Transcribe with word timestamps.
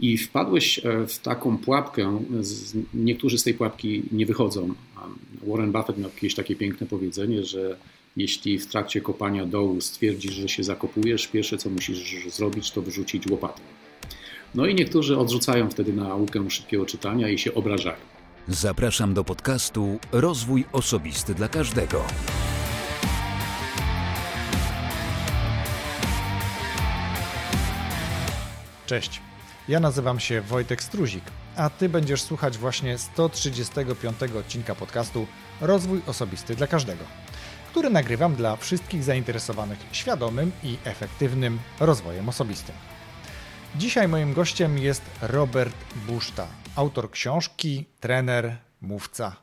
I 0.00 0.18
wpadłeś 0.18 0.78
e, 0.78 1.06
w 1.06 1.18
taką 1.18 1.58
pułapkę, 1.58 2.22
niektórzy 2.94 3.38
z 3.38 3.42
tej 3.42 3.54
pułapki 3.54 4.02
nie 4.12 4.26
wychodzą. 4.26 4.74
Warren 5.46 5.72
Buffett 5.72 5.98
miał 5.98 6.10
jakieś 6.14 6.34
takie 6.34 6.56
piękne 6.56 6.86
powiedzenie, 6.86 7.44
że 7.44 7.76
jeśli 8.16 8.58
w 8.58 8.66
trakcie 8.66 9.00
kopania 9.00 9.46
dołu 9.46 9.80
stwierdzisz, 9.80 10.32
że 10.32 10.48
się 10.48 10.64
zakopujesz, 10.64 11.26
pierwsze 11.26 11.58
co 11.58 11.70
musisz 11.70 12.26
zrobić, 12.34 12.70
to 12.70 12.82
wyrzucić 12.82 13.30
łopatę. 13.30 13.60
No 14.54 14.66
i 14.66 14.74
niektórzy 14.74 15.18
odrzucają 15.18 15.70
wtedy 15.70 15.92
naukę 15.92 16.50
szybkiego 16.50 16.86
czytania 16.86 17.28
i 17.28 17.38
się 17.38 17.54
obrażają. 17.54 17.96
Zapraszam 18.48 19.14
do 19.14 19.24
podcastu 19.24 19.98
Rozwój 20.12 20.64
Osobisty 20.72 21.34
dla 21.34 21.48
Każdego. 21.48 22.04
Cześć. 28.86 29.29
Ja 29.70 29.80
nazywam 29.80 30.20
się 30.20 30.40
Wojtek 30.40 30.82
Struzik, 30.82 31.24
a 31.56 31.70
Ty 31.70 31.88
będziesz 31.88 32.22
słuchać 32.22 32.58
właśnie 32.58 32.98
135 32.98 34.22
odcinka 34.22 34.74
podcastu 34.74 35.26
Rozwój 35.60 36.02
Osobisty 36.06 36.56
dla 36.56 36.66
Każdego, 36.66 37.04
który 37.70 37.90
nagrywam 37.90 38.34
dla 38.34 38.56
wszystkich 38.56 39.04
zainteresowanych 39.04 39.78
świadomym 39.92 40.52
i 40.62 40.78
efektywnym 40.84 41.58
rozwojem 41.80 42.28
osobistym. 42.28 42.74
Dzisiaj 43.76 44.08
moim 44.08 44.34
gościem 44.34 44.78
jest 44.78 45.02
Robert 45.22 45.76
Buszta, 46.06 46.46
autor 46.76 47.10
książki, 47.10 47.86
trener, 48.00 48.56
mówca. 48.80 49.36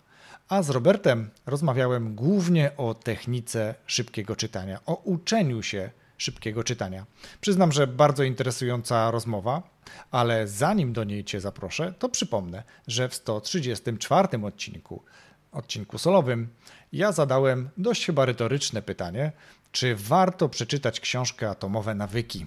A 0.50 0.64
z 0.64 0.70
Robertem 0.70 1.30
rozmawiałem 1.46 2.16
głównie 2.16 2.72
o 2.78 2.94
technice 2.94 3.76
szybkiego 3.86 4.36
czytania, 4.36 4.80
o 4.86 4.94
uczeniu 4.94 5.64
się 5.64 5.90
szybkiego 6.18 6.64
czytania. 6.64 7.06
Przyznam, 7.42 7.72
że 7.72 7.88
bardzo 7.88 8.24
interesująca 8.24 9.12
rozmowa, 9.12 9.64
ale 10.12 10.48
zanim 10.48 10.94
do 10.94 11.04
niej 11.04 11.24
Cię 11.24 11.40
zaproszę, 11.42 11.94
to 12.00 12.10
przypomnę, 12.10 12.64
że 12.88 13.10
w 13.10 13.16
134 13.16 14.28
odcinku, 14.46 15.04
odcinku 15.52 15.98
solowym, 15.98 16.48
ja 16.94 17.12
zadałem 17.12 17.70
dość 17.78 18.06
chyba 18.06 18.26
retoryczne 18.26 18.82
pytanie, 18.82 19.32
czy 19.72 19.96
warto 19.96 20.50
przeczytać 20.50 21.00
książkę 21.00 21.50
Atomowe 21.50 21.96
Nawyki 21.96 22.46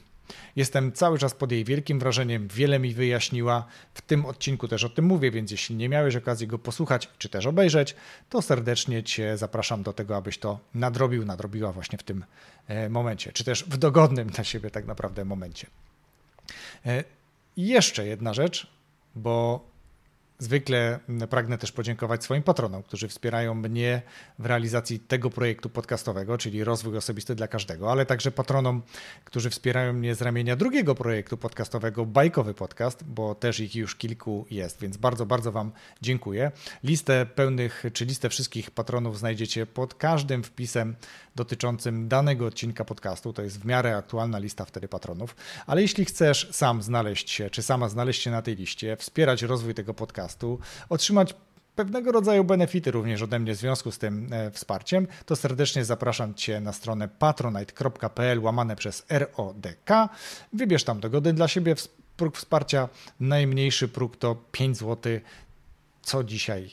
Jestem 0.57 0.93
cały 0.93 1.19
czas 1.19 1.35
pod 1.35 1.53
jej 1.53 1.65
wielkim 1.65 1.99
wrażeniem, 1.99 2.49
wiele 2.49 2.79
mi 2.79 2.95
wyjaśniła. 2.95 3.67
W 3.95 4.03
tym 4.03 4.27
odcinku 4.27 4.69
też 4.69 4.85
o 4.85 4.89
tym 4.89 5.05
mówię, 5.05 5.31
więc 5.31 5.51
jeśli 5.51 5.77
nie 5.77 5.89
miałeś 5.89 6.17
okazji 6.17 6.47
go 6.47 6.59
posłuchać 6.59 7.09
czy 7.19 7.29
też 7.29 7.47
obejrzeć, 7.47 7.97
to 8.31 8.43
serdecznie 8.43 9.03
Cię 9.03 9.37
zapraszam 9.37 9.83
do 9.83 9.93
tego, 9.93 10.17
abyś 10.17 10.39
to 10.39 10.59
nadrobił, 10.75 11.25
nadrobiła 11.25 11.73
właśnie 11.73 11.99
w 11.99 12.03
tym 12.03 12.25
e, 12.69 12.89
momencie, 12.89 13.33
czy 13.33 13.45
też 13.45 13.65
w 13.65 13.77
dogodnym 13.77 14.29
dla 14.29 14.45
siebie 14.45 14.71
tak 14.71 14.87
naprawdę 14.87 15.25
momencie. 15.25 15.67
E, 16.87 17.05
jeszcze 17.57 18.07
jedna 18.07 18.35
rzecz, 18.35 18.67
bo 19.15 19.70
Zwykle 20.41 20.99
pragnę 21.31 21.59
też 21.59 21.73
podziękować 21.73 22.25
swoim 22.25 22.43
patronom, 22.43 22.83
którzy 22.83 23.09
wspierają 23.09 23.55
mnie 23.55 24.03
w 24.39 24.47
realizacji 24.47 25.01
tego 25.01 25.31
projektu 25.31 25.71
podcastowego, 25.71 26.39
czyli 26.39 26.65
rozwój 26.65 26.97
osobisty 26.97 27.35
dla 27.35 27.49
każdego, 27.49 27.91
ale 27.91 28.07
także 28.07 28.31
patronom, 28.31 28.83
którzy 29.25 29.51
wspierają 29.51 29.93
mnie 29.93 30.15
z 30.15 30.23
ramienia 30.23 30.57
drugiego 30.57 30.95
projektu 30.95 31.37
podcastowego, 31.37 32.07
Bajkowy 32.07 32.55
Podcast, 32.55 33.05
bo 33.05 33.35
też 33.35 33.61
ich 33.61 33.75
już 33.75 33.97
kilku 33.97 34.47
jest, 34.51 34.81
więc 34.81 34.97
bardzo, 34.97 35.27
bardzo 35.27 35.53
Wam 35.53 35.73
dziękuję. 36.03 36.53
Listę 36.85 37.27
pełnych, 37.27 37.85
czy 37.93 38.05
listę 38.05 38.29
wszystkich 38.29 38.71
patronów 38.71 39.19
znajdziecie 39.19 39.67
pod 39.67 39.95
każdym 39.95 40.43
wpisem 40.43 40.97
dotyczącym 41.37 42.09
danego 42.09 42.47
odcinka 42.47 42.85
podcastu. 42.85 43.33
To 43.33 43.43
jest 43.43 43.61
w 43.61 43.65
miarę 43.65 43.97
aktualna 43.97 44.39
lista 44.39 44.65
wtedy 44.65 44.89
patronów, 44.89 45.37
ale 45.67 45.83
jeśli 45.83 46.05
chcesz 46.05 46.49
sam 46.53 46.83
znaleźć 46.83 47.31
się, 47.31 47.51
czy 47.51 47.63
sama 47.63 47.89
znaleźć 47.89 48.23
się 48.23 48.31
na 48.31 48.43
tej 48.43 48.57
liście, 48.57 48.97
wspierać 48.97 49.43
rozwój 49.43 49.75
tego 49.75 49.95
podcastu, 49.95 50.30
podcastu, 50.31 50.59
otrzymać 50.89 51.35
pewnego 51.77 52.13
rodzaju 52.13 52.45
benefity 52.45 52.91
również 52.91 53.23
ode 53.23 53.39
mnie 53.39 53.55
w 53.55 53.57
związku 53.57 53.93
z 53.93 53.99
tym 53.99 54.33
e, 54.33 54.51
wsparciem, 54.51 55.07
to 55.27 55.37
serdecznie 55.37 55.85
zapraszam 55.85 56.35
Cię 56.35 56.61
na 56.61 56.73
stronę 56.73 57.09
patronite.pl 57.09 58.41
łamane 58.41 58.77
przez 58.77 59.07
RODK. 59.09 59.91
Wybierz 60.53 60.85
tam 60.85 61.01
dogodny 61.01 61.33
dla 61.33 61.49
siebie 61.49 61.75
próg 62.17 62.37
wsparcia. 62.37 62.89
Najmniejszy 63.21 63.89
próg 63.89 64.17
to 64.17 64.37
5 64.53 64.77
zł, 64.77 65.13
co 66.03 66.25
dzisiaj 66.25 66.71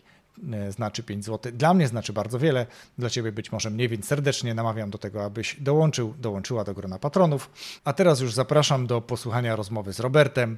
e, 0.53 0.71
znaczy 0.71 1.03
5 1.03 1.25
zł. 1.25 1.51
Dla 1.51 1.73
mnie 1.73 1.87
znaczy 1.87 2.13
bardzo 2.13 2.39
wiele, 2.39 2.65
dla 2.97 3.09
Ciebie 3.09 3.31
być 3.31 3.51
może 3.51 3.69
mniej, 3.69 3.89
więc 3.89 4.05
serdecznie 4.05 4.53
namawiam 4.53 4.89
do 4.89 4.97
tego, 4.97 5.25
abyś 5.25 5.55
dołączył, 5.59 6.13
dołączyła 6.19 6.63
do 6.63 6.73
grona 6.73 6.99
patronów. 6.99 7.49
A 7.83 7.93
teraz 7.93 8.19
już 8.19 8.33
zapraszam 8.33 8.87
do 8.87 9.01
posłuchania 9.01 9.55
rozmowy 9.55 9.93
z 9.93 9.99
Robertem 9.99 10.57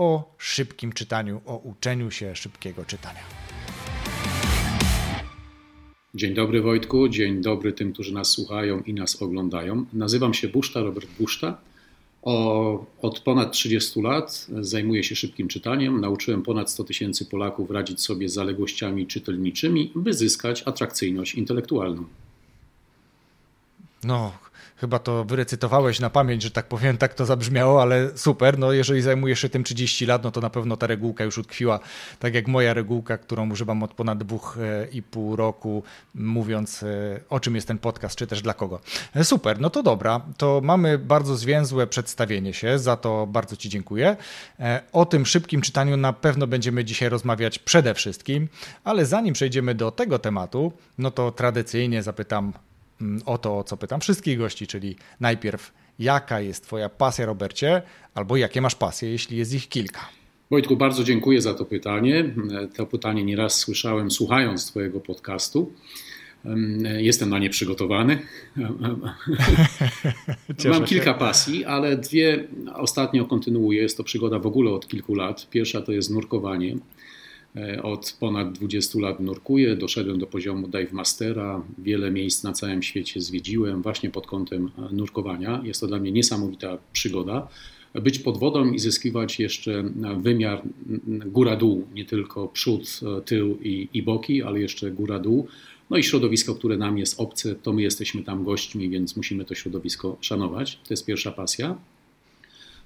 o 0.00 0.34
szybkim 0.38 0.92
czytaniu, 0.92 1.40
o 1.46 1.56
uczeniu 1.56 2.10
się 2.10 2.36
szybkiego 2.36 2.84
czytania. 2.84 3.20
Dzień 6.14 6.34
dobry 6.34 6.62
Wojtku, 6.62 7.08
dzień 7.08 7.42
dobry 7.42 7.72
tym, 7.72 7.92
którzy 7.92 8.14
nas 8.14 8.28
słuchają 8.28 8.80
i 8.80 8.94
nas 8.94 9.22
oglądają. 9.22 9.84
Nazywam 9.92 10.34
się 10.34 10.48
Buszta, 10.48 10.80
Robert 10.80 11.08
Buszta. 11.18 11.58
O, 12.22 12.86
od 13.02 13.20
ponad 13.20 13.52
30 13.52 14.00
lat 14.00 14.46
zajmuję 14.60 15.04
się 15.04 15.16
szybkim 15.16 15.48
czytaniem. 15.48 16.00
Nauczyłem 16.00 16.42
ponad 16.42 16.70
100 16.70 16.84
tysięcy 16.84 17.26
Polaków 17.26 17.70
radzić 17.70 18.00
sobie 18.00 18.28
z 18.28 18.32
zaległościami 18.32 19.06
czytelniczymi, 19.06 19.92
by 19.94 20.12
zyskać 20.12 20.62
atrakcyjność 20.66 21.34
intelektualną. 21.34 22.04
No, 24.04 24.32
chyba 24.80 24.98
to 24.98 25.24
wyrecytowałeś 25.24 26.00
na 26.00 26.10
pamięć, 26.10 26.42
że 26.42 26.50
tak 26.50 26.66
powiem, 26.66 26.96
tak 26.96 27.14
to 27.14 27.26
zabrzmiało, 27.26 27.82
ale 27.82 28.10
super. 28.14 28.58
No, 28.58 28.72
jeżeli 28.72 29.02
zajmujesz 29.02 29.40
się 29.40 29.48
tym 29.48 29.64
30 29.64 30.06
lat, 30.06 30.24
no 30.24 30.30
to 30.30 30.40
na 30.40 30.50
pewno 30.50 30.76
ta 30.76 30.86
regułka 30.86 31.24
już 31.24 31.38
utkwiła, 31.38 31.80
tak 32.18 32.34
jak 32.34 32.48
moja 32.48 32.74
regułka, 32.74 33.18
którą 33.18 33.50
używam 33.50 33.82
od 33.82 33.94
ponad 33.94 34.18
dwóch 34.18 34.58
e, 34.60 34.86
i 34.92 35.02
pół 35.02 35.36
roku, 35.36 35.82
mówiąc 36.14 36.82
e, 36.82 36.86
o 37.30 37.40
czym 37.40 37.54
jest 37.54 37.68
ten 37.68 37.78
podcast, 37.78 38.16
czy 38.16 38.26
też 38.26 38.42
dla 38.42 38.54
kogo. 38.54 38.80
E, 39.14 39.24
super, 39.24 39.60
no 39.60 39.70
to 39.70 39.82
dobra, 39.82 40.20
to 40.36 40.60
mamy 40.64 40.98
bardzo 40.98 41.36
zwięzłe 41.36 41.86
przedstawienie 41.86 42.54
się, 42.54 42.78
za 42.78 42.96
to 42.96 43.26
bardzo 43.26 43.56
Ci 43.56 43.68
dziękuję. 43.68 44.16
O 44.92 45.06
tym 45.06 45.26
szybkim 45.26 45.60
czytaniu 45.60 45.96
na 45.96 46.12
pewno 46.12 46.46
będziemy 46.46 46.84
dzisiaj 46.84 47.08
rozmawiać 47.08 47.58
przede 47.58 47.94
wszystkim, 47.94 48.48
ale 48.84 49.06
zanim 49.06 49.34
przejdziemy 49.34 49.74
do 49.74 49.90
tego 49.90 50.18
tematu, 50.18 50.72
no 50.98 51.10
to 51.10 51.32
tradycyjnie 51.32 52.02
zapytam 52.02 52.52
o 53.26 53.38
to, 53.38 53.58
o 53.58 53.64
co 53.64 53.76
pytam 53.76 54.00
wszystkich 54.00 54.38
gości, 54.38 54.66
czyli 54.66 54.96
najpierw, 55.20 55.72
jaka 55.98 56.40
jest 56.40 56.64
Twoja 56.64 56.88
pasja, 56.88 57.26
Robercie, 57.26 57.82
albo 58.14 58.36
jakie 58.36 58.60
masz 58.60 58.74
pasje, 58.74 59.10
jeśli 59.10 59.36
jest 59.36 59.54
ich 59.54 59.68
kilka. 59.68 60.00
Wojtku, 60.50 60.76
bardzo 60.76 61.04
dziękuję 61.04 61.42
za 61.42 61.54
to 61.54 61.64
pytanie. 61.64 62.34
To 62.76 62.86
pytanie 62.86 63.24
nieraz 63.24 63.58
słyszałem 63.58 64.10
słuchając 64.10 64.66
Twojego 64.66 65.00
podcastu. 65.00 65.72
Jestem 66.98 67.30
na 67.30 67.38
nie 67.38 67.50
przygotowany. 67.50 68.18
Mam 70.70 70.84
kilka 70.84 71.14
pasji, 71.14 71.64
ale 71.64 71.96
dwie 71.96 72.44
ostatnio 72.74 73.24
kontynuuję. 73.24 73.82
Jest 73.82 73.96
to 73.96 74.04
przygoda 74.04 74.38
w 74.38 74.46
ogóle 74.46 74.70
od 74.70 74.88
kilku 74.88 75.14
lat. 75.14 75.50
Pierwsza 75.50 75.80
to 75.80 75.92
jest 75.92 76.10
nurkowanie. 76.10 76.76
E, 77.56 77.82
od 77.82 78.16
ponad 78.20 78.52
20 78.52 78.98
lat 78.98 79.20
nurkuję, 79.20 79.76
doszedłem 79.76 80.18
do 80.18 80.26
poziomu 80.26 80.68
dive 80.68 80.92
mastera, 80.92 81.62
wiele 81.78 82.10
miejsc 82.10 82.42
na 82.42 82.52
całym 82.52 82.82
świecie 82.82 83.20
zwiedziłem 83.20 83.82
właśnie 83.82 84.10
pod 84.10 84.26
kątem 84.26 84.70
e, 84.78 84.94
nurkowania. 84.94 85.62
Jest 85.64 85.80
to 85.80 85.86
dla 85.86 85.98
mnie 85.98 86.12
niesamowita 86.12 86.78
przygoda. 86.92 87.48
Być 87.94 88.18
pod 88.18 88.38
wodą 88.38 88.72
i 88.72 88.78
zyskiwać 88.78 89.40
jeszcze 89.40 89.84
wymiar 90.20 90.62
góra-dół, 91.26 91.86
nie 91.94 92.04
tylko 92.04 92.48
przód, 92.48 93.00
e, 93.18 93.20
tył 93.20 93.58
i, 93.62 93.88
i 93.94 94.02
boki, 94.02 94.42
ale 94.42 94.60
jeszcze 94.60 94.90
góra-dół. 94.90 95.46
No 95.90 95.96
i 95.96 96.02
środowisko, 96.02 96.54
które 96.54 96.76
nam 96.76 96.98
jest 96.98 97.20
obce, 97.20 97.54
to 97.54 97.72
my 97.72 97.82
jesteśmy 97.82 98.22
tam 98.22 98.44
gośćmi, 98.44 98.90
więc 98.90 99.16
musimy 99.16 99.44
to 99.44 99.54
środowisko 99.54 100.16
szanować. 100.20 100.76
To 100.76 100.92
jest 100.92 101.06
pierwsza 101.06 101.32
pasja. 101.32 101.76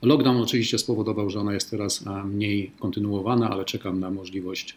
Lockdown 0.02 0.36
oczywiście 0.36 0.78
spowodował, 0.78 1.30
że 1.30 1.40
ona 1.40 1.54
jest 1.54 1.70
teraz 1.70 2.04
mniej 2.24 2.70
kontynuowana, 2.80 3.50
ale 3.50 3.64
czekam 3.64 4.00
na 4.00 4.10
możliwość 4.10 4.76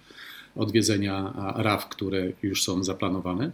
odwiedzenia 0.55 1.33
RAW, 1.55 1.89
które 1.89 2.31
już 2.43 2.63
są 2.63 2.83
zaplanowane. 2.83 3.51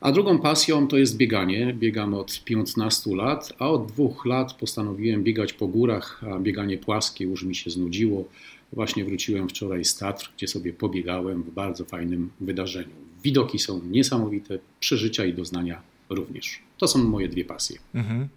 A 0.00 0.12
drugą 0.12 0.38
pasją 0.38 0.88
to 0.88 0.98
jest 0.98 1.16
bieganie. 1.16 1.74
Biegam 1.74 2.14
od 2.14 2.44
15 2.44 3.16
lat, 3.16 3.52
a 3.58 3.68
od 3.68 3.86
dwóch 3.86 4.26
lat 4.26 4.52
postanowiłem 4.52 5.24
biegać 5.24 5.52
po 5.52 5.68
górach. 5.68 6.22
Bieganie 6.40 6.78
płaskie 6.78 7.24
już 7.24 7.42
mi 7.42 7.54
się 7.54 7.70
znudziło. 7.70 8.28
Właśnie 8.72 9.04
wróciłem 9.04 9.48
wczoraj 9.48 9.84
z 9.84 9.96
Tatr, 9.96 10.32
gdzie 10.36 10.48
sobie 10.48 10.72
pobiegałem 10.72 11.42
w 11.42 11.50
bardzo 11.50 11.84
fajnym 11.84 12.30
wydarzeniu. 12.40 12.94
Widoki 13.24 13.58
są 13.58 13.80
niesamowite, 13.90 14.58
przeżycia 14.80 15.24
i 15.24 15.34
doznania 15.34 15.82
również. 16.10 16.58
To 16.78 16.88
są 16.88 17.04
moje 17.04 17.28
dwie 17.28 17.44
pasje. 17.44 17.78
Mhm. 17.94 18.28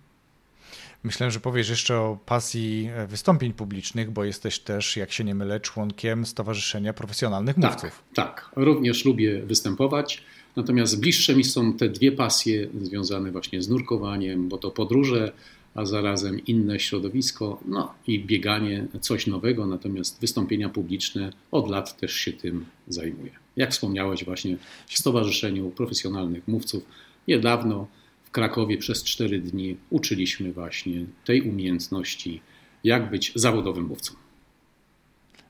Myślę, 1.03 1.31
że 1.31 1.39
powiesz 1.39 1.69
jeszcze 1.69 1.97
o 1.97 2.17
pasji 2.25 2.89
e, 2.95 3.07
wystąpień 3.07 3.53
publicznych, 3.53 4.11
bo 4.11 4.23
jesteś 4.23 4.59
też, 4.59 4.97
jak 4.97 5.11
się 5.11 5.23
nie 5.23 5.35
mylę, 5.35 5.59
członkiem 5.59 6.25
Stowarzyszenia 6.25 6.93
Profesjonalnych 6.93 7.55
tak, 7.55 7.71
Mówców. 7.71 8.03
Tak, 8.13 8.51
również 8.55 9.05
lubię 9.05 9.41
występować. 9.41 10.23
Natomiast 10.55 10.99
bliższe 10.99 11.35
mi 11.35 11.43
są 11.43 11.73
te 11.73 11.89
dwie 11.89 12.11
pasje 12.11 12.67
związane 12.81 13.31
właśnie 13.31 13.61
z 13.61 13.69
nurkowaniem, 13.69 14.49
bo 14.49 14.57
to 14.57 14.71
podróże 14.71 15.31
a 15.75 15.85
zarazem 15.85 16.45
inne 16.45 16.79
środowisko, 16.79 17.59
no 17.65 17.93
i 18.07 18.19
bieganie 18.19 18.87
coś 19.01 19.27
nowego, 19.27 19.67
natomiast 19.67 20.21
wystąpienia 20.21 20.69
publiczne 20.69 21.33
od 21.51 21.69
lat 21.69 21.97
też 21.97 22.13
się 22.13 22.33
tym 22.33 22.65
zajmuje. 22.87 23.31
Jak 23.55 23.71
wspomniałeś 23.71 24.25
właśnie 24.25 24.57
w 24.87 24.97
Stowarzyszeniu 24.97 25.69
Profesjonalnych 25.69 26.47
Mówców, 26.47 26.83
niedawno 27.27 27.87
w 28.31 28.33
Krakowie 28.33 28.77
przez 28.77 29.03
cztery 29.03 29.39
dni 29.39 29.77
uczyliśmy 29.89 30.53
właśnie 30.53 31.05
tej 31.25 31.41
umiejętności, 31.41 32.41
jak 32.83 33.09
być 33.09 33.31
zawodowym 33.35 33.85
mówcą. 33.85 34.13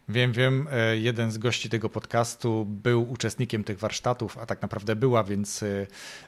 Wiem, 0.09 0.31
wiem. 0.31 0.67
E, 0.71 0.97
jeden 0.97 1.31
z 1.31 1.37
gości 1.37 1.69
tego 1.69 1.89
podcastu 1.89 2.65
był 2.65 3.11
uczestnikiem 3.11 3.63
tych 3.63 3.79
warsztatów, 3.79 4.37
a 4.37 4.45
tak 4.45 4.61
naprawdę 4.61 4.95
była, 4.95 5.23
więc 5.23 5.63
e, 5.63 5.87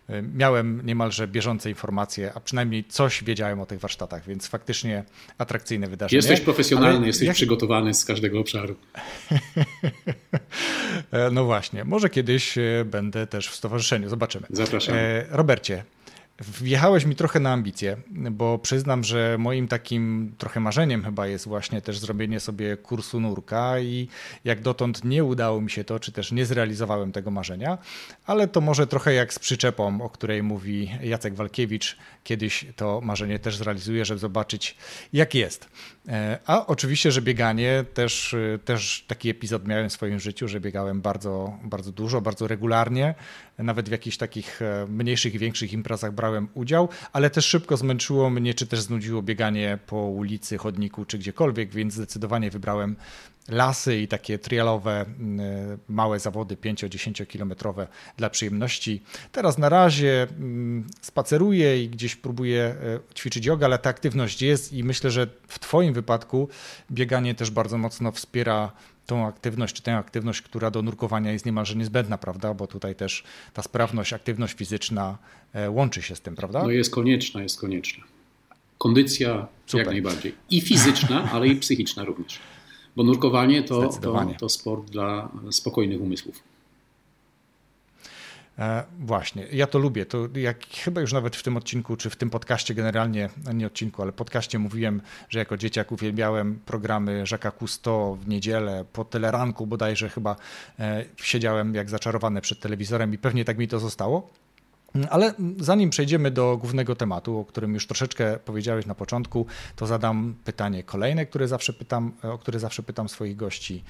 e, 0.10 0.22
miałem 0.22 0.86
niemalże 0.86 1.28
bieżące 1.28 1.70
informacje, 1.70 2.32
a 2.36 2.40
przynajmniej 2.40 2.84
coś 2.84 3.24
wiedziałem 3.24 3.60
o 3.60 3.66
tych 3.66 3.80
warsztatach, 3.80 4.26
więc 4.26 4.48
faktycznie 4.48 5.04
atrakcyjne 5.38 5.88
wydarzenie. 5.88 6.18
Jesteś 6.18 6.42
profesjonalny, 6.42 6.98
Ale 6.98 7.08
jesteś 7.08 7.28
jak... 7.28 7.36
przygotowany 7.36 7.94
z 7.94 8.06
każdego 8.06 8.40
obszaru. 8.40 8.76
no 11.32 11.46
właśnie, 11.46 11.84
może 11.84 12.10
kiedyś 12.10 12.56
będę 12.86 13.28
też 13.28 13.48
w 13.48 13.56
stowarzyszeniu, 13.56 14.10
zobaczymy. 14.10 14.48
Zapraszam. 14.50 14.96
Robercie, 15.30 15.84
Wjechałeś 16.62 17.06
mi 17.06 17.16
trochę 17.16 17.40
na 17.40 17.52
ambicje, 17.52 17.98
bo 18.32 18.58
przyznam, 18.58 19.04
że 19.04 19.38
moim 19.40 19.68
takim 19.68 20.34
trochę 20.38 20.60
marzeniem 20.60 21.04
chyba 21.04 21.28
jest 21.28 21.48
właśnie 21.48 21.82
też 21.82 22.00
zrobienie 22.00 22.40
sobie 22.40 22.78
kursu 22.78 23.20
nurka 23.20 23.80
i 23.80 24.08
jak 24.44 24.62
dotąd 24.62 25.04
nie 25.04 25.24
udało 25.24 25.62
mi 25.62 25.72
się 25.72 25.84
to, 25.84 26.00
czy 26.00 26.12
też 26.12 26.32
nie 26.32 26.46
zrealizowałem 26.46 27.12
tego 27.12 27.32
marzenia, 27.32 27.78
ale 28.26 28.48
to 28.48 28.62
może 28.62 28.88
trochę 28.88 29.14
jak 29.14 29.34
z 29.34 29.40
przyczepą, 29.40 30.02
o 30.02 30.10
której 30.10 30.44
mówi 30.44 30.92
Jacek 31.02 31.36
Walkiewicz, 31.36 31.98
kiedyś 32.24 32.66
to 32.76 33.02
marzenie 33.02 33.40
też 33.40 33.58
zrealizuję, 33.58 34.06
żeby 34.06 34.20
zobaczyć 34.20 34.78
jak 35.14 35.36
jest. 35.36 35.70
E, 36.08 36.40
a 36.46 36.68
oczywiście, 36.68 37.12
że 37.12 37.22
bieganie 37.22 37.86
też, 37.94 38.36
też 38.66 39.06
taki 39.08 39.30
epizod 39.30 39.68
miałem 39.68 39.90
w 39.90 39.94
swoim 39.94 40.20
życiu, 40.20 40.48
że 40.48 40.60
biegałem 40.60 41.02
bardzo, 41.02 41.58
bardzo 41.64 41.92
dużo, 41.92 42.22
bardzo 42.22 42.48
regularnie, 42.48 43.16
nawet 43.58 43.90
w 43.90 43.92
jakichś 43.92 44.18
takich 44.18 44.62
e, 44.62 44.86
mniejszych 44.90 45.36
i 45.36 45.40
większych 45.40 45.74
imprezach 45.74 46.12
brałem 46.14 46.33
udział, 46.54 46.90
ale 47.14 47.30
też 47.30 47.46
szybko 47.46 47.78
zmęczyło 47.78 48.30
mnie, 48.30 48.54
czy 48.54 48.68
też 48.68 48.82
znudziło 48.82 49.22
bieganie 49.22 49.80
po 49.88 49.98
ulicy, 49.98 50.58
chodniku, 50.58 51.06
czy 51.06 51.18
gdziekolwiek, 51.18 51.72
więc 51.72 51.94
zdecydowanie 51.94 52.52
wybrałem 52.52 52.96
lasy 53.50 53.98
i 53.98 54.08
takie 54.08 54.40
trialowe, 54.40 55.06
małe 55.88 56.20
zawody 56.20 56.56
5-10 56.56 57.28
kilometrowe 57.28 57.88
dla 58.18 58.30
przyjemności. 58.30 59.04
Teraz 59.32 59.58
na 59.58 59.70
razie 59.70 60.28
spaceruję 61.02 61.84
i 61.84 61.90
gdzieś 61.90 62.16
próbuję 62.16 62.64
e, 62.64 63.00
ćwiczyć 63.16 63.46
jogę, 63.46 63.66
ale 63.66 63.80
ta 63.80 63.90
aktywność 63.90 64.42
jest 64.42 64.74
i 64.74 64.84
myślę, 64.84 65.12
że 65.12 65.28
w 65.48 65.60
Twoim 65.60 65.94
wypadku 65.94 66.50
bieganie 66.92 67.36
też 67.36 67.52
bardzo 67.52 67.78
mocno 67.78 68.12
wspiera 68.12 68.72
tą 69.06 69.28
aktywność, 69.28 69.76
czy 69.76 69.82
tę 69.82 69.98
aktywność, 69.98 70.42
która 70.42 70.72
do 70.72 70.82
nurkowania 70.82 71.32
jest 71.32 71.46
niemalże 71.46 71.76
niezbędna, 71.76 72.18
prawda? 72.18 72.54
Bo 72.54 72.68
tutaj 72.68 72.96
też 72.96 73.24
ta 73.54 73.62
sprawność, 73.62 74.14
aktywność 74.14 74.54
fizyczna 74.54 75.18
e, 75.54 75.70
łączy 75.70 76.02
się 76.02 76.16
z 76.16 76.22
tym, 76.22 76.36
prawda? 76.36 76.64
No 76.64 76.72
jest 76.72 76.92
konieczna, 76.92 77.44
jest 77.44 77.60
konieczna. 77.60 78.04
Kondycja 78.78 79.48
Super. 79.66 79.80
jak 79.80 79.88
najbardziej. 79.88 80.36
I 80.50 80.62
fizyczna, 80.62 81.24
ale 81.34 81.48
i 81.48 81.56
psychiczna 81.56 82.04
również. 82.04 82.40
Bo 82.96 83.04
nurkowanie 83.04 83.64
to, 83.64 83.88
to, 83.88 84.28
to 84.40 84.50
sport 84.50 84.90
dla 84.90 85.32
spokojnych 85.52 86.02
umysłów. 86.02 86.53
E, 88.60 88.84
właśnie, 89.00 89.48
ja 89.52 89.68
to 89.68 89.80
lubię. 89.80 90.06
To 90.06 90.28
jak 90.36 90.66
chyba 90.68 91.02
już 91.02 91.14
nawet 91.14 91.36
w 91.36 91.44
tym 91.44 91.58
odcinku, 91.58 91.96
czy 91.96 92.10
w 92.10 92.16
tym 92.16 92.30
podcaście 92.30 92.74
generalnie, 92.74 93.30
nie 93.54 93.68
odcinku, 93.68 94.02
ale 94.02 94.12
podcaście 94.12 94.60
mówiłem, 94.60 95.02
że 95.30 95.40
jako 95.40 95.58
dzieciak 95.58 95.92
uwielbiałem 95.92 96.60
programy 96.66 97.24
Jacques'a 97.24 97.52
Cousteau 97.60 98.16
w 98.16 98.28
niedzielę, 98.28 98.86
po 98.94 99.06
teleranku 99.06 99.68
bodajże 99.68 100.10
chyba 100.10 100.36
e, 100.80 101.06
siedziałem 101.16 101.76
jak 101.76 101.90
zaczarowany 101.90 102.42
przed 102.42 102.60
telewizorem 102.60 103.14
i 103.14 103.18
pewnie 103.18 103.46
tak 103.46 103.58
mi 103.58 103.68
to 103.68 103.80
zostało. 103.80 104.30
Ale 105.10 105.34
zanim 105.60 105.90
przejdziemy 105.90 106.32
do 106.32 106.58
głównego 106.58 106.96
tematu, 106.96 107.40
o 107.40 107.46
którym 107.46 107.74
już 107.74 107.88
troszeczkę 107.88 108.40
powiedziałeś 108.46 108.86
na 108.86 108.96
początku, 108.96 109.46
to 109.76 109.88
zadam 109.88 110.36
pytanie 110.44 110.84
kolejne, 110.84 111.26
które 111.26 111.48
zawsze 111.48 111.74
pytam, 111.74 112.12
o 112.24 112.38
które 112.38 112.60
zawsze 112.60 112.84
pytam 112.84 113.10
swoich 113.10 113.36
gości. 113.36 113.84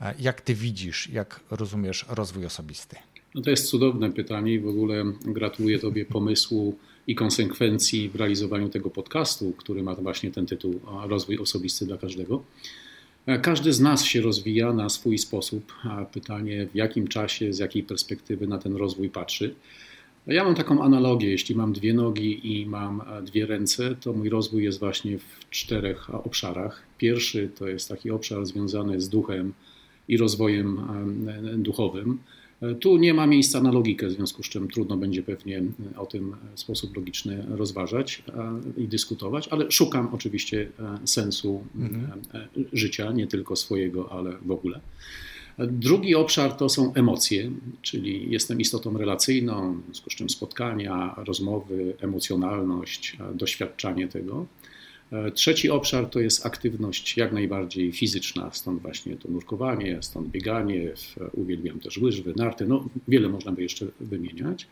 E, 0.00 0.14
jak 0.18 0.40
ty 0.40 0.54
widzisz, 0.54 1.08
jak 1.08 1.40
rozumiesz 1.50 2.06
rozwój 2.08 2.46
osobisty? 2.46 2.96
No 3.34 3.42
to 3.42 3.50
jest 3.50 3.68
cudowne 3.68 4.12
pytanie 4.12 4.54
i 4.54 4.60
w 4.60 4.68
ogóle 4.68 5.04
gratuluję 5.22 5.78
Tobie 5.78 6.04
pomysłu 6.04 6.76
i 7.06 7.14
konsekwencji 7.14 8.08
w 8.08 8.16
realizowaniu 8.16 8.68
tego 8.68 8.90
podcastu, 8.90 9.52
który 9.56 9.82
ma 9.82 9.94
właśnie 9.94 10.30
ten 10.30 10.46
tytuł 10.46 10.80
Rozwój 11.06 11.38
osobisty 11.38 11.86
dla 11.86 11.96
każdego. 11.96 12.42
E, 13.26 13.38
każdy 13.38 13.72
z 13.72 13.80
nas 13.80 14.04
się 14.04 14.20
rozwija 14.20 14.72
na 14.72 14.88
swój 14.88 15.18
sposób. 15.18 15.72
Pytanie, 16.12 16.66
w 16.66 16.74
jakim 16.74 17.08
czasie, 17.08 17.52
z 17.52 17.58
jakiej 17.58 17.82
perspektywy 17.82 18.46
na 18.46 18.58
ten 18.58 18.76
rozwój 18.76 19.10
patrzy. 19.10 19.54
Ja 20.26 20.44
mam 20.44 20.54
taką 20.54 20.82
analogię. 20.82 21.30
Jeśli 21.30 21.54
mam 21.54 21.72
dwie 21.72 21.94
nogi 21.94 22.60
i 22.60 22.66
mam 22.66 23.00
e, 23.00 23.22
dwie 23.22 23.46
ręce, 23.46 23.96
to 24.00 24.12
mój 24.12 24.28
rozwój 24.28 24.64
jest 24.64 24.78
właśnie 24.78 25.18
w 25.18 25.50
czterech 25.50 26.14
obszarach. 26.14 26.82
Pierwszy 26.98 27.50
to 27.58 27.68
jest 27.68 27.88
taki 27.88 28.10
obszar 28.10 28.46
związany 28.46 29.00
z 29.00 29.08
duchem 29.08 29.52
i 30.08 30.16
rozwojem 30.16 30.78
e, 30.78 31.56
duchowym. 31.56 32.18
E, 32.62 32.74
tu 32.74 32.96
nie 32.96 33.14
ma 33.14 33.26
miejsca 33.26 33.60
na 33.60 33.72
logikę, 33.72 34.06
w 34.06 34.12
związku 34.12 34.42
z 34.42 34.48
czym 34.48 34.68
trudno 34.68 34.96
będzie 34.96 35.22
pewnie 35.22 35.62
o 35.96 36.06
tym 36.06 36.36
w 36.54 36.60
sposób 36.60 36.96
logiczny 36.96 37.46
rozważać 37.48 38.22
i 38.76 38.88
dyskutować, 38.88 39.48
ale 39.48 39.70
szukam 39.70 40.08
oczywiście 40.12 40.70
sensu 41.04 41.64
mhm. 41.76 42.20
życia, 42.72 43.12
nie 43.12 43.26
tylko 43.26 43.56
swojego, 43.56 44.12
ale 44.12 44.32
w 44.42 44.50
ogóle. 44.50 44.80
Drugi 45.58 46.14
obszar 46.14 46.52
to 46.52 46.68
są 46.68 46.94
emocje, 46.94 47.50
czyli 47.82 48.30
jestem 48.30 48.60
istotą 48.60 48.98
relacyjną, 48.98 49.80
w 49.80 49.84
związku 49.84 50.10
z 50.10 50.14
czym 50.14 50.30
spotkania, 50.30 51.14
rozmowy, 51.16 51.94
emocjonalność, 52.00 53.16
doświadczanie 53.34 54.08
tego. 54.08 54.46
Trzeci 55.34 55.70
obszar 55.70 56.06
to 56.06 56.20
jest 56.20 56.46
aktywność 56.46 57.16
jak 57.16 57.32
najbardziej 57.32 57.92
fizyczna, 57.92 58.50
stąd 58.52 58.82
właśnie 58.82 59.16
to 59.16 59.28
nurkowanie, 59.28 59.98
stąd 60.02 60.28
bieganie, 60.28 60.92
uwielbiam 61.32 61.80
też 61.80 61.98
łyżwy, 61.98 62.32
narty, 62.36 62.66
no 62.66 62.88
wiele 63.08 63.28
można 63.28 63.52
by 63.52 63.62
jeszcze 63.62 63.86
wymieniać. 64.00 64.66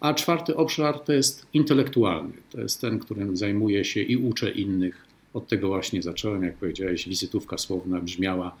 A 0.00 0.14
czwarty 0.14 0.56
obszar 0.56 1.00
to 1.00 1.12
jest 1.12 1.46
intelektualny, 1.52 2.32
to 2.50 2.60
jest 2.60 2.80
ten, 2.80 2.98
którym 2.98 3.36
zajmuję 3.36 3.84
się 3.84 4.02
i 4.02 4.16
uczę 4.16 4.50
innych. 4.50 5.06
Od 5.34 5.48
tego 5.48 5.68
właśnie 5.68 6.02
zacząłem, 6.02 6.42
jak 6.42 6.56
powiedziałeś, 6.56 7.08
wizytówka 7.08 7.58
słowna 7.58 8.00
brzmiała 8.00 8.56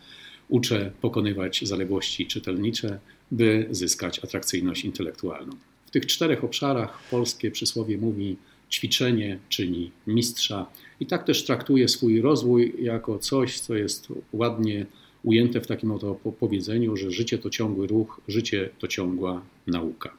uczę 0.48 0.92
pokonywać 1.00 1.60
zaległości 1.66 2.26
czytelnicze, 2.26 2.98
by 3.30 3.66
zyskać 3.70 4.24
atrakcyjność 4.24 4.84
intelektualną. 4.84 5.52
W 5.86 5.90
tych 5.90 6.06
czterech 6.06 6.44
obszarach 6.44 7.08
polskie 7.10 7.50
przysłowie 7.50 7.98
mówi 7.98 8.36
ćwiczenie 8.74 9.38
czyni 9.48 9.90
mistrza 10.06 10.66
i 11.00 11.06
tak 11.06 11.24
też 11.24 11.44
traktuje 11.44 11.88
swój 11.88 12.20
rozwój 12.20 12.74
jako 12.78 13.18
coś, 13.18 13.60
co 13.60 13.74
jest 13.74 14.08
ładnie 14.32 14.86
ujęte 15.22 15.60
w 15.60 15.66
takim 15.66 15.90
oto 15.90 16.14
powiedzeniu, 16.14 16.96
że 16.96 17.10
życie 17.10 17.38
to 17.38 17.50
ciągły 17.50 17.86
ruch, 17.86 18.20
życie 18.28 18.70
to 18.78 18.88
ciągła 18.88 19.42
nauka. 19.66 20.10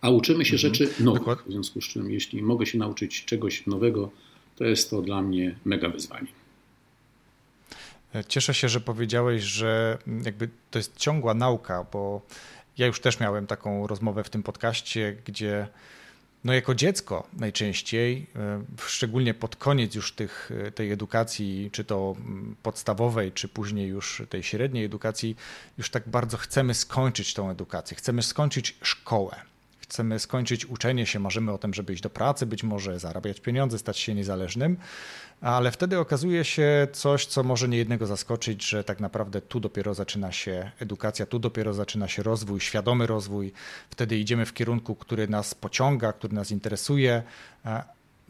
A 0.00 0.10
uczymy 0.10 0.44
się 0.44 0.54
mhm. 0.54 0.74
rzeczy 0.74 1.04
nowych, 1.04 1.44
w 1.46 1.50
związku 1.50 1.80
z 1.80 1.84
czym 1.84 2.10
jeśli 2.10 2.42
mogę 2.42 2.66
się 2.66 2.78
nauczyć 2.78 3.24
czegoś 3.24 3.66
nowego, 3.66 4.10
to 4.56 4.64
jest 4.64 4.90
to 4.90 5.02
dla 5.02 5.22
mnie 5.22 5.58
mega 5.64 5.88
wyzwanie. 5.88 6.28
Cieszę 8.28 8.54
się, 8.54 8.68
że 8.68 8.80
powiedziałeś, 8.80 9.42
że 9.42 9.98
jakby 10.24 10.48
to 10.70 10.78
jest 10.78 10.96
ciągła 10.96 11.34
nauka, 11.34 11.86
bo 11.92 12.22
ja 12.78 12.86
już 12.86 13.00
też 13.00 13.20
miałem 13.20 13.46
taką 13.46 13.86
rozmowę 13.86 14.24
w 14.24 14.30
tym 14.30 14.42
podcaście, 14.42 15.16
gdzie 15.24 15.68
no 16.44 16.52
jako 16.52 16.74
dziecko 16.74 17.26
najczęściej, 17.32 18.26
e, 18.36 18.62
szczególnie 18.86 19.34
pod 19.34 19.56
koniec 19.56 19.94
już 19.94 20.12
tych, 20.12 20.50
tej 20.74 20.92
edukacji, 20.92 21.70
czy 21.72 21.84
to 21.84 22.16
podstawowej, 22.62 23.32
czy 23.32 23.48
później 23.48 23.88
już 23.88 24.22
tej 24.30 24.42
średniej 24.42 24.84
edukacji, 24.84 25.36
już 25.78 25.90
tak 25.90 26.08
bardzo 26.08 26.36
chcemy 26.36 26.74
skończyć 26.74 27.34
tą 27.34 27.50
edukację, 27.50 27.96
chcemy 27.96 28.22
skończyć 28.22 28.76
szkołę. 28.82 29.36
Chcemy 29.88 30.18
skończyć 30.18 30.66
uczenie 30.66 31.06
się, 31.06 31.18
marzymy 31.18 31.52
o 31.52 31.58
tym, 31.58 31.74
żeby 31.74 31.92
iść 31.92 32.02
do 32.02 32.10
pracy, 32.10 32.46
być 32.46 32.62
może 32.62 32.98
zarabiać 32.98 33.40
pieniądze, 33.40 33.78
stać 33.78 33.98
się 33.98 34.14
niezależnym, 34.14 34.76
ale 35.40 35.70
wtedy 35.70 35.98
okazuje 35.98 36.44
się 36.44 36.88
coś, 36.92 37.26
co 37.26 37.42
może 37.42 37.68
niejednego 37.68 38.06
zaskoczyć, 38.06 38.68
że 38.68 38.84
tak 38.84 39.00
naprawdę 39.00 39.40
tu 39.40 39.60
dopiero 39.60 39.94
zaczyna 39.94 40.32
się 40.32 40.70
edukacja, 40.80 41.26
tu 41.26 41.38
dopiero 41.38 41.74
zaczyna 41.74 42.08
się 42.08 42.22
rozwój, 42.22 42.60
świadomy 42.60 43.06
rozwój. 43.06 43.52
Wtedy 43.90 44.18
idziemy 44.18 44.46
w 44.46 44.52
kierunku, 44.52 44.94
który 44.94 45.28
nas 45.28 45.54
pociąga, 45.54 46.12
który 46.12 46.34
nas 46.34 46.50
interesuje, 46.50 47.22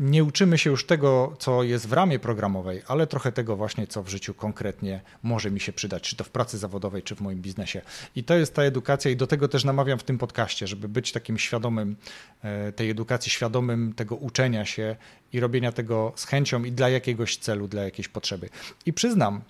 nie 0.00 0.24
uczymy 0.24 0.58
się 0.58 0.70
już 0.70 0.86
tego, 0.86 1.36
co 1.38 1.62
jest 1.62 1.88
w 1.88 1.92
ramie 1.92 2.18
programowej, 2.18 2.82
ale 2.86 3.06
trochę 3.06 3.32
tego 3.32 3.56
właśnie, 3.56 3.86
co 3.86 4.02
w 4.02 4.08
życiu 4.08 4.34
konkretnie 4.34 5.00
może 5.22 5.50
mi 5.50 5.60
się 5.60 5.72
przydać, 5.72 6.02
czy 6.02 6.16
to 6.16 6.24
w 6.24 6.30
pracy 6.30 6.58
zawodowej, 6.58 7.02
czy 7.02 7.14
w 7.14 7.20
moim 7.20 7.42
biznesie. 7.42 7.82
I 8.16 8.24
to 8.24 8.34
jest 8.34 8.54
ta 8.54 8.62
edukacja 8.62 9.10
i 9.10 9.16
do 9.16 9.26
tego 9.26 9.48
też 9.48 9.64
namawiam 9.64 9.98
w 9.98 10.02
tym 10.02 10.18
podcaście, 10.18 10.66
żeby 10.66 10.88
być 10.88 11.12
takim 11.12 11.38
świadomym 11.38 11.96
e, 12.42 12.72
tej 12.72 12.90
edukacji, 12.90 13.30
świadomym 13.30 13.92
tego 13.94 14.16
uczenia 14.16 14.64
się 14.64 14.96
i 15.32 15.40
robienia 15.40 15.72
tego 15.72 16.12
z 16.16 16.24
chęcią 16.24 16.64
i 16.64 16.72
dla 16.72 16.88
jakiegoś 16.88 17.36
celu, 17.36 17.68
dla 17.68 17.82
jakiejś 17.82 18.08
potrzeby. 18.08 18.48
I 18.86 18.92
przyznam, 18.92 19.42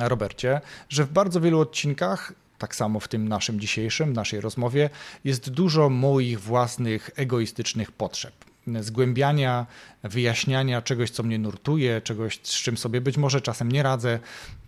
Robercie, 0.00 0.60
że 0.88 1.04
w 1.04 1.12
bardzo 1.12 1.40
wielu 1.40 1.60
odcinkach 1.60 2.32
tak 2.58 2.76
samo 2.76 3.00
w 3.00 3.08
tym 3.08 3.28
naszym 3.28 3.60
dzisiejszym, 3.60 4.12
naszej 4.12 4.40
rozmowie, 4.40 4.90
jest 5.24 5.50
dużo 5.50 5.90
moich 5.90 6.40
własnych 6.40 7.10
egoistycznych 7.16 7.92
potrzeb 7.92 8.34
zgłębiania, 8.80 9.66
wyjaśniania 10.02 10.82
czegoś, 10.82 11.10
co 11.10 11.22
mnie 11.22 11.38
nurtuje, 11.38 12.00
czegoś, 12.00 12.40
z 12.42 12.62
czym 12.62 12.76
sobie 12.76 13.00
być 13.00 13.16
może 13.16 13.40
czasem 13.40 13.72
nie 13.72 13.82
radzę. 13.82 14.18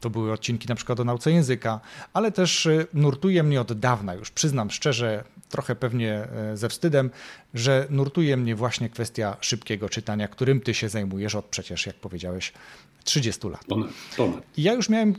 To 0.00 0.10
były 0.10 0.32
odcinki 0.32 0.68
na 0.68 0.74
przykład 0.74 1.00
o 1.00 1.04
nauce 1.04 1.32
języka, 1.32 1.80
ale 2.12 2.32
też 2.32 2.66
y, 2.66 2.86
nurtuje 2.94 3.42
mnie 3.42 3.60
od 3.60 3.72
dawna 3.72 4.14
już. 4.14 4.30
Przyznam 4.30 4.70
szczerze, 4.70 5.24
trochę 5.48 5.76
pewnie 5.76 6.12
e, 6.12 6.56
ze 6.56 6.68
wstydem, 6.68 7.10
że 7.54 7.86
nurtuje 7.90 8.36
mnie 8.36 8.54
właśnie 8.54 8.88
kwestia 8.90 9.36
szybkiego 9.40 9.88
czytania, 9.88 10.28
którym 10.28 10.60
ty 10.60 10.74
się 10.74 10.88
zajmujesz 10.88 11.34
od 11.34 11.44
przecież, 11.44 11.86
jak 11.86 11.96
powiedziałeś, 11.96 12.52
30 13.04 13.48
lat. 13.48 13.64
Ponad. 13.64 13.90
ponad. 14.16 14.42
Ja 14.56 14.72
już 14.72 14.88
miałem 14.88 15.14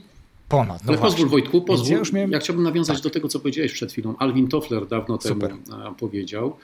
Ponad. 0.49 0.83
No 0.83 0.87
Ale 0.87 0.97
właśnie. 0.97 1.15
pozwól 1.15 1.29
Wojtku, 1.29 1.61
pozwól. 1.61 1.97
Ja, 1.97 2.03
miałem... 2.13 2.31
ja 2.31 2.39
chciałbym 2.39 2.63
nawiązać 2.63 2.97
tak. 2.97 3.03
do 3.03 3.09
tego, 3.09 3.27
co 3.27 3.39
powiedziałeś 3.39 3.73
przed 3.73 3.91
chwilą. 3.91 4.17
Alvin 4.17 4.47
Toffler 4.47 4.87
dawno 4.87 5.21
Super. 5.21 5.49
temu 5.49 5.95
powiedział, 5.95 6.57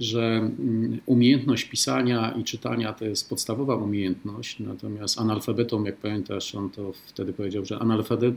że 0.00 0.20
mm, 0.20 1.00
umiejętność 1.06 1.64
pisania 1.64 2.34
i 2.38 2.44
czytania 2.44 2.92
to 2.92 3.04
jest 3.04 3.28
podstawowa 3.28 3.76
umiejętność, 3.76 4.58
natomiast 4.58 5.18
analfabetą, 5.18 5.84
jak 5.84 5.96
pamiętasz, 5.96 6.54
on 6.54 6.70
to 6.70 6.92
wtedy 7.06 7.32
powiedział, 7.32 7.64
że 7.64 7.78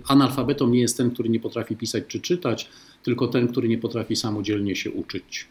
analfabetą 0.08 0.68
nie 0.68 0.80
jest 0.80 0.98
ten, 0.98 1.12
który 1.12 1.30
nie 1.30 1.40
potrafi 1.40 1.76
pisać 1.76 2.04
czy 2.08 2.20
czytać, 2.20 2.70
tylko 3.04 3.28
ten, 3.28 3.48
który 3.48 3.68
nie 3.68 3.78
potrafi 3.78 4.16
samodzielnie 4.16 4.76
się 4.76 4.92
uczyć. 4.92 5.48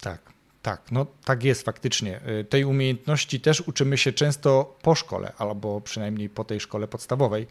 Tak. 0.00 0.36
Tak, 0.62 0.92
no 0.92 1.06
tak 1.24 1.44
jest 1.44 1.62
faktycznie. 1.62 2.20
Y, 2.40 2.44
tej 2.44 2.64
umiejętności 2.64 3.40
też 3.40 3.60
uczymy 3.60 3.98
się 3.98 4.12
często 4.12 4.76
po 4.82 4.94
szkole, 4.94 5.32
albo 5.38 5.80
przynajmniej 5.80 6.28
po 6.28 6.44
tej 6.44 6.60
szkole 6.60 6.88
podstawowej, 6.88 7.46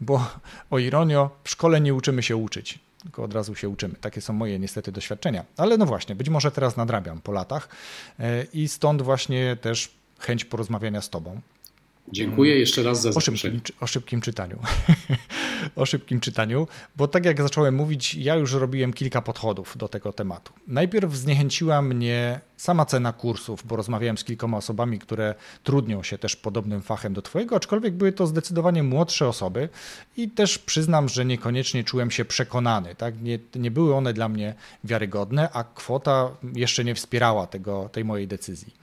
bo 0.00 0.26
o 0.70 0.78
ironio, 0.78 1.30
w 1.44 1.50
szkole 1.50 1.80
nie 1.80 1.94
uczymy 1.94 2.22
się 2.22 2.36
uczyć, 2.36 2.78
tylko 3.02 3.24
od 3.24 3.34
razu 3.34 3.54
się 3.54 3.68
uczymy. 3.68 3.94
Takie 3.94 4.20
są 4.20 4.32
moje 4.32 4.58
niestety 4.58 4.92
doświadczenia. 4.92 5.44
Ale 5.56 5.76
no 5.78 5.86
właśnie, 5.86 6.14
być 6.14 6.28
może 6.28 6.50
teraz 6.50 6.76
nadrabiam 6.76 7.20
po 7.20 7.32
latach 7.32 7.68
y, 8.20 8.22
i 8.52 8.68
stąd 8.68 9.02
właśnie 9.02 9.56
też 9.56 9.90
chęć 10.18 10.44
porozmawiania 10.44 11.00
z 11.00 11.10
Tobą. 11.10 11.40
Dziękuję 12.12 12.58
jeszcze 12.58 12.82
raz 12.82 13.02
za 13.02 13.12
zaproszenie. 13.12 13.54
O 13.54 13.58
szybkim, 13.58 13.76
o 13.80 13.86
szybkim 13.86 14.20
czytaniu. 14.20 14.58
o 15.76 15.86
szybkim 15.86 16.20
czytaniu, 16.20 16.68
bo 16.96 17.08
tak 17.08 17.24
jak 17.24 17.42
zacząłem 17.42 17.74
mówić, 17.74 18.14
ja 18.14 18.34
już 18.36 18.52
robiłem 18.52 18.92
kilka 18.92 19.22
podchodów 19.22 19.76
do 19.76 19.88
tego 19.88 20.12
tematu. 20.12 20.52
Najpierw 20.66 21.14
zniechęciła 21.14 21.82
mnie 21.82 22.40
sama 22.56 22.84
cena 22.84 23.12
kursów, 23.12 23.66
bo 23.66 23.76
rozmawiałem 23.76 24.18
z 24.18 24.24
kilkoma 24.24 24.56
osobami, 24.56 24.98
które 24.98 25.34
trudnią 25.64 26.02
się 26.02 26.18
też 26.18 26.36
podobnym 26.36 26.82
fachem 26.82 27.14
do 27.14 27.22
Twojego, 27.22 27.56
aczkolwiek 27.56 27.94
były 27.94 28.12
to 28.12 28.26
zdecydowanie 28.26 28.82
młodsze 28.82 29.28
osoby 29.28 29.68
i 30.16 30.30
też 30.30 30.58
przyznam, 30.58 31.08
że 31.08 31.24
niekoniecznie 31.24 31.84
czułem 31.84 32.10
się 32.10 32.24
przekonany. 32.24 32.94
Tak? 32.94 33.22
Nie, 33.22 33.38
nie 33.54 33.70
były 33.70 33.94
one 33.94 34.12
dla 34.12 34.28
mnie 34.28 34.54
wiarygodne, 34.84 35.50
a 35.52 35.64
kwota 35.64 36.30
jeszcze 36.54 36.84
nie 36.84 36.94
wspierała 36.94 37.46
tego, 37.46 37.88
tej 37.92 38.04
mojej 38.04 38.28
decyzji. 38.28 38.74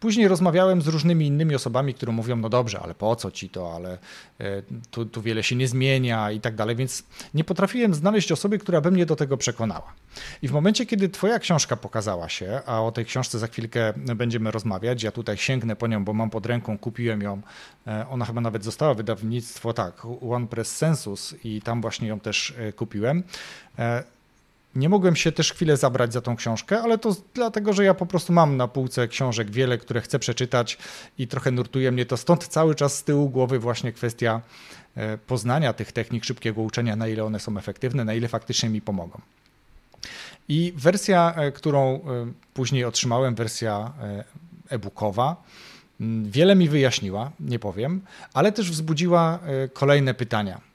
Później 0.00 0.28
rozmawiałem 0.28 0.82
z 0.82 0.86
różnymi 0.86 1.26
innymi 1.26 1.54
osobami, 1.54 1.94
które 1.94 2.12
mówią: 2.12 2.36
No 2.36 2.48
dobrze, 2.60 2.80
ale 2.80 2.94
po 2.94 3.16
co 3.16 3.30
ci 3.30 3.48
to, 3.48 3.74
ale 3.74 3.98
e, 4.38 4.62
tu, 4.90 5.06
tu 5.06 5.22
wiele 5.22 5.42
się 5.42 5.56
nie 5.56 5.68
zmienia 5.68 6.30
i 6.30 6.40
tak 6.40 6.54
dalej, 6.54 6.76
więc 6.76 7.04
nie 7.34 7.44
potrafiłem 7.44 7.94
znaleźć 7.94 8.32
osoby, 8.32 8.58
która 8.58 8.80
by 8.80 8.90
mnie 8.90 9.06
do 9.06 9.16
tego 9.16 9.36
przekonała. 9.36 9.92
I 10.42 10.48
w 10.48 10.52
momencie, 10.52 10.86
kiedy 10.86 11.08
Twoja 11.08 11.38
książka 11.38 11.76
pokazała 11.76 12.28
się, 12.28 12.60
a 12.66 12.82
o 12.82 12.92
tej 12.92 13.04
książce 13.04 13.38
za 13.38 13.46
chwilkę 13.46 13.92
będziemy 13.96 14.50
rozmawiać, 14.50 15.02
ja 15.02 15.12
tutaj 15.12 15.36
sięgnę 15.36 15.76
po 15.76 15.86
nią, 15.86 16.04
bo 16.04 16.12
mam 16.12 16.30
pod 16.30 16.46
ręką, 16.46 16.78
kupiłem 16.78 17.22
ją. 17.22 17.40
E, 17.86 18.06
ona 18.08 18.24
chyba 18.24 18.40
nawet 18.40 18.64
została 18.64 18.94
wydawnictwo, 18.94 19.72
tak, 19.72 20.06
OnePress 20.30 20.76
Sensus 20.76 21.34
i 21.44 21.62
tam 21.62 21.80
właśnie 21.80 22.08
ją 22.08 22.20
też 22.20 22.54
e, 22.58 22.72
kupiłem. 22.72 23.22
Nie 24.74 24.88
mogłem 24.88 25.16
się 25.16 25.32
też 25.32 25.52
chwilę 25.52 25.76
zabrać 25.76 26.12
za 26.12 26.20
tą 26.20 26.36
książkę, 26.36 26.80
ale 26.82 26.98
to 26.98 27.16
dlatego, 27.34 27.72
że 27.72 27.84
ja 27.84 27.94
po 27.94 28.06
prostu 28.06 28.32
mam 28.32 28.56
na 28.56 28.68
półce 28.68 29.08
książek 29.08 29.50
wiele, 29.50 29.78
które 29.78 30.00
chcę 30.00 30.18
przeczytać 30.18 30.78
i 31.18 31.28
trochę 31.28 31.50
nurtuje 31.50 31.92
mnie 31.92 32.06
to. 32.06 32.16
Stąd 32.16 32.48
cały 32.48 32.74
czas 32.74 32.96
z 32.96 33.04
tyłu 33.04 33.28
głowy 33.28 33.58
właśnie 33.58 33.92
kwestia 33.92 34.40
e, 34.96 35.18
poznania 35.18 35.72
tych 35.72 35.92
technik 35.92 36.24
szybkiego 36.24 36.62
uczenia, 36.62 36.96
na 36.96 37.08
ile 37.08 37.24
one 37.24 37.40
są 37.40 37.58
efektywne, 37.58 38.04
na 38.04 38.14
ile 38.14 38.28
faktycznie 38.28 38.68
mi 38.68 38.80
pomogą. 38.80 39.20
I 40.48 40.72
wersja, 40.76 41.34
e, 41.36 41.52
którą 41.52 41.94
e, 41.94 42.00
później 42.54 42.84
otrzymałem, 42.84 43.34
wersja 43.34 43.92
e-bookowa, 44.68 45.36
wiele 46.24 46.56
mi 46.56 46.68
wyjaśniła, 46.68 47.30
nie 47.40 47.58
powiem, 47.58 48.00
ale 48.34 48.52
też 48.52 48.70
wzbudziła 48.70 49.38
kolejne 49.72 50.14
pytania 50.14 50.69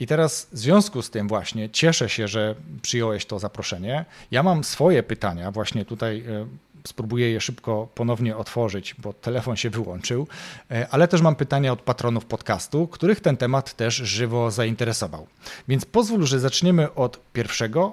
i 0.00 0.06
teraz 0.06 0.48
w 0.52 0.58
związku 0.58 1.02
z 1.02 1.10
tym 1.10 1.28
właśnie 1.28 1.70
cieszę 1.70 2.08
się, 2.08 2.28
że 2.28 2.54
przyjąłeś 2.82 3.26
to 3.26 3.38
zaproszenie. 3.38 4.04
Ja 4.30 4.42
mam 4.42 4.64
swoje 4.64 5.02
pytania, 5.02 5.50
właśnie 5.50 5.84
tutaj 5.84 6.24
e, 6.28 6.46
spróbuję 6.84 7.30
je 7.30 7.40
szybko 7.40 7.88
ponownie 7.94 8.36
otworzyć, 8.36 8.94
bo 8.98 9.12
telefon 9.12 9.56
się 9.56 9.70
wyłączył, 9.70 10.26
e, 10.70 10.88
ale 10.90 11.08
też 11.08 11.22
mam 11.22 11.36
pytania 11.36 11.72
od 11.72 11.82
patronów 11.82 12.24
podcastu, 12.24 12.86
których 12.86 13.20
ten 13.20 13.36
temat 13.36 13.76
też 13.76 13.94
żywo 13.94 14.50
zainteresował. 14.50 15.26
Więc 15.68 15.84
pozwól, 15.84 16.26
że 16.26 16.40
zaczniemy 16.40 16.94
od 16.94 17.20
pierwszego 17.32 17.92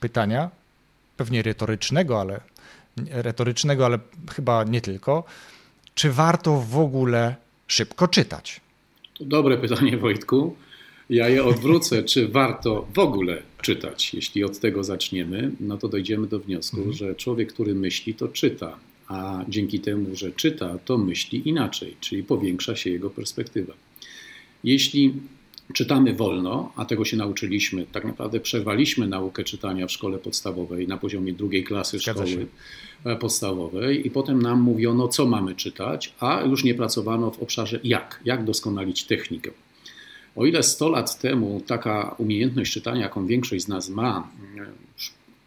pytania, 0.00 0.50
pewnie 1.16 1.42
retorycznego, 1.42 2.20
ale 2.20 2.40
retorycznego, 3.10 3.86
ale 3.86 3.98
chyba 4.34 4.64
nie 4.64 4.80
tylko. 4.80 5.24
Czy 5.94 6.12
warto 6.12 6.60
w 6.60 6.78
ogóle 6.78 7.34
szybko 7.66 8.08
czytać? 8.08 8.60
To 9.18 9.24
dobre 9.24 9.56
pytanie, 9.56 9.96
Wojtku. 9.98 10.56
Ja 11.10 11.28
je 11.28 11.44
odwrócę, 11.44 12.02
czy 12.02 12.28
warto 12.28 12.86
w 12.94 12.98
ogóle 12.98 13.42
czytać. 13.62 14.14
Jeśli 14.14 14.44
od 14.44 14.58
tego 14.58 14.84
zaczniemy, 14.84 15.50
no 15.60 15.78
to 15.78 15.88
dojdziemy 15.88 16.26
do 16.26 16.40
wniosku, 16.40 16.76
mhm. 16.76 16.94
że 16.94 17.14
człowiek, 17.14 17.52
który 17.52 17.74
myśli, 17.74 18.14
to 18.14 18.28
czyta, 18.28 18.78
a 19.08 19.44
dzięki 19.48 19.80
temu, 19.80 20.16
że 20.16 20.32
czyta, 20.32 20.78
to 20.84 20.98
myśli 20.98 21.48
inaczej, 21.48 21.96
czyli 22.00 22.22
powiększa 22.22 22.76
się 22.76 22.90
jego 22.90 23.10
perspektywa. 23.10 23.72
Jeśli 24.64 25.14
czytamy 25.74 26.14
wolno, 26.14 26.72
a 26.76 26.84
tego 26.84 27.04
się 27.04 27.16
nauczyliśmy, 27.16 27.86
tak 27.92 28.04
naprawdę 28.04 28.40
przerwaliśmy 28.40 29.08
naukę 29.08 29.44
czytania 29.44 29.86
w 29.86 29.92
szkole 29.92 30.18
podstawowej 30.18 30.88
na 30.88 30.96
poziomie 30.96 31.32
drugiej 31.32 31.64
klasy 31.64 32.00
szkoły 32.00 32.46
e, 33.04 33.16
podstawowej 33.16 34.06
i 34.06 34.10
potem 34.10 34.42
nam 34.42 34.60
mówiono, 34.60 35.08
co 35.08 35.26
mamy 35.26 35.54
czytać, 35.54 36.14
a 36.20 36.42
już 36.42 36.64
nie 36.64 36.74
pracowano 36.74 37.30
w 37.30 37.42
obszarze 37.42 37.80
jak, 37.84 38.20
jak 38.24 38.44
doskonalić 38.44 39.04
technikę. 39.04 39.50
O 40.36 40.46
ile 40.46 40.62
100 40.62 40.88
lat 40.88 41.18
temu 41.18 41.62
taka 41.66 42.14
umiejętność 42.18 42.72
czytania, 42.72 43.00
jaką 43.00 43.26
większość 43.26 43.64
z 43.64 43.68
nas 43.68 43.88
ma, 43.88 44.28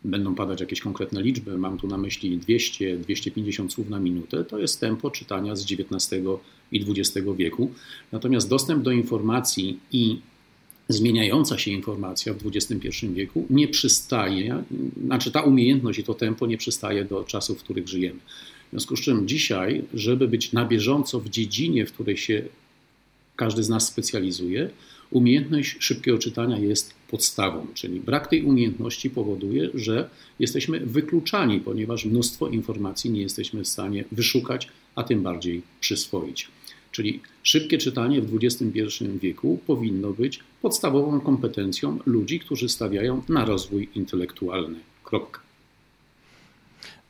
będą 0.03 0.35
padać 0.35 0.61
jakieś 0.61 0.81
konkretne 0.81 1.21
liczby, 1.21 1.57
mam 1.57 1.77
tu 1.77 1.87
na 1.87 1.97
myśli 1.97 2.39
200-250 2.39 3.69
słów 3.69 3.89
na 3.89 3.99
minutę, 3.99 4.43
to 4.45 4.59
jest 4.59 4.79
tempo 4.79 5.11
czytania 5.11 5.55
z 5.55 5.61
XIX 5.71 6.23
i 6.71 6.85
XX 6.87 7.27
wieku. 7.37 7.71
Natomiast 8.11 8.49
dostęp 8.49 8.83
do 8.83 8.91
informacji 8.91 9.79
i 9.91 10.19
zmieniająca 10.89 11.57
się 11.57 11.71
informacja 11.71 12.33
w 12.33 12.37
XXI 12.47 13.07
wieku 13.07 13.45
nie 13.49 13.67
przystaje, 13.67 14.63
znaczy 15.05 15.31
ta 15.31 15.41
umiejętność 15.41 15.99
i 15.99 16.03
to 16.03 16.13
tempo 16.13 16.47
nie 16.47 16.57
przystaje 16.57 17.05
do 17.05 17.23
czasów, 17.23 17.59
w 17.59 17.63
których 17.63 17.87
żyjemy. 17.87 18.19
W 18.67 18.69
związku 18.69 18.95
z 18.95 19.01
czym 19.01 19.27
dzisiaj, 19.27 19.83
żeby 19.93 20.27
być 20.27 20.53
na 20.53 20.65
bieżąco 20.65 21.19
w 21.19 21.29
dziedzinie, 21.29 21.85
w 21.85 21.93
której 21.93 22.17
się 22.17 22.43
każdy 23.39 23.63
z 23.63 23.69
nas 23.69 23.87
specjalizuje, 23.87 24.69
umiejętność 25.11 25.75
szybkiego 25.79 26.17
czytania 26.17 26.57
jest 26.57 26.93
podstawą, 27.07 27.67
czyli 27.73 27.99
brak 27.99 28.27
tej 28.27 28.43
umiejętności 28.43 29.09
powoduje, 29.09 29.69
że 29.73 30.09
jesteśmy 30.39 30.79
wykluczani, 30.79 31.59
ponieważ 31.59 32.05
mnóstwo 32.05 32.47
informacji 32.47 33.11
nie 33.11 33.21
jesteśmy 33.21 33.63
w 33.63 33.67
stanie 33.67 34.05
wyszukać, 34.11 34.67
a 34.95 35.03
tym 35.03 35.23
bardziej 35.23 35.61
przyswoić. 35.79 36.47
Czyli 36.91 37.19
szybkie 37.43 37.77
czytanie 37.77 38.21
w 38.21 38.37
XXI 38.43 39.05
wieku 39.21 39.59
powinno 39.67 40.11
być 40.11 40.39
podstawową 40.61 41.19
kompetencją 41.19 41.99
ludzi, 42.05 42.39
którzy 42.39 42.69
stawiają 42.69 43.21
na 43.29 43.45
rozwój 43.45 43.89
intelektualny. 43.95 44.79
Kropka. 45.03 45.48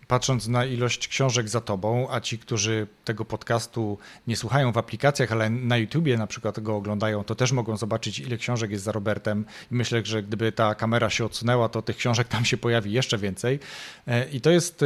Patrząc 0.10 0.48
na 0.48 0.66
ilość 0.66 1.08
książek 1.08 1.50
za 1.50 1.62
tobą, 1.62 2.08
a 2.12 2.20
ci, 2.20 2.40
którzy 2.40 2.88
tego 3.06 3.26
podcastu 3.26 3.98
nie 4.28 4.36
słuchają 4.36 4.72
w 4.72 4.78
aplikacjach, 4.78 5.32
ale 5.32 5.50
na 5.50 5.78
YouTubie 5.78 6.18
na 6.18 6.28
przykład 6.28 6.60
go 6.60 6.76
oglądają, 6.76 7.24
to 7.24 7.36
też 7.36 7.52
mogą 7.52 7.78
zobaczyć, 7.78 8.20
ile 8.20 8.38
książek 8.38 8.72
jest 8.72 8.84
za 8.84 8.92
Robertem. 8.92 9.46
Myślę, 9.72 10.02
że 10.06 10.24
gdyby 10.24 10.52
ta 10.52 10.76
kamera 10.76 11.10
się 11.10 11.26
odsunęła, 11.26 11.70
to 11.70 11.82
tych 11.82 11.98
książek 11.98 12.28
tam 12.28 12.46
się 12.46 12.58
pojawi 12.58 12.92
jeszcze 12.92 13.18
więcej. 13.18 13.60
E, 14.08 14.30
I 14.30 14.42
to 14.42 14.50
jest 14.50 14.86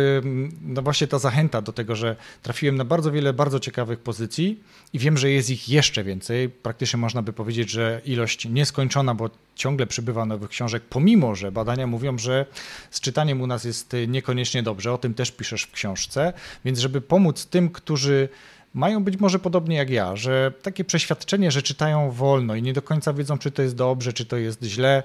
no 0.62 0.82
właśnie 0.82 1.08
ta 1.08 1.20
zachęta 1.20 1.62
do 1.62 1.74
tego, 1.74 1.96
że 1.96 2.15
trafiłem 2.42 2.75
na 2.75 2.86
bardzo 2.86 3.12
wiele 3.12 3.34
bardzo 3.34 3.60
ciekawych 3.60 4.00
pozycji 4.00 4.63
i 4.94 5.00
wiem, 5.00 5.18
że 5.18 5.32
jest 5.32 5.50
ich 5.50 5.70
jeszcze 5.70 6.03
więcej. 6.03 6.50
Praktycznie 6.50 6.98
można 6.98 7.22
by 7.22 7.34
powiedzieć, 7.34 7.70
że 7.70 8.01
ilość 8.06 8.46
nieskończona, 8.46 9.15
bo 9.15 9.30
ciągle 9.55 9.88
przybywa 9.88 10.25
nowych 10.25 10.50
książek, 10.50 10.83
pomimo 10.89 11.36
że 11.36 11.51
badania 11.51 11.88
mówią, 11.88 12.17
że 12.17 12.45
z 12.91 13.00
czytaniem 13.00 13.41
u 13.41 13.48
nas 13.48 13.63
jest 13.63 13.95
niekoniecznie 14.07 14.63
dobrze. 14.63 14.93
O 14.93 14.98
tym 14.98 15.13
też 15.13 15.31
piszesz 15.31 15.63
w 15.63 15.72
książce. 15.72 16.33
Więc, 16.65 16.79
żeby 16.79 17.01
pomóc 17.01 17.45
tym, 17.45 17.69
którzy 17.69 18.29
mają 18.74 19.03
być 19.03 19.19
może 19.19 19.39
podobnie 19.39 19.75
jak 19.75 19.89
ja, 19.89 20.15
że 20.15 20.51
takie 20.62 20.83
przeświadczenie, 20.83 21.51
że 21.51 21.62
czytają 21.62 22.12
wolno 22.12 22.55
i 22.55 22.62
nie 22.62 22.74
do 22.74 22.81
końca 22.81 23.13
wiedzą, 23.13 23.38
czy 23.38 23.51
to 23.51 23.62
jest 23.62 23.75
dobrze, 23.75 24.13
czy 24.13 24.25
to 24.25 24.38
jest 24.38 24.63
źle, 24.63 25.03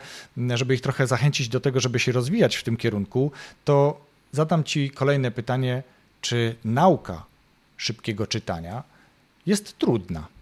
żeby 0.55 0.75
ich 0.75 0.81
trochę 0.81 1.07
zachęcić 1.07 1.49
do 1.49 1.61
tego, 1.61 1.81
żeby 1.81 1.99
się 1.99 2.12
rozwijać 2.12 2.57
w 2.57 2.62
tym 2.62 2.76
kierunku, 2.76 3.33
to 3.64 4.00
zadam 4.33 4.64
Ci 4.64 4.90
kolejne 4.90 5.31
pytanie: 5.31 5.83
czy 6.21 6.55
nauka 6.64 7.25
szybkiego 7.76 8.26
czytania 8.26 8.83
jest 9.47 9.78
trudna? 9.78 10.38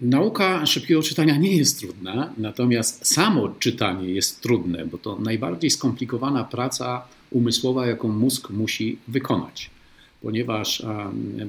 Nauka 0.00 0.66
szybkiego 0.66 1.02
czytania 1.02 1.36
nie 1.36 1.56
jest 1.56 1.80
trudna, 1.80 2.32
natomiast 2.38 3.06
samo 3.06 3.48
czytanie 3.48 4.08
jest 4.08 4.40
trudne, 4.40 4.86
bo 4.86 4.98
to 4.98 5.18
najbardziej 5.18 5.70
skomplikowana 5.70 6.44
praca 6.44 7.02
umysłowa, 7.30 7.86
jaką 7.86 8.08
mózg 8.08 8.50
musi 8.50 8.98
wykonać. 9.08 9.70
Ponieważ 10.22 10.82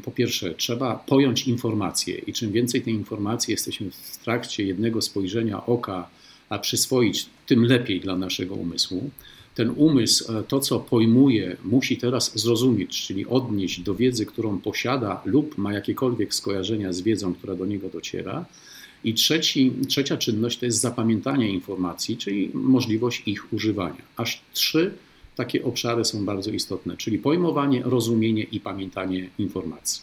po 0.04 0.12
pierwsze 0.12 0.54
trzeba 0.54 0.96
pojąć 0.96 1.48
informacje 1.48 2.18
i 2.18 2.34
czym 2.34 2.51
więcej 2.51 2.82
tej 2.82 2.94
informacji 2.94 3.51
jesteśmy 3.51 3.92
w 3.92 4.18
trakcie 4.18 4.63
jednego 4.63 5.01
spojrzenia 5.01 5.66
oka, 5.66 6.10
a 6.50 6.60
przyswoić, 6.60 7.25
tym 7.46 7.66
lepiej 7.66 8.00
dla 8.00 8.16
naszego 8.16 8.56
umysłu 8.56 9.10
ten 9.57 9.73
umysł, 9.75 10.33
e, 10.33 10.43
to 10.43 10.59
co 10.59 10.79
pojmuje, 10.79 11.57
musi 11.63 11.97
teraz 11.97 12.39
zrozumieć, 12.39 13.01
czyli 13.07 13.25
odnieść 13.25 13.79
do 13.79 13.95
wiedzy, 13.95 14.25
którą 14.25 14.59
posiada 14.59 15.21
lub 15.25 15.57
ma 15.57 15.73
jakiekolwiek 15.73 16.33
skojarzenia 16.33 16.93
z 16.93 17.01
wiedzą, 17.01 17.33
która 17.33 17.55
do 17.55 17.65
niego 17.65 17.89
dociera. 17.89 18.45
I 19.03 19.13
trzeci, 19.13 19.71
trzecia 19.87 20.17
czynność 20.17 20.59
to 20.59 20.65
jest 20.65 20.81
zapamiętanie 20.81 21.49
informacji, 21.49 22.17
czyli 22.17 22.51
możliwość 22.53 23.23
ich 23.25 23.53
używania. 23.53 24.01
Aż 24.15 24.41
trzy 24.53 24.93
takie 25.35 25.63
obszary 25.63 26.05
są 26.05 26.25
bardzo 26.25 26.51
istotne, 26.51 26.97
czyli 26.97 27.19
pojmowanie, 27.19 27.81
rozumienie 27.83 28.43
i 28.43 28.59
pamiętanie 28.59 29.29
informacji. 29.37 30.01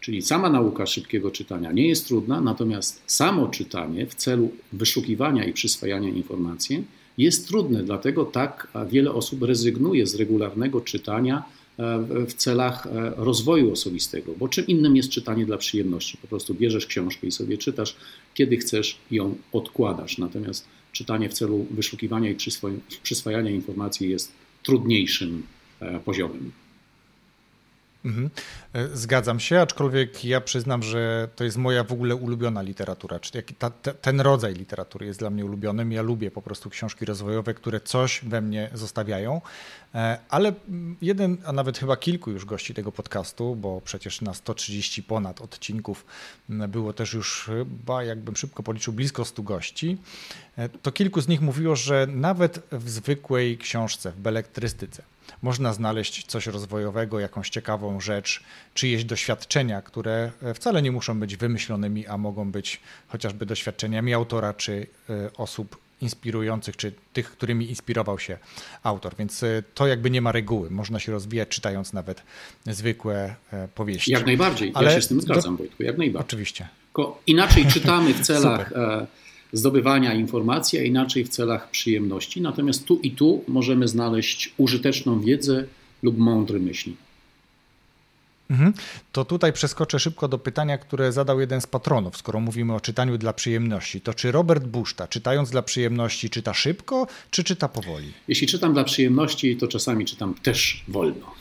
Czyli 0.00 0.22
sama 0.22 0.50
nauka 0.50 0.86
szybkiego 0.86 1.30
czytania 1.30 1.72
nie 1.72 1.88
jest 1.88 2.06
trudna, 2.06 2.40
natomiast 2.40 3.02
samo 3.06 3.48
czytanie 3.48 4.06
w 4.06 4.14
celu 4.14 4.50
wyszukiwania 4.72 5.44
i 5.44 5.52
przyswajania 5.52 6.08
informacji 6.08 6.84
jest 7.18 7.48
trudne, 7.48 7.82
dlatego 7.82 8.24
tak 8.24 8.68
wiele 8.90 9.12
osób 9.12 9.42
rezygnuje 9.42 10.06
z 10.06 10.14
regularnego 10.14 10.80
czytania 10.80 11.42
e, 11.78 11.98
w 12.26 12.34
celach 12.34 12.86
e, 12.86 13.12
rozwoju 13.16 13.72
osobistego, 13.72 14.32
bo 14.38 14.48
czym 14.48 14.66
innym 14.66 14.96
jest 14.96 15.08
czytanie 15.08 15.46
dla 15.46 15.56
przyjemności. 15.56 16.16
Po 16.16 16.26
prostu 16.26 16.54
bierzesz 16.54 16.86
książkę 16.86 17.26
i 17.26 17.30
sobie 17.30 17.58
czytasz, 17.58 17.96
kiedy 18.34 18.56
chcesz 18.56 18.98
ją 19.10 19.34
odkładasz. 19.52 20.18
Natomiast 20.18 20.64
czytanie 20.92 21.28
w 21.28 21.34
celu 21.34 21.66
wyszukiwania 21.70 22.30
i 22.30 22.36
przyswajania 23.02 23.50
informacji 23.50 24.10
jest 24.10 24.32
trudniejszym 24.62 25.42
e, 25.80 26.00
poziomem. 26.00 26.50
Mhm. 28.04 28.30
E, 28.72 28.96
zgadzam 28.96 29.40
się, 29.40 29.60
aczkolwiek 29.60 30.24
ja 30.24 30.40
przyznam, 30.40 30.82
że 30.82 31.28
to 31.36 31.44
jest 31.44 31.56
moja 31.56 31.84
w 31.84 31.92
ogóle 31.92 32.16
ulubiona 32.16 32.62
literatura. 32.62 33.20
Czyli 33.20 33.44
ta, 33.44 33.70
ten 34.00 34.20
rodzaj 34.20 34.54
literatury 34.54 35.06
jest 35.06 35.18
dla 35.18 35.30
mnie 35.30 35.44
ulubionym. 35.44 35.92
Ja 35.92 36.02
lubię 36.02 36.30
po 36.30 36.42
prostu 36.42 36.70
książki 36.70 37.04
rozwojowe, 37.04 37.54
które 37.54 37.80
coś 37.80 38.20
we 38.24 38.40
mnie 38.40 38.70
zostawiają. 38.74 39.40
E, 39.94 40.18
ale 40.28 40.52
jeden, 41.02 41.36
a 41.44 41.52
nawet 41.52 41.78
chyba 41.78 41.96
kilku 41.96 42.30
już 42.30 42.44
gości 42.44 42.74
tego 42.74 42.92
podcastu, 42.92 43.56
bo 43.56 43.80
przecież 43.84 44.20
na 44.20 44.34
130 44.34 45.02
ponad 45.02 45.40
odcinków 45.40 46.06
było 46.48 46.92
też 46.92 47.12
już 47.12 47.44
chyba, 47.44 48.04
jakbym 48.04 48.36
szybko 48.36 48.62
policzył, 48.62 48.92
blisko 48.92 49.24
100 49.24 49.42
gości. 49.42 49.98
E, 50.56 50.68
to 50.68 50.92
kilku 50.92 51.20
z 51.20 51.28
nich 51.28 51.40
mówiło, 51.40 51.76
że 51.76 52.06
nawet 52.10 52.60
w 52.72 52.90
zwykłej 52.90 53.58
książce, 53.58 54.12
w 54.12 54.20
belektrystyce, 54.20 55.02
można 55.42 55.72
znaleźć 55.72 56.26
coś 56.26 56.46
rozwojowego, 56.46 57.20
jakąś 57.20 57.50
ciekawą 57.50 58.00
rzecz, 58.00 58.42
czyjeś 58.74 59.04
doświadczenia, 59.04 59.82
które 59.82 60.32
e, 60.42 60.54
wcale 60.54 60.82
nie 60.82 60.92
muszą 60.92 61.20
być 61.20 61.36
wymyślonymi, 61.36 62.06
a 62.06 62.18
mogą 62.18 62.50
być 62.50 62.80
chociażby 63.08 63.46
doświadczeniami 63.46 64.14
autora 64.14 64.54
czy 64.54 64.86
e, 65.10 65.30
osób 65.36 65.76
inspirujących, 66.00 66.76
czy 66.76 66.92
tych, 67.12 67.30
którymi 67.30 67.68
inspirował 67.68 68.18
się 68.18 68.38
autor. 68.82 69.14
Więc 69.18 69.42
e, 69.42 69.62
to 69.74 69.86
jakby 69.86 70.10
nie 70.10 70.22
ma 70.22 70.32
reguły. 70.32 70.70
Można 70.70 71.00
się 71.00 71.12
rozwijać 71.12 71.48
czytając 71.48 71.92
nawet 71.92 72.22
zwykłe 72.66 73.34
powieści. 73.74 74.12
Jak 74.12 74.26
najbardziej. 74.26 74.72
Ale 74.74 74.90
ja 74.90 74.96
się 74.96 75.02
z 75.02 75.08
tym 75.08 75.20
zgadzam, 75.20 75.56
do... 75.56 75.58
Wojtku, 75.58 75.82
jak 75.82 75.98
najbardziej. 75.98 76.26
Oczywiście. 76.26 76.68
Tylko 76.86 77.20
inaczej 77.26 77.66
czytamy 77.66 78.14
w 78.14 78.20
celach 78.26 78.72
zdobywania 79.52 80.14
informacji, 80.14 80.78
a 80.78 80.82
inaczej 80.82 81.24
w 81.24 81.28
celach 81.28 81.70
przyjemności. 81.70 82.40
Natomiast 82.40 82.84
tu 82.84 82.98
i 83.02 83.10
tu 83.10 83.44
możemy 83.48 83.88
znaleźć 83.88 84.54
użyteczną 84.56 85.20
wiedzę 85.20 85.64
lub 86.02 86.18
mądre 86.18 86.58
myśli. 86.58 86.96
Mhm. 88.50 88.72
To 89.12 89.24
tutaj 89.24 89.52
przeskoczę 89.52 89.98
szybko 89.98 90.28
do 90.28 90.38
pytania, 90.38 90.78
które 90.78 91.12
zadał 91.12 91.40
jeden 91.40 91.60
z 91.60 91.66
patronów, 91.66 92.16
skoro 92.16 92.40
mówimy 92.40 92.74
o 92.74 92.80
czytaniu 92.80 93.18
dla 93.18 93.32
przyjemności. 93.32 94.00
To 94.00 94.14
czy 94.14 94.32
Robert 94.32 94.64
Buszta, 94.64 95.08
czytając 95.08 95.50
dla 95.50 95.62
przyjemności, 95.62 96.30
czyta 96.30 96.54
szybko, 96.54 97.06
czy 97.30 97.44
czyta 97.44 97.68
powoli? 97.68 98.12
Jeśli 98.28 98.46
czytam 98.46 98.72
dla 98.72 98.84
przyjemności, 98.84 99.56
to 99.56 99.68
czasami 99.68 100.04
czytam 100.04 100.34
też 100.34 100.84
wolno. 100.88 101.34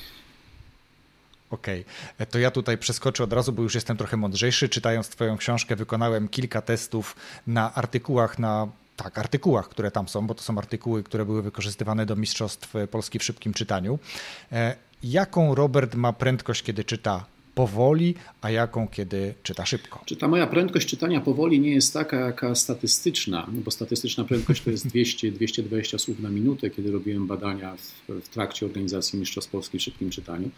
Okej, 1.50 1.86
okay. 2.16 2.28
to 2.28 2.40
ja 2.40 2.52
tutaj 2.52 2.78
przeskoczę 2.78 3.24
od 3.24 3.34
razu, 3.34 3.54
bo 3.54 3.64
już 3.64 3.76
jestem 3.76 3.98
trochę 3.98 4.18
mądrzejszy. 4.18 4.70
Czytając 4.70 5.10
Twoją 5.10 5.38
książkę, 5.38 5.76
wykonałem 5.76 6.28
kilka 6.28 6.62
testów 6.62 7.16
na 7.48 7.74
artykułach, 7.74 8.40
na 8.40 8.68
tak, 8.96 9.18
artykułach, 9.18 9.70
które 9.70 9.92
tam 9.92 10.08
są, 10.08 10.28
bo 10.28 10.36
to 10.36 10.44
są 10.44 10.58
artykuły, 10.58 11.04
które 11.04 11.26
były 11.26 11.42
wykorzystywane 11.42 12.06
do 12.06 12.16
Mistrzostw 12.16 12.74
Polski 12.92 13.20
w 13.20 13.24
szybkim 13.24 13.54
czytaniu. 13.54 14.00
E, 14.52 14.76
jaką 15.04 15.56
Robert 15.56 15.96
ma 15.96 16.14
prędkość, 16.14 16.64
kiedy 16.64 16.84
czyta 16.84 17.26
powoli, 17.56 18.16
a 18.42 18.52
jaką, 18.52 18.88
kiedy 18.88 19.34
czyta 19.44 19.66
szybko? 19.66 20.02
Czy 20.06 20.16
ta 20.16 20.28
moja 20.28 20.48
prędkość 20.48 20.88
czytania 20.88 21.22
powoli 21.22 21.60
nie 21.60 21.72
jest 21.72 21.94
taka, 21.94 22.20
jaka 22.20 22.56
statystyczna, 22.56 23.48
bo 23.50 23.72
statystyczna 23.72 24.24
prędkość 24.24 24.64
to 24.64 24.72
jest 24.72 24.88
200-220 24.88 26.00
słów 26.00 26.20
na 26.20 26.30
minutę, 26.30 26.70
kiedy 26.70 26.92
robiłem 26.92 27.28
badania 27.28 27.76
w, 27.76 28.22
w 28.22 28.30
trakcie 28.30 28.66
organizacji 28.66 29.20
Mistrzostw 29.20 29.52
Polski 29.52 29.80
w 29.80 29.82
szybkim 29.82 30.10
czytaniu. 30.10 30.50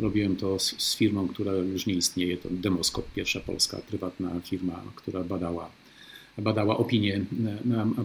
Robiłem 0.00 0.36
to 0.36 0.58
z, 0.58 0.82
z, 0.82 0.96
firmą, 0.96 1.28
która 1.28 1.52
już 1.52 1.86
nie 1.86 1.94
istnieje, 1.94 2.36
to 2.36 2.48
Demoskop, 2.50 3.12
pierwsza 3.12 3.40
polska 3.40 3.76
prywatna 3.88 4.30
firma, 4.44 4.82
która 4.94 5.24
badała, 5.24 5.70
badała 6.38 6.76
opinię 6.76 7.24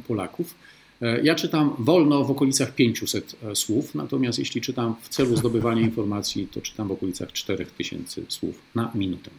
Polaków. 0.07 0.55
E, 1.01 1.21
ja 1.21 1.35
czytam 1.35 1.75
wolno 1.79 2.23
w 2.23 2.31
okolicach 2.31 2.75
500 2.75 3.35
e, 3.43 3.55
słów, 3.55 3.95
natomiast 3.95 4.39
jeśli 4.39 4.61
czytam 4.61 4.95
w 5.01 5.09
celu 5.09 5.37
zdobywania 5.37 5.81
informacji, 5.89 6.47
to 6.47 6.61
czytam 6.61 6.87
w 6.87 6.91
okolicach 6.91 7.31
4000 7.31 8.21
słów 8.27 8.61
na 8.75 8.91
minutę. 8.95 9.31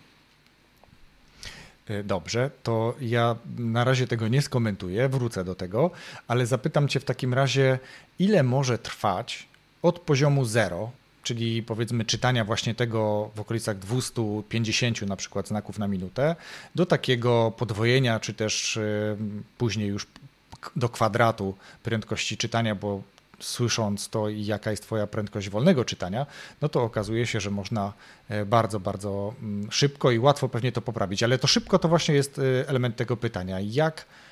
E, 1.87 2.05
dobrze, 2.05 2.51
to 2.63 2.95
ja 3.01 3.37
na 3.59 3.85
razie 3.85 4.07
tego 4.07 4.29
nie 4.29 4.43
skomentuję, 4.43 5.09
wrócę 5.09 5.45
do 5.45 5.55
tego, 5.55 5.91
ale 6.29 6.47
zapytam 6.47 6.89
Cię 6.89 7.01
w 7.01 7.05
takim 7.05 7.35
razie, 7.35 7.79
ile 8.19 8.43
może 8.43 8.79
trwać 8.79 9.49
od 9.83 9.99
poziomu 9.99 10.45
0, 10.45 10.91
czyli 11.27 11.63
powiedzmy 11.63 12.05
czytania 12.05 12.45
właśnie 12.45 12.75
tego 12.75 13.31
w 13.35 13.41
okolicach 13.41 13.79
250 13.79 15.03
na 15.03 15.17
przykład 15.17 15.49
znaków 15.49 15.79
na 15.79 15.89
minutę, 15.89 16.37
do 16.75 16.87
takiego 16.87 17.53
podwojenia, 17.57 18.21
czy 18.21 18.35
też 18.35 18.77
y, 18.77 19.17
później 19.59 19.89
już 19.89 20.07
do 20.77 20.89
kwadratu 20.89 21.55
prędkości 21.83 22.37
czytania, 22.37 22.75
bo 22.75 23.03
słysząc 23.41 24.09
to 24.09 24.29
i 24.29 24.45
jaka 24.45 24.71
jest 24.71 24.83
Twoja 24.83 25.07
prędkość 25.07 25.49
wolnego 25.49 25.85
czytania, 25.85 26.27
no 26.61 26.69
to 26.69 26.83
okazuje 26.83 27.27
się, 27.27 27.41
że 27.41 27.51
można 27.51 27.93
e, 28.29 28.45
bardzo, 28.45 28.81
bardzo 28.81 29.35
mm, 29.43 29.73
szybko 29.73 30.11
i 30.11 30.19
łatwo 30.19 30.49
pewnie 30.49 30.73
to 30.73 30.83
poprawić. 30.83 31.23
Ale 31.23 31.39
to 31.39 31.47
szybko 31.47 31.79
to 31.79 31.89
właśnie 31.89 32.15
jest 32.15 32.39
e, 32.39 32.69
element 32.69 32.97
tego 32.97 33.17
pytania. 33.17 33.61
Jak 33.61 34.05
E, 34.05 34.26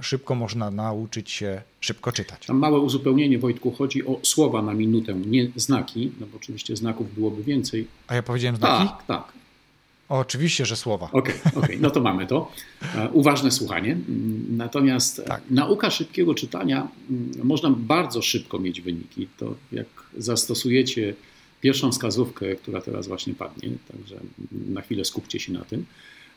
szybko 0.00 0.34
można 0.34 0.70
nauczyć 0.70 1.30
się 1.30 1.62
szybko 1.80 2.12
czytać. 2.12 2.46
Tam 2.46 2.58
małe 2.58 2.78
uzupełnienie, 2.78 3.38
Wojtku, 3.38 3.70
chodzi 3.70 4.06
o 4.06 4.20
słowa 4.22 4.62
na 4.62 4.74
minutę, 4.74 5.14
nie 5.14 5.50
znaki, 5.56 6.12
no 6.20 6.26
bo 6.26 6.36
oczywiście 6.36 6.76
znaków 6.76 7.14
byłoby 7.14 7.42
więcej. 7.42 7.86
A 8.06 8.14
ja 8.14 8.22
powiedziałem 8.22 8.56
znaki? 8.56 8.88
Tak, 8.88 9.06
tak. 9.06 9.32
O, 10.08 10.18
oczywiście, 10.18 10.66
że 10.66 10.76
słowa. 10.76 11.08
Okej, 11.12 11.34
okay, 11.44 11.62
okay, 11.62 11.78
no 11.80 11.90
to 11.90 12.00
mamy 12.00 12.26
to. 12.26 12.52
E, 12.94 13.08
uważne 13.08 13.50
słuchanie. 13.50 13.96
Natomiast 14.50 15.22
tak. 15.26 15.42
nauka 15.50 15.90
szybkiego 15.90 16.34
czytania, 16.34 16.88
można 17.42 17.70
bardzo 17.70 18.22
szybko 18.22 18.58
mieć 18.58 18.80
wyniki. 18.80 19.28
To 19.38 19.54
jak 19.72 19.86
zastosujecie 20.18 21.14
pierwszą 21.60 21.92
wskazówkę, 21.92 22.56
która 22.56 22.80
teraz 22.80 23.08
właśnie 23.08 23.34
padnie, 23.34 23.68
także 23.92 24.20
na 24.68 24.80
chwilę 24.80 25.04
skupcie 25.04 25.40
się 25.40 25.52
na 25.52 25.64
tym. 25.64 25.84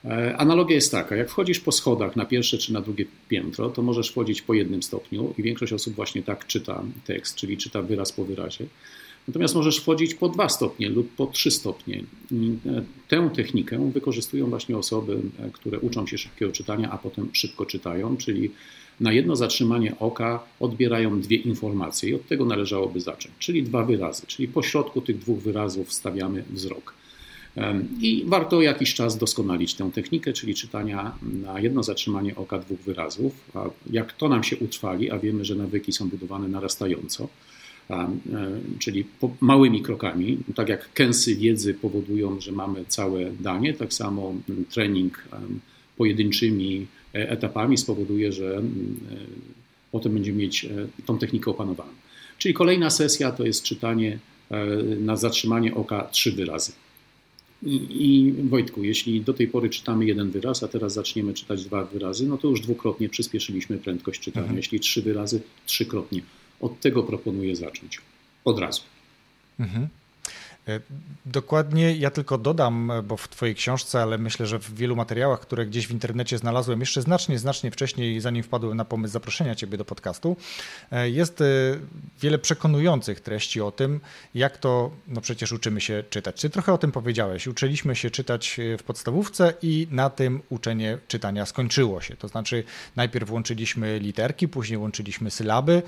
E, 0.06 0.38
analogia 0.38 0.76
jest 0.76 0.92
taka, 0.92 1.16
jak 1.16 1.30
wchodzisz 1.30 1.60
po 1.60 1.72
schodach 1.72 2.16
na 2.16 2.26
pierwsze 2.26 2.58
czy 2.58 2.74
na 2.74 2.82
drugie 2.82 3.06
piętro, 3.30 3.70
to 3.70 3.82
możesz 3.82 4.12
wchodzić 4.12 4.42
po 4.42 4.54
jednym 4.54 4.84
stopniu 4.84 5.34
i 5.38 5.44
większość 5.44 5.74
osób 5.74 5.94
właśnie 5.94 6.24
tak 6.24 6.48
czyta 6.48 6.84
tekst, 7.06 7.36
czyli 7.36 7.58
czyta 7.58 7.82
wyraz 7.82 8.12
po 8.12 8.26
wyrazie. 8.26 8.66
Natomiast 9.28 9.56
możesz 9.56 9.78
wchodzić 9.78 10.16
po 10.16 10.30
dwa 10.30 10.50
stopnie 10.50 10.90
lub 10.90 11.16
po 11.16 11.28
trzy 11.28 11.52
stopnie. 11.52 12.04
E, 12.66 12.84
tę 13.08 13.30
technikę 13.36 13.92
wykorzystują 13.94 14.50
właśnie 14.50 14.78
osoby, 14.78 15.22
e, 15.40 15.50
które 15.50 15.80
uczą 15.80 16.08
się 16.08 16.18
szybkiego 16.18 16.52
czytania, 16.52 16.92
a 16.92 16.98
potem 16.98 17.30
szybko 17.34 17.66
czytają, 17.66 18.18
czyli 18.18 18.52
na 19.00 19.14
jedno 19.14 19.36
zatrzymanie 19.36 20.00
oka 20.00 20.44
odbierają 20.60 21.22
dwie 21.22 21.38
informacje 21.38 22.10
i 22.10 22.14
od 22.14 22.28
tego 22.28 22.46
należałoby 22.46 23.02
zacząć, 23.02 23.36
czyli 23.40 23.64
dwa 23.64 23.86
wyrazy, 23.86 24.24
czyli 24.28 24.48
po 24.48 24.64
środku 24.64 25.02
tych 25.02 25.20
dwóch 25.20 25.40
wyrazów 25.40 25.88
wstawiamy 25.88 26.44
wzrok. 26.50 26.94
I 28.02 28.24
warto 28.28 28.62
jakiś 28.62 28.94
czas 28.94 29.18
doskonalić 29.18 29.74
tę 29.74 29.92
technikę, 29.94 30.34
czyli 30.34 30.56
czytania 30.56 31.18
na 31.44 31.60
jedno 31.60 31.84
zatrzymanie 31.84 32.36
oka 32.36 32.60
dwóch 32.60 32.80
wyrazów. 32.80 33.50
Jak 33.92 34.14
to 34.14 34.30
nam 34.30 34.44
się 34.44 34.58
utrwali, 34.58 35.12
a 35.12 35.20
wiemy, 35.20 35.46
że 35.46 35.56
nawyki 35.56 35.94
są 35.94 36.10
budowane 36.10 36.48
narastająco, 36.48 37.30
e, 37.90 38.08
czyli 38.80 39.06
małymi 39.42 39.82
krokami, 39.82 40.38
tak 40.56 40.70
jak 40.70 40.94
kęsy 40.94 41.36
wiedzy 41.36 41.74
powodują, 41.74 42.42
że 42.42 42.52
mamy 42.52 42.86
całe 42.88 43.32
danie, 43.32 43.74
tak 43.74 43.94
samo 43.94 44.34
trening 44.70 45.28
pojedynczymi 45.98 46.88
e, 47.16 47.30
etapami 47.30 47.78
spowoduje, 47.78 48.32
że 48.32 48.58
e, 48.58 48.62
potem 49.92 50.14
będziemy 50.14 50.38
mieć 50.38 50.68
tą 51.06 51.18
technikę 51.18 51.52
opanowaną. 51.52 51.92
Czyli 52.38 52.54
kolejna 52.54 52.90
sesja 52.90 53.32
to 53.32 53.46
jest 53.46 53.64
czytanie 53.64 54.20
na 55.00 55.16
zatrzymanie 55.16 55.76
oka 55.76 56.08
trzy 56.12 56.32
wyrazy. 56.32 56.72
I, 57.66 58.06
I, 58.06 58.32
Wojtku, 58.32 58.84
jeśli 58.84 59.22
do 59.22 59.34
tej 59.34 59.48
pory 59.48 59.70
czytamy 59.70 60.06
jeden 60.06 60.32
wyraz, 60.32 60.64
a 60.64 60.68
teraz 60.68 60.94
zaczniemy 60.94 61.34
czytać 61.34 61.66
dwa 61.66 61.86
wyrazy, 61.86 62.28
no 62.28 62.38
to 62.38 62.48
już 62.48 62.62
dwukrotnie 62.62 63.10
przyspieszyliśmy 63.10 63.78
prędkość 63.78 64.22
czytania. 64.22 64.44
Mhm. 64.44 64.58
Jeśli 64.58 64.80
trzy 64.80 65.02
wyrazy, 65.02 65.42
trzykrotnie. 65.66 66.22
Od 66.60 66.80
tego 66.80 67.04
proponuję 67.04 67.56
zacząć. 67.56 68.02
Od 68.46 68.60
razu. 68.60 68.82
Mhm. 69.60 69.88
E, 70.68 70.80
dokładnie, 71.26 71.96
ja 71.96 72.12
tylko 72.12 72.38
dodam, 72.38 72.92
bo 73.04 73.18
w 73.18 73.28
Twojej 73.28 73.56
książce, 73.56 74.02
ale 74.02 74.18
myślę, 74.18 74.48
że 74.48 74.60
w 74.60 74.76
wielu 74.76 74.96
materiałach, 74.96 75.40
które 75.40 75.66
gdzieś 75.66 75.88
w 75.88 75.92
internecie 75.92 76.38
znalazłem 76.38 76.80
jeszcze 76.80 77.02
znacznie, 77.02 77.40
znacznie 77.40 77.72
wcześniej, 77.72 78.22
zanim 78.22 78.44
wpadłem 78.44 78.78
na 78.78 78.86
pomysł 78.86 79.14
zaproszenia 79.14 79.56
Ciebie 79.56 79.78
do 79.78 79.86
podcastu, 79.86 80.38
e, 80.92 81.10
jest 81.10 81.42
e, 81.42 81.46
wiele 82.22 82.40
przekonujących 82.40 83.20
treści 83.20 83.62
o 83.62 83.72
tym, 83.72 84.00
jak 84.36 84.58
to, 84.58 84.92
no 85.08 85.22
przecież 85.22 85.52
uczymy 85.52 85.82
się 85.82 86.04
czytać. 86.10 86.42
Ty 86.42 86.50
trochę 86.50 86.74
o 86.74 86.78
tym 86.78 86.92
powiedziałeś. 86.92 87.48
Uczyliśmy 87.48 87.96
się 87.96 88.12
czytać 88.12 88.60
w 88.80 88.84
podstawówce 88.84 89.54
i 89.62 89.88
na 89.92 90.10
tym 90.10 90.42
uczenie 90.50 90.98
czytania 91.08 91.46
skończyło 91.46 92.02
się. 92.02 92.16
To 92.16 92.28
znaczy, 92.28 92.64
najpierw 92.96 93.32
łączyliśmy 93.32 94.00
literki, 94.00 94.48
później 94.48 94.78
łączyliśmy 94.78 95.32
sylaby, 95.32 95.82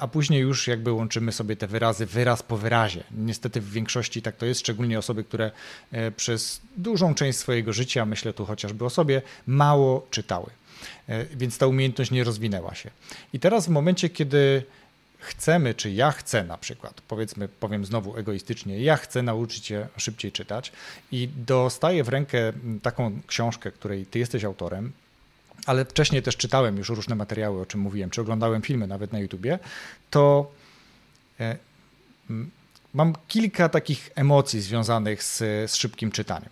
a 0.00 0.08
później 0.08 0.40
już 0.40 0.68
jakby 0.68 0.92
łączymy 0.92 1.32
sobie 1.32 1.56
te 1.56 1.66
wyrazy 1.66 2.06
wyraz 2.06 2.42
po 2.42 2.56
wyrazie. 2.56 3.04
Niestety 3.10 3.60
w 3.60 3.70
większości 3.70 4.13
większości 4.14 4.22
tak 4.22 4.36
to 4.36 4.46
jest, 4.46 4.60
szczególnie 4.60 4.98
osoby, 4.98 5.24
które 5.24 5.50
e, 5.92 6.10
przez 6.10 6.60
dużą 6.76 7.14
część 7.14 7.38
swojego 7.38 7.72
życia, 7.72 8.06
myślę 8.06 8.32
tu 8.32 8.46
chociażby 8.46 8.84
o 8.84 8.90
sobie, 8.90 9.22
mało 9.46 10.06
czytały. 10.10 10.50
E, 11.08 11.24
więc 11.24 11.58
ta 11.58 11.66
umiejętność 11.66 12.10
nie 12.10 12.24
rozwinęła 12.24 12.74
się. 12.74 12.90
I 13.32 13.40
teraz 13.40 13.66
w 13.66 13.70
momencie, 13.70 14.08
kiedy 14.08 14.64
chcemy, 15.18 15.74
czy 15.74 15.90
ja 15.90 16.12
chcę 16.12 16.44
na 16.44 16.58
przykład, 16.58 17.00
powiedzmy, 17.08 17.48
powiem 17.48 17.84
znowu 17.84 18.16
egoistycznie, 18.16 18.80
ja 18.80 18.96
chcę 18.96 19.22
nauczyć 19.22 19.66
się 19.66 19.88
szybciej 19.96 20.32
czytać 20.32 20.72
i 21.12 21.28
dostaję 21.46 22.04
w 22.04 22.08
rękę 22.08 22.52
taką 22.82 23.20
książkę, 23.26 23.72
której 23.72 24.06
ty 24.06 24.18
jesteś 24.18 24.44
autorem, 24.44 24.92
ale 25.66 25.84
wcześniej 25.84 26.22
też 26.22 26.36
czytałem 26.36 26.76
już 26.76 26.88
różne 26.88 27.14
materiały, 27.14 27.60
o 27.60 27.66
czym 27.66 27.80
mówiłem, 27.80 28.10
czy 28.10 28.20
oglądałem 28.20 28.62
filmy 28.62 28.86
nawet 28.86 29.12
na 29.12 29.18
YouTubie, 29.18 29.58
to 30.10 30.50
e, 31.40 31.56
mam 32.94 33.14
kilka 33.28 33.68
takich 33.68 34.10
emocji 34.14 34.60
związanych 34.60 35.22
z, 35.22 35.38
z 35.70 35.74
szybkim 35.74 36.10
czytaniem. 36.10 36.50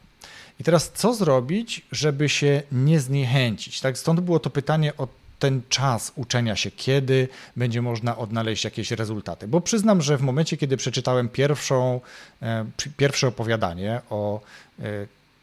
I 0.60 0.64
teraz 0.64 0.92
co 0.94 1.14
zrobić, 1.14 1.86
żeby 1.92 2.28
się 2.28 2.62
nie 2.72 3.00
zniechęcić? 3.00 3.80
Tak, 3.80 3.98
stąd 3.98 4.20
było 4.20 4.38
to 4.38 4.50
pytanie 4.50 4.96
o 4.96 5.08
ten 5.38 5.62
czas 5.68 6.12
uczenia 6.16 6.56
się, 6.56 6.70
kiedy 6.70 7.28
będzie 7.56 7.82
można 7.82 8.16
odnaleźć 8.16 8.64
jakieś 8.64 8.90
rezultaty. 8.90 9.48
Bo 9.48 9.60
przyznam, 9.60 10.02
że 10.02 10.18
w 10.18 10.22
momencie, 10.22 10.56
kiedy 10.56 10.76
przeczytałem 10.76 11.28
pierwszą, 11.28 12.00
e, 12.42 12.64
pierwsze 12.96 13.28
opowiadanie 13.28 14.00
o 14.10 14.40
e, 14.78 14.82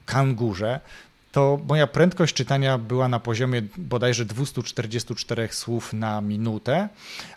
kangurze, 0.05 0.79
to 1.31 1.59
moja 1.67 1.87
prędkość 1.87 2.35
czytania 2.35 2.77
była 2.77 3.07
na 3.07 3.19
poziomie 3.19 3.61
bodajże 3.77 4.25
244 4.25 5.49
słów 5.51 5.93
na 5.93 6.21
minutę, 6.21 6.89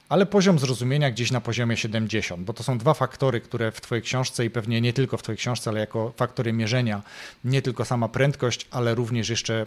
ale 0.08 0.26
poziom 0.26 0.58
zrozumienia 0.58 1.10
gdzieś 1.10 1.30
na 1.30 1.40
poziomie 1.40 1.76
70, 1.76 2.42
bo 2.42 2.52
to 2.52 2.62
są 2.62 2.78
dwa 2.78 2.94
faktory, 2.94 3.40
które 3.40 3.72
w 3.72 3.80
Twojej 3.80 4.02
książce 4.02 4.44
i 4.44 4.50
pewnie 4.50 4.80
nie 4.80 4.92
tylko 4.92 5.16
w 5.16 5.22
Twojej 5.22 5.36
książce, 5.38 5.70
ale 5.70 5.80
jako 5.80 6.12
faktory 6.16 6.52
mierzenia, 6.52 7.02
nie 7.44 7.62
tylko 7.62 7.84
sama 7.84 8.08
prędkość, 8.08 8.66
ale 8.70 8.94
również 8.94 9.28
jeszcze 9.28 9.66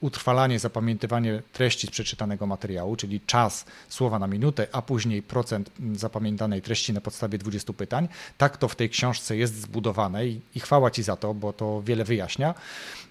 utrwalanie, 0.00 0.58
zapamiętywanie 0.58 1.42
treści 1.52 1.86
z 1.86 1.90
przeczytanego 1.90 2.46
materiału, 2.46 2.96
czyli 2.96 3.20
czas 3.20 3.64
słowa 3.88 4.18
na 4.18 4.26
minutę, 4.26 4.66
a 4.72 4.82
później 4.82 5.22
procent 5.22 5.70
zapamiętanej 5.94 6.62
treści 6.62 6.92
na 6.92 7.00
podstawie 7.00 7.38
20 7.38 7.72
pytań. 7.72 8.08
Tak 8.38 8.56
to 8.56 8.68
w 8.68 8.76
tej 8.76 8.90
książce 8.90 9.36
jest 9.36 9.60
zbudowane 9.60 10.26
i, 10.26 10.40
i 10.54 10.60
chwała 10.60 10.90
Ci 10.90 11.02
za 11.02 11.16
to, 11.16 11.34
bo 11.34 11.52
to 11.52 11.82
wiele 11.82 12.04
wyjaśnia. 12.04 12.54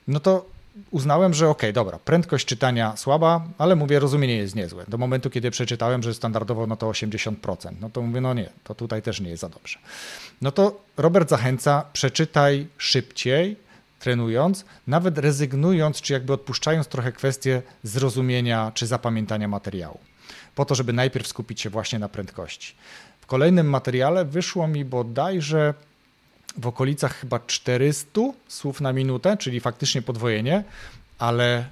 No 0.07 0.19
to 0.19 0.45
uznałem, 0.91 1.33
że 1.33 1.49
okej, 1.49 1.69
okay, 1.69 1.73
dobra, 1.73 1.99
prędkość 1.99 2.45
czytania 2.45 2.97
słaba, 2.97 3.47
ale 3.57 3.75
mówię, 3.75 3.99
rozumienie 3.99 4.35
jest 4.35 4.55
niezłe. 4.55 4.85
Do 4.87 4.97
momentu, 4.97 5.29
kiedy 5.29 5.51
przeczytałem, 5.51 6.03
że 6.03 6.13
standardowo 6.13 6.67
no 6.67 6.75
to 6.75 6.89
80%, 6.89 7.73
no 7.81 7.89
to 7.89 8.01
mówię, 8.01 8.21
no 8.21 8.33
nie, 8.33 8.49
to 8.63 8.75
tutaj 8.75 9.01
też 9.01 9.19
nie 9.19 9.29
jest 9.29 9.41
za 9.41 9.49
dobrze. 9.49 9.79
No 10.41 10.51
to 10.51 10.81
Robert 10.97 11.29
zachęca, 11.29 11.85
przeczytaj 11.93 12.67
szybciej, 12.77 13.57
trenując, 13.99 14.65
nawet 14.87 15.17
rezygnując, 15.17 16.01
czy 16.01 16.13
jakby 16.13 16.33
odpuszczając 16.33 16.87
trochę 16.87 17.11
kwestię 17.11 17.61
zrozumienia 17.83 18.71
czy 18.73 18.87
zapamiętania 18.87 19.47
materiału, 19.47 19.99
po 20.55 20.65
to, 20.65 20.75
żeby 20.75 20.93
najpierw 20.93 21.27
skupić 21.27 21.61
się 21.61 21.69
właśnie 21.69 21.99
na 21.99 22.09
prędkości. 22.09 22.75
W 23.21 23.25
kolejnym 23.25 23.69
materiale 23.69 24.25
wyszło 24.25 24.67
mi 24.67 24.85
bodajże 24.85 25.73
w 26.57 26.67
okolicach 26.67 27.15
chyba 27.15 27.39
400 27.39 28.21
słów 28.47 28.81
na 28.81 28.93
minutę, 28.93 29.37
czyli 29.37 29.59
faktycznie 29.59 30.01
podwojenie, 30.01 30.63
ale 31.19 31.69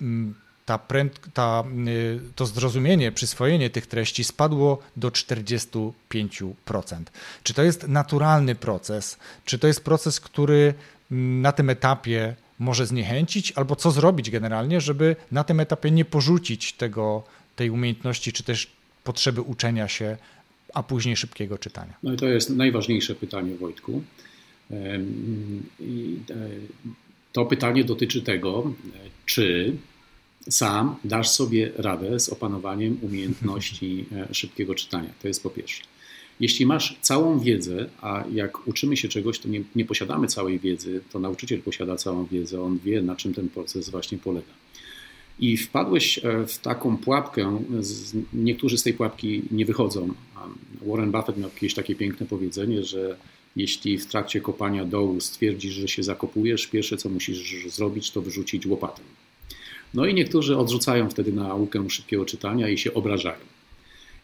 mm, 0.00 0.34
ta 0.66 0.78
pręd, 0.78 1.20
ta, 1.34 1.64
y, 1.88 2.20
to 2.36 2.46
zrozumienie, 2.46 3.12
przyswojenie 3.12 3.70
tych 3.70 3.86
treści 3.86 4.24
spadło 4.24 4.78
do 4.96 5.08
45%. 5.08 5.92
Czy 7.42 7.54
to 7.54 7.62
jest 7.62 7.88
naturalny 7.88 8.54
proces? 8.54 9.16
Czy 9.44 9.58
to 9.58 9.66
jest 9.66 9.84
proces, 9.84 10.20
który 10.20 10.74
mm, 11.10 11.42
na 11.42 11.52
tym 11.52 11.70
etapie 11.70 12.34
może 12.58 12.86
zniechęcić, 12.86 13.52
albo 13.52 13.76
co 13.76 13.90
zrobić 13.90 14.30
generalnie, 14.30 14.80
żeby 14.80 15.16
na 15.32 15.44
tym 15.44 15.60
etapie 15.60 15.90
nie 15.90 16.04
porzucić 16.04 16.72
tego, 16.72 17.22
tej 17.56 17.70
umiejętności, 17.70 18.32
czy 18.32 18.42
też 18.42 18.70
potrzeby 19.04 19.40
uczenia 19.40 19.88
się 19.88 20.16
a 20.74 20.82
później 20.82 21.16
szybkiego 21.16 21.58
czytania? 21.58 21.94
No 22.02 22.12
i 22.12 22.16
to 22.16 22.26
jest 22.26 22.50
najważniejsze 22.50 23.14
pytanie, 23.14 23.54
Wojtku. 23.54 24.02
E, 24.70 25.00
to 27.32 27.46
pytanie 27.46 27.84
dotyczy 27.84 28.22
tego, 28.22 28.72
czy 29.26 29.76
sam 30.48 30.96
dasz 31.04 31.28
sobie 31.28 31.72
radę 31.76 32.20
z 32.20 32.28
opanowaniem 32.28 32.98
umiejętności 33.02 34.04
e, 34.12 34.34
szybkiego 34.34 34.74
czytania. 34.74 35.10
To 35.22 35.28
jest 35.28 35.42
po 35.42 35.50
pierwsze. 35.50 35.82
Jeśli 36.40 36.66
masz 36.66 36.98
całą 37.00 37.40
wiedzę, 37.40 37.86
a 38.00 38.24
jak 38.32 38.68
uczymy 38.68 38.96
się 38.96 39.08
czegoś, 39.08 39.38
to 39.38 39.48
nie, 39.48 39.62
nie 39.76 39.84
posiadamy 39.84 40.26
całej 40.26 40.58
wiedzy, 40.58 41.00
to 41.12 41.18
nauczyciel 41.18 41.62
posiada 41.62 41.96
całą 41.96 42.26
wiedzę, 42.26 42.62
on 42.62 42.78
wie, 42.78 43.02
na 43.02 43.16
czym 43.16 43.34
ten 43.34 43.48
proces 43.48 43.90
właśnie 43.90 44.18
polega 44.18 44.63
i 45.38 45.56
wpadłeś 45.56 46.18
e, 46.18 46.46
w 46.46 46.58
taką 46.58 46.96
pułapkę, 46.96 47.60
niektórzy 48.32 48.78
z 48.78 48.82
tej 48.82 48.94
pułapki 48.94 49.42
nie 49.50 49.66
wychodzą. 49.66 50.08
Warren 50.86 51.12
Buffett 51.12 51.38
miał 51.38 51.50
jakieś 51.54 51.74
takie 51.74 51.94
piękne 51.94 52.26
powiedzenie, 52.26 52.84
że 52.84 53.16
jeśli 53.56 53.98
w 53.98 54.06
trakcie 54.06 54.40
kopania 54.40 54.84
dołu 54.84 55.20
stwierdzisz, 55.20 55.74
że 55.74 55.88
się 55.88 56.02
zakopujesz, 56.02 56.66
pierwsze 56.66 56.96
co 56.96 57.08
musisz 57.08 57.66
zrobić, 57.66 58.10
to 58.10 58.22
wyrzucić 58.22 58.66
łopatę. 58.66 59.02
No 59.94 60.06
i 60.06 60.14
niektórzy 60.14 60.56
odrzucają 60.56 61.10
wtedy 61.10 61.32
naukę 61.32 61.90
szybkiego 61.90 62.24
czytania 62.24 62.68
i 62.68 62.78
się 62.78 62.94
obrażają. 62.94 63.38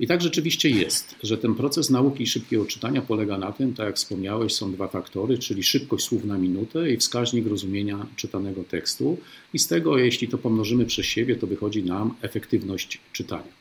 I 0.01 0.07
tak 0.07 0.23
rzeczywiście 0.23 0.71
jest, 0.71 1.17
że 1.23 1.39
ten 1.39 1.55
proces 1.55 1.91
nauki 1.91 2.27
szybkiego 2.27 2.67
czytania 2.67 3.03
polega 3.03 3.39
na 3.39 3.53
tym, 3.53 3.75
tak 3.75 3.87
jak 3.87 3.97
wspomniałeś, 3.97 4.55
są 4.55 4.73
dwa 4.73 4.89
faktory, 4.89 5.39
czyli 5.39 5.63
szybkość 5.63 6.05
słów 6.05 6.25
na 6.25 6.39
minutę 6.39 6.91
i 6.91 6.97
wskaźnik 6.97 7.47
rozumienia 7.47 8.07
czytanego 8.17 8.65
tekstu. 8.65 9.19
I 9.55 9.59
z 9.59 9.67
tego, 9.67 9.99
jeśli 9.99 10.29
to 10.29 10.39
pomnożymy 10.39 10.87
przez 10.87 11.07
siebie, 11.07 11.37
to 11.37 11.47
wychodzi 11.47 11.83
nam 11.83 12.15
efektywność 12.23 12.99
czytania. 13.13 13.53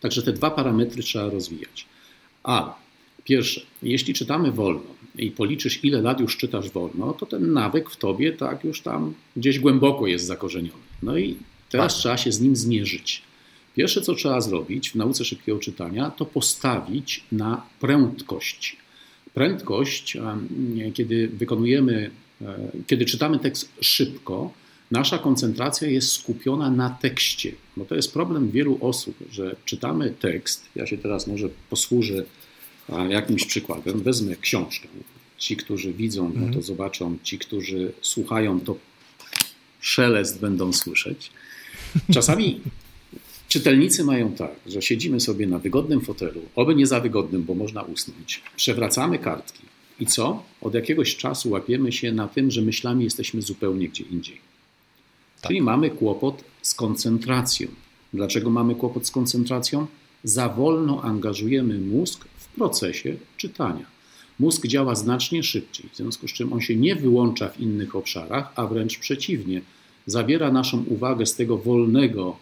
Także 0.00 0.22
te 0.22 0.32
dwa 0.32 0.50
parametry 0.50 1.02
trzeba 1.02 1.30
rozwijać. 1.30 1.86
A 2.42 2.80
Pierwsze, 3.24 3.60
jeśli 3.82 4.14
czytamy 4.14 4.52
wolno 4.52 4.94
i 5.16 5.30
policzysz, 5.30 5.84
ile 5.84 6.02
lat 6.02 6.20
już 6.20 6.36
czytasz 6.36 6.70
wolno, 6.70 7.12
to 7.12 7.26
ten 7.26 7.52
nawyk 7.52 7.90
w 7.90 7.96
tobie 7.96 8.32
tak 8.32 8.64
już 8.64 8.80
tam 8.80 9.14
gdzieś 9.36 9.58
głęboko 9.58 10.06
jest 10.06 10.26
zakorzeniony. 10.26 10.82
No 11.02 11.18
i 11.18 11.36
teraz 11.68 11.92
tak. 11.92 12.00
trzeba 12.00 12.16
się 12.16 12.32
z 12.32 12.40
nim 12.40 12.56
zmierzyć. 12.56 13.22
Pierwsze, 13.74 14.00
co 14.00 14.14
trzeba 14.14 14.40
zrobić 14.40 14.90
w 14.90 14.94
nauce 14.94 15.24
szybkiego 15.24 15.58
czytania, 15.58 16.10
to 16.10 16.26
postawić 16.26 17.24
na 17.32 17.62
prędkość. 17.80 18.76
Prędkość, 19.34 20.16
kiedy 20.94 21.28
wykonujemy, 21.28 22.10
e, 22.42 22.58
kiedy 22.86 23.04
czytamy 23.04 23.38
tekst 23.38 23.72
szybko, 23.80 24.52
nasza 24.90 25.18
koncentracja 25.18 25.88
jest 25.88 26.12
skupiona 26.12 26.70
na 26.70 26.90
tekście. 26.90 27.52
Bo 27.76 27.84
to 27.84 27.94
jest 27.94 28.12
problem 28.12 28.50
wielu 28.50 28.78
osób, 28.80 29.16
że 29.30 29.56
czytamy 29.64 30.14
tekst. 30.20 30.64
Ja 30.76 30.86
się 30.86 30.98
teraz 30.98 31.26
może 31.26 31.48
posłużę 31.70 32.24
jakimś 33.08 33.46
przykładem. 33.46 34.02
Wezmę 34.02 34.36
książkę. 34.36 34.88
Ci, 35.38 35.56
którzy 35.56 35.92
widzą, 35.92 36.28
no 36.28 36.34
to 36.34 36.46
mhm. 36.46 36.62
zobaczą. 36.62 37.18
Ci, 37.22 37.38
którzy 37.38 37.92
słuchają, 38.02 38.60
to 38.60 38.76
szelest 39.80 40.40
będą 40.40 40.72
słyszeć. 40.72 41.30
Czasami 42.14 42.60
czytelnicy 43.50 44.04
mają 44.04 44.32
tak, 44.32 44.54
że 44.66 44.82
siedzimy 44.82 45.20
sobie 45.20 45.46
na 45.46 45.58
wygodnym 45.58 46.00
fotelu, 46.00 46.40
oby 46.56 46.74
nie 46.74 46.86
za 46.86 47.00
wygodnym, 47.00 47.42
bo 47.42 47.54
można 47.54 47.82
usnąć. 47.82 48.42
Przewracamy 48.56 49.18
kartki. 49.18 49.62
I 50.00 50.06
co? 50.06 50.42
Od 50.60 50.74
jakiegoś 50.74 51.16
czasu 51.16 51.50
łapiemy 51.50 51.92
się 51.92 52.12
na 52.12 52.28
tym, 52.28 52.50
że 52.50 52.62
myślami 52.62 53.04
jesteśmy 53.04 53.42
zupełnie 53.42 53.88
gdzie 53.88 54.04
indziej. 54.04 54.38
Tak. 55.40 55.48
Czyli 55.48 55.62
mamy 55.62 55.90
kłopot 55.90 56.44
z 56.62 56.74
koncentracją. 56.74 57.68
Dlaczego 58.12 58.50
mamy 58.50 58.74
kłopot 58.74 59.06
z 59.06 59.10
koncentracją? 59.10 59.86
Za 60.24 60.48
wolno 60.48 61.02
angażujemy 61.02 61.78
mózg 61.78 62.24
w 62.36 62.48
procesie 62.48 63.16
czytania. 63.36 63.86
Mózg 64.38 64.66
działa 64.66 64.94
znacznie 64.94 65.42
szybciej, 65.42 65.90
w 65.92 65.96
związku 65.96 66.28
z 66.28 66.32
czym 66.32 66.52
on 66.52 66.60
się 66.60 66.76
nie 66.76 66.96
wyłącza 66.96 67.48
w 67.48 67.60
innych 67.60 67.96
obszarach, 67.96 68.52
a 68.56 68.66
wręcz 68.66 68.98
przeciwnie, 68.98 69.62
zabiera 70.06 70.52
naszą 70.52 70.84
uwagę 70.84 71.26
z 71.26 71.34
tego 71.34 71.58
wolnego 71.58 72.36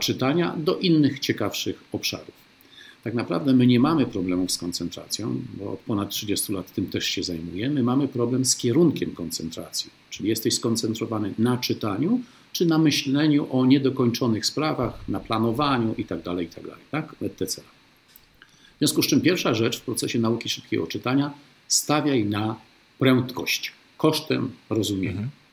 czytania 0.00 0.54
do 0.56 0.78
innych 0.78 1.20
ciekawszych 1.20 1.84
obszarów. 1.92 2.44
Tak 3.04 3.14
naprawdę 3.14 3.52
my 3.52 3.66
nie 3.66 3.80
mamy 3.80 4.06
problemów 4.06 4.52
z 4.52 4.58
koncentracją, 4.58 5.40
bo 5.54 5.72
od 5.72 5.80
ponad 5.80 6.10
30 6.10 6.52
lat 6.52 6.74
tym 6.74 6.86
też 6.86 7.04
się 7.04 7.22
zajmujemy. 7.22 7.82
Mamy 7.82 8.08
problem 8.08 8.44
z 8.44 8.56
kierunkiem 8.56 9.10
koncentracji, 9.10 9.90
czyli 10.10 10.28
jesteś 10.28 10.54
skoncentrowany 10.54 11.34
na 11.38 11.56
czytaniu, 11.56 12.20
czy 12.52 12.66
na 12.66 12.78
myśleniu 12.78 13.46
o 13.50 13.66
niedokończonych 13.66 14.46
sprawach, 14.46 15.08
na 15.08 15.20
planowaniu 15.20 15.94
itd., 15.98 16.22
tak 16.24 16.38
itd., 16.38 16.68
tak, 16.90 17.14
tak? 17.18 17.22
etc. 17.22 17.62
W 18.74 18.78
związku 18.78 19.02
z 19.02 19.06
czym 19.06 19.20
pierwsza 19.20 19.54
rzecz 19.54 19.78
w 19.78 19.82
procesie 19.82 20.18
nauki 20.18 20.48
szybkiego 20.48 20.86
czytania 20.86 21.34
stawiaj 21.68 22.24
na 22.24 22.56
prędkość 22.98 23.72
kosztem 23.96 24.50
rozumienia. 24.70 25.10
Mhm. 25.10 25.43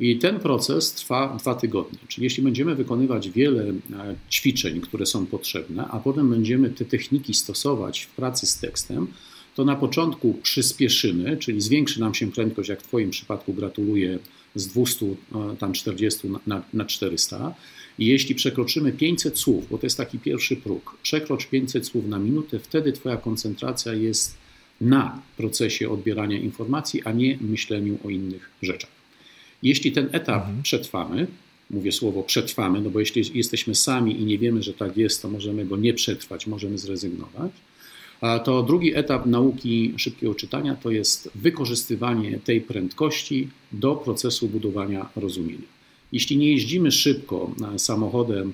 I 0.00 0.18
ten 0.18 0.40
proces 0.40 0.92
trwa 0.92 1.36
dwa 1.40 1.54
tygodnie. 1.54 1.98
Czyli 2.08 2.24
jeśli 2.24 2.42
będziemy 2.42 2.74
wykonywać 2.74 3.30
wiele 3.30 3.64
e, 3.64 3.74
ćwiczeń, 4.30 4.80
które 4.80 5.06
są 5.06 5.26
potrzebne, 5.26 5.88
a 5.90 5.98
potem 5.98 6.30
będziemy 6.30 6.70
te 6.70 6.84
techniki 6.84 7.34
stosować 7.34 8.00
w 8.00 8.14
pracy 8.14 8.46
z 8.46 8.58
tekstem, 8.58 9.06
to 9.54 9.64
na 9.64 9.76
początku 9.76 10.34
przyspieszymy, 10.42 11.36
czyli 11.36 11.60
zwiększy 11.60 12.00
nam 12.00 12.14
się 12.14 12.32
prędkość, 12.32 12.68
jak 12.68 12.82
w 12.82 12.86
Twoim 12.86 13.10
przypadku 13.10 13.52
gratuluję, 13.54 14.18
z 14.54 14.66
240 14.66 16.26
e, 16.26 16.30
na, 16.46 16.62
na 16.72 16.84
400. 16.84 17.54
I 17.98 18.06
jeśli 18.06 18.34
przekroczymy 18.34 18.92
500 18.92 19.38
słów, 19.38 19.68
bo 19.70 19.78
to 19.78 19.86
jest 19.86 19.96
taki 19.96 20.18
pierwszy 20.18 20.56
próg, 20.56 20.96
przekrocz 21.02 21.46
500 21.46 21.86
słów 21.86 22.06
na 22.06 22.18
minutę, 22.18 22.58
wtedy 22.58 22.92
Twoja 22.92 23.16
koncentracja 23.16 23.94
jest 23.94 24.38
na 24.80 25.22
procesie 25.36 25.90
odbierania 25.90 26.38
informacji, 26.38 27.02
a 27.04 27.12
nie 27.12 27.38
myśleniu 27.40 27.98
o 28.04 28.10
innych 28.10 28.50
rzeczach. 28.62 28.99
Jeśli 29.62 29.92
ten 29.92 30.08
etap 30.12 30.42
mhm. 30.42 30.62
przetrwamy, 30.62 31.26
mówię 31.70 31.92
słowo 31.92 32.22
przetrwamy, 32.22 32.80
no 32.80 32.90
bo 32.90 33.00
jeśli 33.00 33.22
jesteśmy 33.34 33.74
sami 33.74 34.20
i 34.20 34.24
nie 34.24 34.38
wiemy, 34.38 34.62
że 34.62 34.74
tak 34.74 34.96
jest, 34.96 35.22
to 35.22 35.28
możemy 35.28 35.66
go 35.66 35.76
nie 35.76 35.94
przetrwać, 35.94 36.46
możemy 36.46 36.78
zrezygnować. 36.78 37.52
To 38.44 38.62
drugi 38.62 38.94
etap 38.94 39.26
nauki 39.26 39.94
szybkiego 39.96 40.34
czytania 40.34 40.74
to 40.74 40.90
jest 40.90 41.30
wykorzystywanie 41.34 42.38
tej 42.38 42.60
prędkości 42.60 43.48
do 43.72 43.96
procesu 43.96 44.48
budowania 44.48 45.08
rozumienia. 45.16 45.68
Jeśli 46.12 46.36
nie 46.36 46.52
jeździmy 46.52 46.92
szybko 46.92 47.54
samochodem 47.76 48.52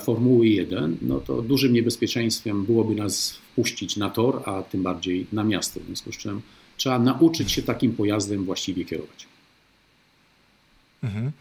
Formuły 0.00 0.48
1, 0.48 0.96
no 1.02 1.20
to 1.20 1.42
dużym 1.42 1.72
niebezpieczeństwem 1.72 2.64
byłoby 2.64 2.94
nas 2.94 3.32
wpuścić 3.32 3.96
na 3.96 4.10
tor, 4.10 4.42
a 4.44 4.62
tym 4.62 4.82
bardziej 4.82 5.26
na 5.32 5.44
miasto. 5.44 5.80
W 5.80 5.84
związku 5.86 6.12
z 6.12 6.16
czym 6.16 6.40
trzeba 6.76 6.98
nauczyć 6.98 7.52
się 7.52 7.62
takim 7.62 7.92
pojazdem 7.92 8.44
właściwie 8.44 8.84
kierować. 8.84 9.31
Mhm. 11.02 11.32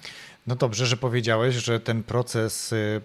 No 0.47 0.55
dobrze, 0.55 0.85
że 0.85 0.97
powiedziałeś, 0.97 1.55
że 1.55 1.79
ten 1.79 2.03
proces 2.03 2.73
y, 2.73 3.01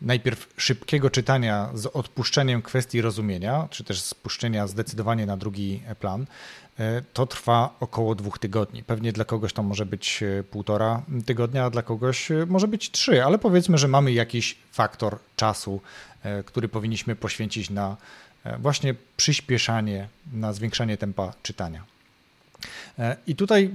najpierw 0.00 0.48
szybkiego 0.56 1.10
czytania 1.10 1.70
z 1.74 1.86
odpuszczeniem 1.86 2.62
kwestii 2.62 3.00
rozumienia, 3.00 3.68
czy 3.70 3.84
też 3.84 4.02
spuszczenia 4.02 4.66
zdecydowanie 4.66 5.26
na 5.26 5.36
drugi 5.36 5.82
plan, 6.00 6.22
y, 6.22 6.82
to 7.12 7.26
trwa 7.26 7.76
około 7.80 8.14
dwóch 8.14 8.38
tygodni. 8.38 8.82
Pewnie 8.82 9.12
dla 9.12 9.24
kogoś 9.24 9.52
to 9.52 9.62
może 9.62 9.86
być 9.86 10.22
y, 10.22 10.44
półtora 10.50 11.02
tygodnia, 11.26 11.64
a 11.64 11.70
dla 11.70 11.82
kogoś 11.82 12.28
może 12.46 12.68
być 12.68 12.90
trzy, 12.90 13.24
ale 13.24 13.38
powiedzmy, 13.38 13.78
że 13.78 13.88
mamy 13.88 14.12
jakiś 14.12 14.56
faktor 14.72 15.18
czasu, 15.36 15.80
który 16.46 16.68
powinniśmy 16.68 17.16
poświęcić 17.16 17.70
na 17.70 17.96
właśnie 18.58 18.94
przyspieszanie, 19.16 20.08
na 20.32 20.52
zwiększanie 20.52 20.96
tempa 20.96 21.32
czytania. 21.42 21.93
E, 22.98 23.16
I 23.26 23.36
tutaj 23.36 23.70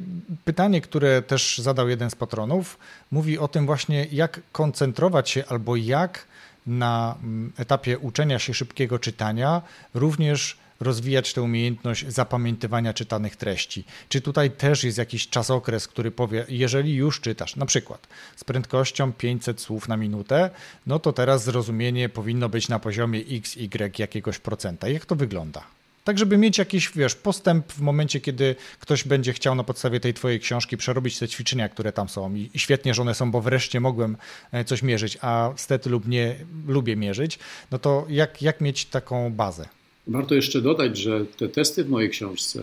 pytanie, 0.45 0.81
które 0.81 1.21
też 1.21 1.57
zadał 1.57 1.89
jeden 1.89 2.09
z 2.09 2.15
patronów, 2.15 2.77
mówi 3.11 3.37
o 3.37 3.47
tym 3.47 3.65
właśnie, 3.65 4.07
jak 4.11 4.41
koncentrować 4.51 5.29
się 5.29 5.43
albo 5.47 5.75
jak 5.75 6.27
na 6.67 7.15
mm, 7.23 7.53
etapie 7.57 7.99
uczenia 7.99 8.39
się 8.39 8.53
szybkiego 8.53 8.99
czytania 8.99 9.61
również 9.93 10.57
rozwijać 10.79 11.33
tę 11.33 11.41
umiejętność 11.41 12.05
zapamiętywania 12.07 12.93
czytanych 12.93 13.35
treści. 13.35 13.83
Czy 14.09 14.21
tutaj 14.21 14.51
też 14.51 14.83
jest 14.83 14.97
jakiś 14.97 15.29
czasokres, 15.29 15.87
który 15.87 16.11
powie, 16.11 16.45
jeżeli 16.49 16.95
już 16.95 17.21
czytasz, 17.21 17.55
na 17.55 17.65
przykład 17.65 18.07
z 18.35 18.43
prędkością 18.43 19.13
500 19.13 19.61
słów 19.61 19.87
na 19.87 19.97
minutę, 19.97 20.49
no 20.87 20.99
to 20.99 21.13
teraz 21.13 21.43
zrozumienie 21.43 22.09
powinno 22.09 22.49
być 22.49 22.69
na 22.69 22.79
poziomie 22.79 23.19
x, 23.29 23.57
y 23.57 23.99
jakiegoś 23.99 24.39
procenta. 24.39 24.89
Jak 24.89 25.05
to 25.05 25.15
wygląda? 25.15 25.78
Tak, 26.03 26.19
żeby 26.19 26.37
mieć 26.37 26.57
jakiś, 26.57 26.91
wiesz, 26.95 27.15
postęp 27.15 27.71
w 27.71 27.81
momencie, 27.81 28.19
kiedy 28.19 28.55
ktoś 28.79 29.03
będzie 29.03 29.33
chciał 29.33 29.55
na 29.55 29.63
podstawie 29.63 29.99
tej 29.99 30.13
twojej 30.13 30.39
książki 30.39 30.77
przerobić 30.77 31.19
te 31.19 31.27
ćwiczenia, 31.27 31.69
które 31.69 31.91
tam 31.91 32.09
są. 32.09 32.35
I 32.35 32.49
świetnie, 32.55 32.93
że 32.93 33.01
one 33.01 33.15
są, 33.15 33.31
bo 33.31 33.41
wreszcie 33.41 33.79
mogłem 33.79 34.17
e, 34.51 34.65
coś 34.65 34.83
mierzyć, 34.83 35.17
a 35.21 35.53
stety 35.55 35.89
lub 35.89 36.07
nie 36.07 36.35
lubię 36.67 36.95
mierzyć. 36.95 37.39
No 37.71 37.79
to 37.79 38.05
jak, 38.09 38.41
jak 38.41 38.61
mieć 38.61 38.85
taką 38.85 39.33
bazę? 39.33 39.67
Warto 40.07 40.35
jeszcze 40.35 40.61
dodać, 40.61 40.97
że 40.97 41.25
te 41.25 41.49
testy 41.49 41.83
w 41.83 41.89
mojej 41.89 42.09
książce 42.09 42.61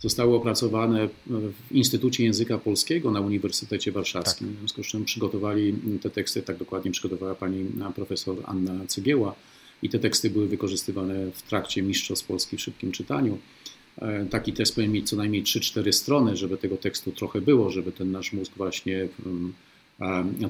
zostały 0.00 0.34
opracowane 0.34 1.08
w 1.26 1.72
Instytucie 1.72 2.24
Języka 2.24 2.58
Polskiego 2.58 3.10
na 3.10 3.20
Uniwersytecie 3.20 3.92
Warszawskim. 3.92 4.48
Tak. 4.48 4.56
W 4.56 4.58
związku 4.58 4.84
z 4.84 4.86
czym 4.86 5.04
przygotowali 5.04 5.74
te 6.02 6.10
teksty, 6.10 6.42
tak 6.42 6.56
dokładnie 6.56 6.90
przygotowała 6.90 7.34
pani 7.34 7.66
profesor 7.94 8.36
Anna 8.44 8.86
Cygieła 8.86 9.34
i 9.82 9.88
te 9.88 9.98
teksty 9.98 10.30
były 10.30 10.48
wykorzystywane 10.48 11.30
w 11.30 11.42
trakcie 11.42 11.82
Mistrzostw 11.82 12.26
Polski 12.26 12.56
w 12.56 12.60
szybkim 12.60 12.92
czytaniu. 12.92 13.38
E, 13.98 14.26
taki 14.26 14.52
test 14.52 14.74
powinien 14.74 14.92
mieć 14.92 15.08
co 15.08 15.16
najmniej 15.16 15.42
3-4 15.42 15.92
strony, 15.92 16.36
żeby 16.36 16.56
tego 16.56 16.76
tekstu 16.76 17.12
trochę 17.12 17.40
było, 17.40 17.70
żeby 17.70 17.92
ten 17.92 18.10
nasz 18.10 18.32
mózg 18.32 18.52
właśnie 18.56 19.08
mm, 19.26 19.52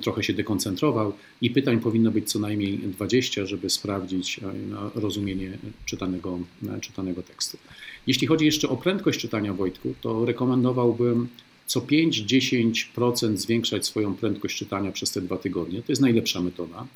trochę 0.03 0.23
się 0.23 0.33
dekoncentrował 0.33 1.13
i 1.41 1.51
pytań 1.51 1.81
powinno 1.81 2.11
być 2.11 2.31
co 2.31 2.39
najmniej 2.39 2.79
20, 2.79 3.47
żeby 3.47 3.71
sprawdzić 3.71 4.39
e, 4.39 5.01
rozumienie 5.01 5.59
czytanego, 5.85 6.39
e, 6.77 6.81
czytanego 6.81 7.23
tekstu. 7.23 7.59
Jeśli 8.07 8.27
chodzi 8.27 8.45
jeszcze 8.45 8.69
o 8.69 8.77
prędkość 8.77 9.21
czytania 9.21 9.55
Wojtku, 9.55 9.95
to 10.01 10.25
rekomendowałbym 10.25 11.29
co 11.67 11.81
5-10% 11.81 13.37
zwiększać 13.37 13.87
swoją 13.87 14.15
prędkość 14.15 14.59
czytania 14.59 14.93
przez 14.93 15.13
te 15.13 15.21
dwa 15.21 15.37
tygodnie. 15.37 15.83
To 15.83 15.93
jest 15.93 16.03
najlepsza 16.03 16.41
metoda. 16.41 16.87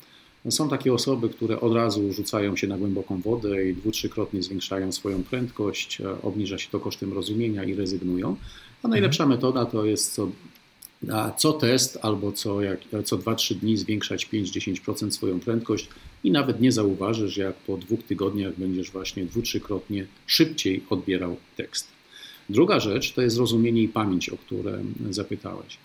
Są 0.49 0.69
takie 0.69 0.93
osoby, 0.93 1.29
które 1.29 1.61
od 1.61 1.73
razu 1.73 2.13
rzucają 2.13 2.55
się 2.55 2.67
na 2.67 2.77
głęboką 2.77 3.21
wodę 3.21 3.69
i 3.69 3.73
dwu, 3.73 3.91
trzykrotnie 3.91 4.43
zwiększają 4.43 4.91
swoją 4.91 5.23
prędkość, 5.23 6.01
e, 6.01 6.21
obniża 6.21 6.57
się 6.57 6.69
to 6.71 6.79
kosztem 6.79 7.13
rozumienia 7.13 7.63
i 7.63 7.75
rezygnują. 7.75 8.35
A 8.83 8.87
najlepsza 8.87 9.23
mhm. 9.23 9.37
metoda 9.37 9.65
to 9.65 9.85
jest 9.85 10.13
co, 10.13 10.27
co 11.37 11.53
test 11.53 11.99
albo 12.01 12.31
co, 12.31 12.61
jak, 12.61 12.79
co 13.05 13.17
2-3 13.17 13.55
dni 13.55 13.77
zwiększać 13.77 14.29
5-10% 14.33 15.11
swoją 15.11 15.39
prędkość 15.39 15.89
i 16.23 16.31
nawet 16.31 16.61
nie 16.61 16.71
zauważysz, 16.71 17.37
jak 17.37 17.55
po 17.55 17.77
dwóch 17.77 18.03
tygodniach 18.03 18.53
będziesz 18.57 18.91
właśnie 18.91 19.25
dwu, 19.25 19.41
trzykrotnie 19.41 20.07
szybciej 20.25 20.83
odbierał 20.89 21.37
tekst. 21.55 21.87
Druga 22.49 22.79
rzecz 22.79 23.13
to 23.13 23.21
jest 23.21 23.37
rozumienie 23.37 23.83
i 23.83 23.87
pamięć, 23.87 24.29
o 24.29 24.37
które 24.37 24.83
zapytałeś. 25.09 25.77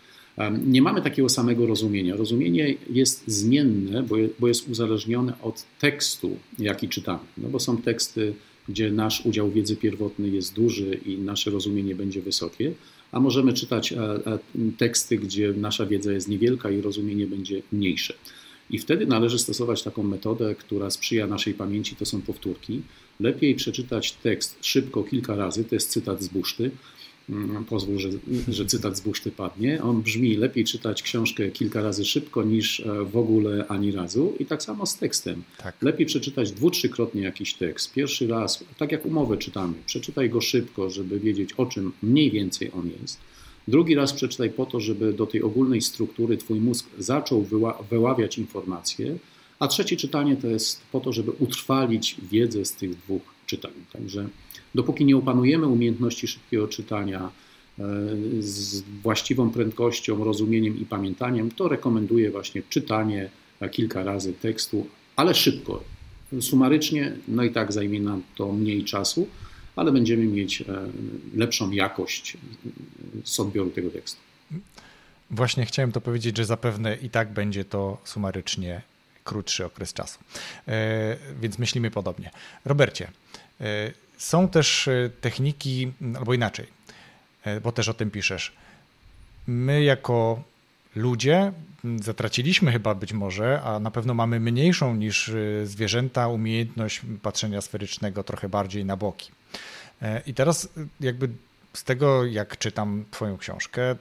Nie 0.65 0.83
mamy 0.83 1.03
takiego 1.03 1.29
samego 1.29 1.67
rozumienia. 1.67 2.17
Rozumienie 2.17 2.75
jest 2.91 3.25
zmienne, 3.27 4.05
bo 4.39 4.49
jest 4.49 4.69
uzależnione 4.69 5.41
od 5.43 5.65
tekstu, 5.81 6.37
jaki 6.59 6.89
czytamy. 6.89 7.25
No 7.39 7.49
bo 7.49 7.61
są 7.61 7.77
teksty 7.77 8.35
gdzie 8.69 8.91
nasz 8.91 9.27
udział 9.27 9.51
wiedzy 9.51 9.77
pierwotnej 9.77 10.33
jest 10.33 10.55
duży 10.55 11.01
i 11.07 11.19
nasze 11.19 11.51
rozumienie 11.51 11.95
będzie 11.95 12.23
wysokie, 12.23 12.73
a 13.13 13.21
możemy 13.21 13.53
czytać 13.53 13.95
teksty, 14.79 15.19
gdzie 15.19 15.53
nasza 15.53 15.87
wiedza 15.87 16.13
jest 16.13 16.29
niewielka 16.29 16.71
i 16.71 16.81
rozumienie 16.81 17.27
będzie 17.27 17.63
mniejsze. 17.73 18.15
I 18.71 18.79
wtedy 18.79 19.07
należy 19.07 19.39
stosować 19.39 19.83
taką 19.83 20.03
metodę, 20.03 20.55
która 20.55 20.91
sprzyja 20.91 21.27
naszej 21.27 21.55
pamięci, 21.55 21.97
to 21.97 22.07
są 22.07 22.23
powtórki. 22.23 22.83
Lepiej 23.21 23.55
przeczytać 23.55 24.13
tekst 24.13 24.59
szybko 24.61 25.03
kilka 25.03 25.37
razy, 25.37 25.65
to 25.65 25.75
jest 25.75 25.91
cytat 25.91 26.23
z 26.23 26.29
Buszty, 26.29 26.71
pozwól, 27.69 27.99
że, 27.99 28.09
że 28.49 28.67
cytat 28.67 28.97
z 28.97 29.01
buszty 29.01 29.31
padnie. 29.31 29.83
On 29.83 30.03
brzmi: 30.03 30.37
lepiej 30.37 30.65
czytać 30.65 31.03
książkę 31.03 31.51
kilka 31.51 31.83
razy 31.83 32.05
szybko 32.05 32.43
niż 32.43 32.81
e, 32.81 33.05
w 33.05 33.17
ogóle 33.17 33.67
ani 33.69 33.93
razu. 33.93 34.35
I 34.39 34.47
tak 34.47 34.63
samo 34.63 34.87
z 34.87 34.99
tekstem. 34.99 35.43
Tak. 35.59 35.77
Lepiej 35.83 36.07
przeczytać 36.07 36.53
dwu, 36.53 36.71
trzykrotnie 36.71 37.23
jakiś 37.23 37.55
tekst. 37.55 37.93
Pierwszy 37.93 38.27
raz, 38.27 38.65
tak 38.79 38.93
jak 38.93 39.07
umowę 39.07 39.37
czytamy, 39.37 39.75
przeczytaj 39.87 40.31
go 40.31 40.41
szybko, 40.41 40.91
żeby 40.91 41.21
wiedzieć 41.21 41.53
o 41.53 41.67
czym 41.67 41.93
mniej 42.03 42.31
więcej 42.31 42.71
on 42.75 42.91
jest. 43.03 43.19
Drugi 43.69 43.95
raz 43.95 44.13
przeczytaj 44.13 44.51
po 44.51 44.67
to, 44.67 44.81
żeby 44.81 45.13
do 45.13 45.27
tej 45.27 45.43
ogólnej 45.43 45.81
struktury 45.81 46.37
Twój 46.37 46.61
mózg 46.61 46.87
zaczął 46.99 47.43
wyła 47.43 47.83
wyławiać 47.91 48.39
informacje. 48.39 49.17
A 49.59 49.69
trzecie 49.69 49.97
czytanie 49.97 50.37
to 50.37 50.47
jest 50.47 50.81
po 50.93 51.01
to, 51.01 51.13
żeby 51.13 51.31
utrwalić 51.31 52.17
wiedzę 52.31 52.65
z 52.65 52.73
tych 52.73 52.97
dwóch 52.97 53.23
czytań. 53.53 53.73
Także 53.93 54.29
Dopóki 54.75 55.05
nie 55.05 55.17
opanujemy 55.17 55.67
umiejętności 55.67 56.29
szybkiego 56.29 56.69
czytania 56.69 57.21
e, 57.79 57.83
z 58.41 58.83
właściwą 59.03 59.51
prędkością, 59.51 60.25
rozumieniem 60.25 60.79
i 60.81 60.85
pamiętaniem, 60.85 61.51
to 61.51 61.69
rekomenduję 61.69 62.31
właśnie 62.31 62.63
czytanie 62.69 63.31
kilka 63.71 64.03
razy 64.03 64.33
tekstu, 64.33 64.87
ale 65.17 65.35
szybko. 65.35 65.85
Sumarycznie, 66.41 67.13
no 67.29 67.45
i 67.45 67.51
tak 67.51 67.73
zajmie 67.73 68.01
nam 68.01 68.23
to 68.37 68.53
mniej 68.53 68.85
czasu, 68.85 69.29
ale 69.77 69.93
będziemy 69.93 70.25
mieć 70.25 70.61
e, 70.63 70.65
lepszą 71.35 71.71
jakość 71.71 72.37
z 73.25 73.41
odbioru 73.41 73.71
tego 73.71 73.91
tekstu. 73.91 74.21
Właśnie 75.31 75.67
chciałem 75.67 75.93
to 75.93 76.01
powiedzieć, 76.01 76.37
że 76.37 76.45
zapewne 76.45 76.97
i 77.03 77.11
tak 77.11 77.33
będzie 77.33 77.65
to 77.65 77.99
sumarycznie 78.05 78.83
krótszy 79.25 79.65
okres 79.65 79.93
czasu. 79.93 80.19
E, 80.69 81.17
więc 81.41 81.59
myślimy 81.59 81.91
podobnie. 81.91 82.31
Robercie, 82.65 83.09
są 84.23 84.49
też 84.49 84.89
e, 84.89 85.11
techniki, 85.21 85.93
albo 86.19 86.35
inaczej, 86.35 86.67
e, 87.45 87.61
bo 87.61 87.73
też 87.73 87.89
o 87.89 87.95
tym 87.95 88.11
piszesz. 88.11 88.53
My 89.47 89.83
jako 89.83 90.43
ludzie 90.97 91.53
zatraciliśmy 92.01 92.73
chyba 92.73 92.95
być 92.95 93.13
może, 93.13 93.63
a 93.63 93.79
na 93.79 93.91
pewno 93.91 94.15
mamy 94.15 94.41
mniejszą 94.41 94.97
niż 94.97 95.29
e, 95.29 95.67
zwierzęta 95.67 96.29
umiejętność 96.29 97.01
patrzenia 97.23 97.61
sferycznego 97.61 98.25
trochę 98.25 98.49
bardziej 98.49 98.85
na 98.85 98.97
boki. 98.97 99.31
I 100.27 100.35
teraz 100.35 100.69
jakby 101.01 101.29
z 101.73 101.85
tego, 101.85 102.25
jak 102.25 102.59
czytam 102.59 103.05
Twoją 103.11 103.39
książkę, 103.39 103.97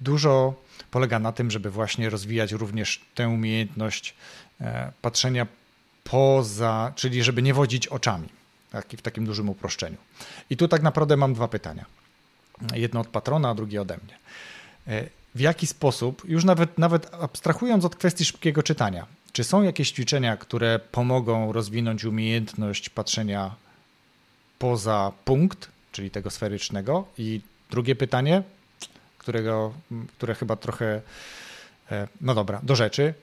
dużo 0.00 0.54
polega 0.90 1.18
na 1.18 1.32
tym, 1.32 1.50
żeby 1.50 1.70
właśnie 1.70 2.10
rozwijać 2.10 2.52
również 2.52 3.00
tę 3.14 3.28
umiejętność 3.28 4.14
patrzenia 5.02 5.46
poza, 6.04 6.92
czyli 6.96 7.22
żeby 7.22 7.42
nie 7.42 7.54
wodzić 7.54 7.86
oczami 7.86 8.28
w 8.72 9.02
takim 9.02 9.26
dużym 9.26 9.48
uproszczeniu. 9.48 9.96
I 10.50 10.56
tu 10.56 10.68
tak 10.68 10.82
naprawdę 10.82 11.16
mam 11.16 11.34
dwa 11.34 11.48
pytania. 11.48 11.84
Jedno 12.74 13.00
od 13.00 13.08
patrona, 13.08 13.50
a 13.50 13.54
drugie 13.54 13.82
ode 13.82 13.98
mnie. 14.04 14.18
E, 14.86 15.08
w 15.34 15.40
jaki 15.40 15.66
sposób, 15.66 16.22
już 16.28 16.44
nawet, 16.44 16.78
nawet 16.78 17.14
abstrahując 17.14 17.84
od 17.84 17.96
kwestii 17.96 18.24
szybkiego 18.24 18.62
czytania, 18.62 19.06
czy 19.32 19.44
są 19.44 19.62
jakieś 19.62 19.90
ćwiczenia, 19.92 20.36
które 20.36 20.78
pomogą 20.78 21.52
rozwinąć 21.52 22.04
umiejętność 22.04 22.88
patrzenia 22.90 23.54
poza 24.58 25.12
punkt, 25.24 25.68
czyli 25.92 26.10
tego 26.10 26.30
sferycznego? 26.30 27.04
I 27.18 27.40
drugie 27.70 27.96
pytanie, 27.96 28.42
którego, 29.18 29.72
które 30.16 30.34
chyba 30.34 30.56
trochę, 30.56 31.02
e, 31.90 32.08
no 32.20 32.34
dobra, 32.34 32.60
do 32.62 32.76
rzeczy. 32.76 33.14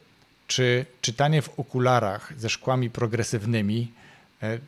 Czy 0.47 0.85
czytanie 1.01 1.41
w 1.41 1.59
okularach 1.59 2.33
ze 2.37 2.49
szkłami 2.49 2.89
progresywnymi 2.89 3.91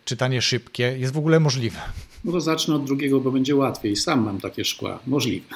czytanie 0.05 0.41
szybkie 0.41 0.97
jest 0.97 1.13
w 1.13 1.17
ogóle 1.17 1.39
możliwe? 1.39 1.79
No 2.25 2.31
to 2.31 2.41
zacznę 2.41 2.75
od 2.75 2.85
drugiego, 2.85 3.19
bo 3.19 3.31
będzie 3.31 3.55
łatwiej. 3.55 3.95
Sam 3.95 4.25
mam 4.25 4.39
takie 4.39 4.65
szkła. 4.65 4.99
Możliwe. 5.07 5.55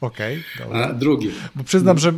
Okej. 0.00 0.44
Okay, 0.66 0.84
A 0.84 0.92
drugie. 0.92 1.30
Bo 1.54 1.64
przyznam, 1.64 1.98
że 1.98 2.12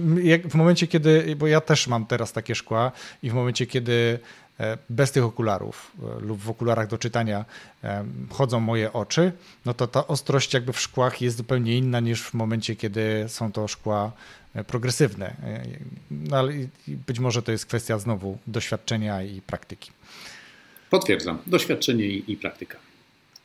w 0.44 0.55
momencie, 0.55 0.87
kiedy, 0.87 1.37
bo 1.37 1.46
ja 1.46 1.61
też 1.61 1.88
mam 1.88 2.07
teraz 2.07 2.33
takie 2.33 2.55
szkła 2.55 2.92
i 3.23 3.31
w 3.31 3.35
momencie, 3.35 3.66
kiedy 3.66 4.18
e, 4.61 4.79
bez 4.90 5.12
tych 5.12 5.25
okularów 5.25 5.92
e, 6.03 6.20
lub 6.20 6.40
w 6.40 6.51
okularach 6.51 6.88
do 6.88 6.99
czytania 6.99 7.44
chodzą 8.31 8.61
moje 8.61 8.92
oczy, 8.92 9.33
no 9.64 9.75
to 9.75 9.87
ta 9.87 10.07
ostrość 10.07 10.55
jakby 10.55 10.73
w 10.73 10.81
szkłach 10.81 11.20
jest 11.20 11.37
zupełnie 11.37 11.79
inna 11.79 12.01
niż 12.01 12.23
w 12.23 12.35
momencie, 12.35 12.77
kiedy 12.77 13.25
są 13.29 13.53
to 13.53 13.68
szkła 13.68 14.12
progresywne. 14.66 15.37
No 16.11 16.37
ale 16.37 16.53
być 16.87 17.18
może 17.18 17.42
to 17.42 17.53
jest 17.53 17.66
kwestia 17.66 17.99
znowu 17.99 18.38
doświadczenia 18.46 19.23
i 19.23 19.40
praktyki. 19.40 19.90
Potwierdzam, 20.90 21.38
doświadczenie 21.46 22.07
i, 22.07 22.33
i 22.33 22.37
praktyka. 22.37 22.79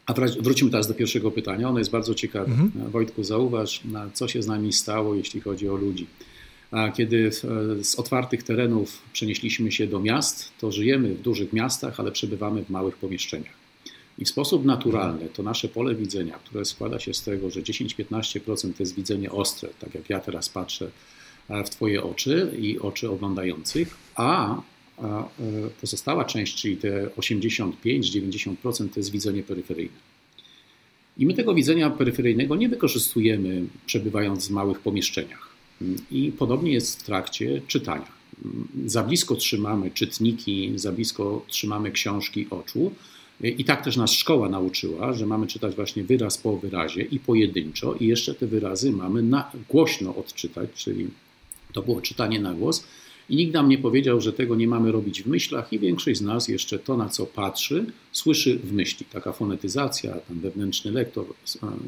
A 0.05 0.13
wrócimy 0.39 0.71
teraz 0.71 0.87
do 0.87 0.93
pierwszego 0.93 1.31
pytania. 1.31 1.69
Ono 1.69 1.79
jest 1.79 1.91
bardzo 1.91 2.15
ciekawe. 2.15 2.51
Mhm. 2.51 2.91
Wojtku, 2.91 3.23
zauważ, 3.23 3.81
co 4.13 4.27
się 4.27 4.41
z 4.41 4.47
nami 4.47 4.73
stało, 4.73 5.15
jeśli 5.15 5.41
chodzi 5.41 5.69
o 5.69 5.75
ludzi. 5.75 6.07
A 6.71 6.91
kiedy 6.91 7.31
z 7.83 7.95
otwartych 7.97 8.43
terenów 8.43 9.01
przenieśliśmy 9.13 9.71
się 9.71 9.87
do 9.87 9.99
miast, 9.99 10.51
to 10.59 10.71
żyjemy 10.71 11.15
w 11.15 11.21
dużych 11.21 11.53
miastach, 11.53 11.99
ale 11.99 12.11
przebywamy 12.11 12.65
w 12.65 12.69
małych 12.69 12.97
pomieszczeniach. 12.97 13.53
I 14.17 14.25
w 14.25 14.29
sposób 14.29 14.65
naturalny 14.65 15.29
to 15.33 15.43
nasze 15.43 15.67
pole 15.67 15.95
widzenia, 15.95 16.39
które 16.45 16.65
składa 16.65 16.99
się 16.99 17.13
z 17.13 17.23
tego, 17.23 17.49
że 17.49 17.61
10-15% 17.61 18.73
to 18.73 18.83
jest 18.83 18.95
widzenie 18.95 19.31
ostre, 19.31 19.69
tak 19.79 19.95
jak 19.95 20.09
ja 20.09 20.19
teraz 20.19 20.49
patrzę 20.49 20.89
w 21.49 21.69
Twoje 21.69 22.03
oczy 22.03 22.51
i 22.59 22.79
oczy 22.79 23.09
oglądających, 23.09 23.97
a 24.15 24.61
a 24.97 25.23
e, 25.23 25.25
pozostała 25.81 26.25
część, 26.25 26.55
czyli 26.55 26.77
te 26.77 27.07
85-90% 27.07 28.89
to 28.89 28.99
jest 28.99 29.11
widzenie 29.11 29.43
peryferyjne. 29.43 29.97
I 31.17 31.25
my 31.25 31.33
tego 31.33 31.53
widzenia 31.53 31.89
peryferyjnego 31.89 32.55
nie 32.55 32.69
wykorzystujemy 32.69 33.65
przebywając 33.85 34.47
w 34.47 34.51
małych 34.51 34.79
pomieszczeniach. 34.79 35.49
I 36.11 36.31
podobnie 36.37 36.71
jest 36.71 37.01
w 37.01 37.05
trakcie 37.05 37.61
czytania. 37.67 38.07
Za 38.85 39.03
blisko 39.03 39.35
trzymamy 39.35 39.91
czytniki, 39.91 40.71
za 40.75 40.91
blisko 40.91 41.45
trzymamy 41.47 41.91
książki 41.91 42.47
oczu. 42.49 42.91
I 43.41 43.65
tak 43.65 43.83
też 43.83 43.97
nas 43.97 44.11
szkoła 44.11 44.49
nauczyła, 44.49 45.13
że 45.13 45.25
mamy 45.25 45.47
czytać 45.47 45.75
właśnie 45.75 46.03
wyraz 46.03 46.37
po 46.37 46.57
wyrazie 46.57 47.01
i 47.01 47.19
pojedynczo, 47.19 47.93
i 47.93 48.07
jeszcze 48.07 48.35
te 48.35 48.47
wyrazy 48.47 48.91
mamy 48.91 49.21
na, 49.21 49.51
głośno 49.69 50.15
odczytać, 50.15 50.69
czyli 50.75 51.07
to 51.73 51.81
było 51.81 52.01
czytanie 52.01 52.39
na 52.39 52.53
głos 52.53 52.83
i 53.29 53.35
nikt 53.35 53.53
nam 53.53 53.69
nie 53.69 53.77
powiedział, 53.77 54.21
że 54.21 54.33
tego 54.33 54.55
nie 54.55 54.67
mamy 54.67 54.91
robić 54.91 55.23
w 55.23 55.27
myślach, 55.27 55.73
i 55.73 55.79
większość 55.79 56.19
z 56.19 56.21
nas 56.21 56.47
jeszcze 56.47 56.79
to, 56.79 56.97
na 56.97 57.09
co 57.09 57.25
patrzy, 57.25 57.85
słyszy 58.11 58.59
w 58.59 58.73
myśli. 58.73 59.05
Taka 59.11 59.31
fonetyzacja, 59.31 60.13
ten 60.13 60.39
wewnętrzny 60.39 60.91
lektor, 60.91 61.25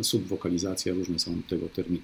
subwokalizacja, 0.02 0.94
różne 0.94 1.20
są 1.20 1.42
tego 1.50 1.70
terminy. 1.70 2.04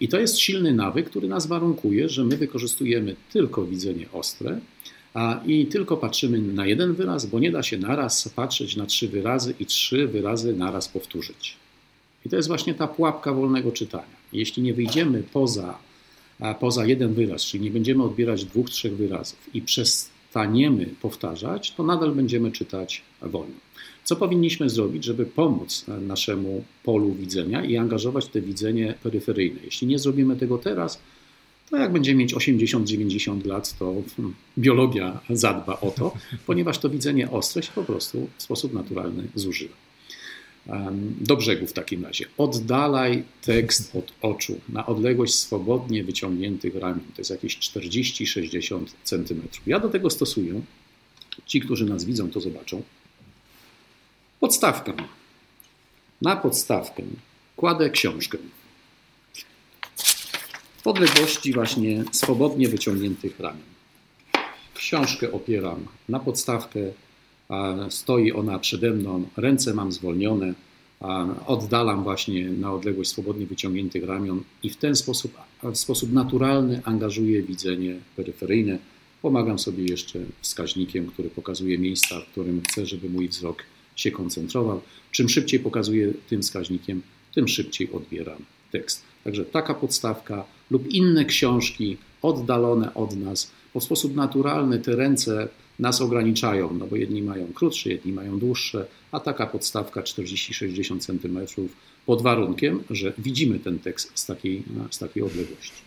I 0.00 0.08
to 0.08 0.20
jest 0.20 0.38
silny 0.38 0.74
nawyk, 0.74 1.10
który 1.10 1.28
nas 1.28 1.46
warunkuje, 1.46 2.08
że 2.08 2.24
my 2.24 2.36
wykorzystujemy 2.36 3.16
tylko 3.32 3.64
widzenie 3.64 4.06
ostre 4.12 4.60
a, 5.14 5.40
i 5.46 5.66
tylko 5.66 5.96
patrzymy 5.96 6.38
na 6.38 6.66
jeden 6.66 6.94
wyraz, 6.94 7.26
bo 7.26 7.38
nie 7.38 7.50
da 7.50 7.62
się 7.62 7.78
naraz 7.78 8.28
patrzeć 8.28 8.76
na 8.76 8.86
trzy 8.86 9.08
wyrazy 9.08 9.54
i 9.60 9.66
trzy 9.66 10.06
wyrazy 10.06 10.56
naraz 10.56 10.88
powtórzyć. 10.88 11.56
I 12.26 12.28
to 12.28 12.36
jest 12.36 12.48
właśnie 12.48 12.74
ta 12.74 12.86
pułapka 12.86 13.32
wolnego 13.32 13.72
czytania. 13.72 14.20
Jeśli 14.32 14.62
nie 14.62 14.74
wyjdziemy 14.74 15.22
poza 15.32 15.78
poza 16.60 16.86
jeden 16.86 17.14
wyraz, 17.14 17.42
czyli 17.42 17.64
nie 17.64 17.70
będziemy 17.70 18.02
odbierać 18.02 18.44
dwóch, 18.44 18.70
trzech 18.70 18.96
wyrazów 18.96 19.38
i 19.54 19.62
przestaniemy 19.62 20.86
powtarzać, 21.02 21.72
to 21.72 21.82
nadal 21.82 22.12
będziemy 22.12 22.52
czytać 22.52 23.02
wolno. 23.22 23.54
Co 24.04 24.16
powinniśmy 24.16 24.70
zrobić, 24.70 25.04
żeby 25.04 25.26
pomóc 25.26 25.84
naszemu 26.00 26.64
polu 26.84 27.12
widzenia 27.12 27.64
i 27.64 27.76
angażować 27.76 28.26
te 28.26 28.40
widzenie 28.40 28.94
peryferyjne? 29.02 29.60
Jeśli 29.64 29.86
nie 29.86 29.98
zrobimy 29.98 30.36
tego 30.36 30.58
teraz, 30.58 31.00
to 31.70 31.76
jak 31.76 31.92
będziemy 31.92 32.18
mieć 32.18 32.34
80-90 32.34 33.46
lat, 33.46 33.78
to 33.78 33.94
hmm, 34.16 34.34
biologia 34.58 35.20
zadba 35.30 35.80
o 35.80 35.90
to, 35.90 36.14
ponieważ 36.46 36.78
to 36.78 36.90
widzenie 36.90 37.30
ostre 37.30 37.62
się 37.62 37.72
po 37.74 37.82
prostu 37.82 38.28
w 38.36 38.42
sposób 38.42 38.72
naturalny 38.72 39.22
zużywa 39.34 39.89
do 41.20 41.36
brzegu 41.36 41.66
w 41.66 41.72
takim 41.72 42.04
razie. 42.04 42.24
Oddalaj 42.38 43.24
tekst 43.42 43.96
od 43.96 44.12
oczu 44.22 44.60
na 44.68 44.86
odległość 44.86 45.34
swobodnie 45.34 46.04
wyciągniętych 46.04 46.74
ramion. 46.74 47.00
To 47.00 47.20
jest 47.20 47.30
jakieś 47.30 47.58
40-60 47.58 48.84
cm. 49.04 49.42
Ja 49.66 49.80
do 49.80 49.88
tego 49.88 50.10
stosuję, 50.10 50.60
ci, 51.46 51.60
którzy 51.60 51.84
nas 51.84 52.04
widzą, 52.04 52.30
to 52.30 52.40
zobaczą, 52.40 52.82
podstawkę. 54.40 54.92
Na 56.22 56.36
podstawkę 56.36 57.02
kładę 57.56 57.90
książkę. 57.90 58.38
W 60.82 60.86
odległości 60.86 61.52
właśnie 61.52 62.04
swobodnie 62.12 62.68
wyciągniętych 62.68 63.40
ramion. 63.40 63.62
Książkę 64.74 65.32
opieram 65.32 65.86
na 66.08 66.20
podstawkę 66.20 66.80
stoi 67.88 68.32
ona 68.32 68.58
przede 68.58 68.90
mną, 68.90 69.24
ręce 69.36 69.74
mam 69.74 69.92
zwolnione, 69.92 70.54
oddalam 71.46 72.02
właśnie 72.02 72.50
na 72.50 72.72
odległość 72.72 73.10
swobodnie 73.10 73.46
wyciągniętych 73.46 74.04
ramion 74.04 74.42
i 74.62 74.70
w 74.70 74.76
ten 74.76 74.96
sposób, 74.96 75.32
w 75.62 75.76
sposób 75.76 76.12
naturalny 76.12 76.80
angażuję 76.84 77.42
widzenie 77.42 77.96
peryferyjne. 78.16 78.78
Pomagam 79.22 79.58
sobie 79.58 79.84
jeszcze 79.84 80.18
wskaźnikiem, 80.40 81.06
który 81.06 81.30
pokazuje 81.30 81.78
miejsca, 81.78 82.20
w 82.20 82.26
którym 82.26 82.62
chcę, 82.68 82.86
żeby 82.86 83.08
mój 83.08 83.28
wzrok 83.28 83.62
się 83.96 84.10
koncentrował. 84.10 84.80
Czym 85.10 85.28
szybciej 85.28 85.60
pokazuję 85.60 86.12
tym 86.28 86.42
wskaźnikiem, 86.42 87.02
tym 87.34 87.48
szybciej 87.48 87.92
odbieram 87.92 88.38
tekst. 88.72 89.02
Także 89.24 89.44
taka 89.44 89.74
podstawka 89.74 90.44
lub 90.70 90.88
inne 90.88 91.24
książki 91.24 91.96
oddalone 92.22 92.94
od 92.94 93.16
nas, 93.16 93.50
w 93.74 93.82
sposób 93.82 94.14
naturalny 94.14 94.78
te 94.78 94.96
ręce 94.96 95.48
nas 95.80 96.00
ograniczają, 96.00 96.74
no 96.74 96.86
bo 96.86 96.96
jedni 96.96 97.22
mają 97.22 97.46
krótsze, 97.54 97.90
jedni 97.90 98.12
mają 98.12 98.38
dłuższe, 98.38 98.86
a 99.12 99.20
taka 99.20 99.46
podstawka 99.46 100.00
40-60 100.00 101.00
cm 101.00 101.66
pod 102.06 102.22
warunkiem, 102.22 102.82
że 102.90 103.12
widzimy 103.18 103.58
ten 103.58 103.78
tekst 103.78 104.12
z 104.14 104.26
takiej, 104.26 104.62
z 104.90 104.98
takiej 104.98 105.22
odległości. 105.22 105.82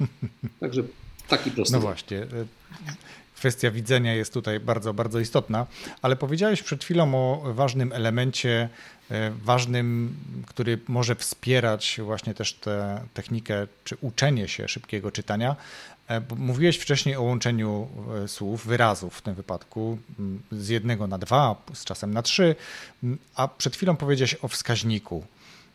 Także 0.59 0.83
taki 1.27 1.51
prosty. 1.51 1.73
No 1.73 1.79
właśnie. 1.79 2.27
Kwestia 3.35 3.71
widzenia 3.71 4.13
jest 4.13 4.33
tutaj 4.33 4.59
bardzo, 4.59 4.93
bardzo 4.93 5.19
istotna, 5.19 5.65
ale 6.01 6.15
powiedziałeś 6.15 6.63
przed 6.63 6.83
chwilą 6.83 7.15
o 7.15 7.53
ważnym 7.53 7.91
elemencie, 7.91 8.69
e, 9.11 9.31
ważnym, 9.31 10.15
który 10.47 10.79
może 10.87 11.15
wspierać 11.15 11.99
właśnie 12.03 12.33
też 12.33 12.53
tę 12.53 13.01
technikę 13.13 13.67
czy 13.83 13.97
uczenie 14.01 14.47
się 14.47 14.67
szybkiego 14.67 15.11
czytania. 15.11 15.55
E, 16.07 16.21
mówiłeś 16.37 16.77
wcześniej 16.77 17.15
o 17.15 17.21
łączeniu 17.21 17.87
e, 18.23 18.27
słów, 18.27 18.67
wyrazów 18.67 19.17
w 19.17 19.21
tym 19.21 19.35
wypadku 19.35 19.97
z 20.51 20.69
jednego 20.69 21.07
na 21.07 21.17
dwa, 21.17 21.55
z 21.73 21.85
czasem 21.85 22.13
na 22.13 22.21
trzy, 22.21 22.55
a 23.35 23.47
przed 23.47 23.75
chwilą 23.75 23.95
powiedziałeś 23.95 24.35
o 24.41 24.47
wskaźniku. 24.47 25.25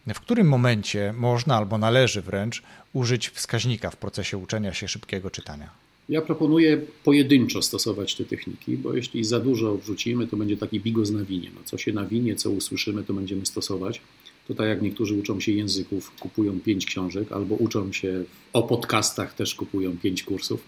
W 0.06 0.20
którym 0.20 0.48
momencie 0.48 1.14
można 1.16 1.56
albo 1.56 1.78
należy 1.78 2.22
wręcz 2.22 2.62
użyć 2.92 3.28
wskaźnika 3.28 3.90
w 3.90 3.96
procesie 3.96 4.38
uczenia 4.38 4.74
się 4.74 4.88
szybkiego 4.88 5.30
czytania? 5.30 5.70
Ja 6.08 6.22
proponuję 6.22 6.80
pojedynczo 7.04 7.62
stosować 7.62 8.14
te 8.14 8.24
techniki, 8.24 8.76
bo 8.76 8.94
jeśli 8.94 9.24
za 9.24 9.40
dużo 9.40 9.76
wrzucimy, 9.76 10.26
to 10.26 10.36
będzie 10.36 10.56
taki 10.56 10.80
bigos 10.80 11.10
na 11.10 11.24
winie. 11.24 11.50
No, 11.54 11.60
co 11.64 11.78
się 11.78 11.92
nawinie, 11.92 12.36
co 12.36 12.50
usłyszymy, 12.50 13.04
to 13.04 13.14
będziemy 13.14 13.46
stosować. 13.46 14.00
To 14.48 14.54
tak 14.54 14.68
jak 14.68 14.82
niektórzy 14.82 15.14
uczą 15.14 15.40
się 15.40 15.52
języków, 15.52 16.12
kupują 16.20 16.60
pięć 16.60 16.86
książek, 16.86 17.32
albo 17.32 17.54
uczą 17.54 17.92
się 17.92 18.24
o 18.52 18.62
podcastach, 18.62 19.34
też 19.34 19.54
kupują 19.54 19.96
pięć 19.96 20.22
kursów. 20.22 20.64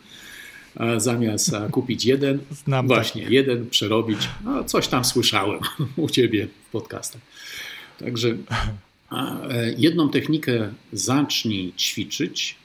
Zamiast 0.96 1.52
kupić 1.70 2.04
jeden, 2.04 2.38
Znam 2.64 2.86
właśnie 2.86 3.22
tak. 3.22 3.30
jeden 3.30 3.70
przerobić. 3.70 4.28
No, 4.44 4.64
coś 4.64 4.88
tam 4.88 5.04
słyszałem 5.04 5.60
u 5.96 6.08
ciebie 6.08 6.48
w 6.68 6.70
podcastach. 6.70 7.22
Także 7.98 8.36
jedną 9.76 10.10
technikę 10.10 10.72
zacznij 10.92 11.72
ćwiczyć, 11.78 12.56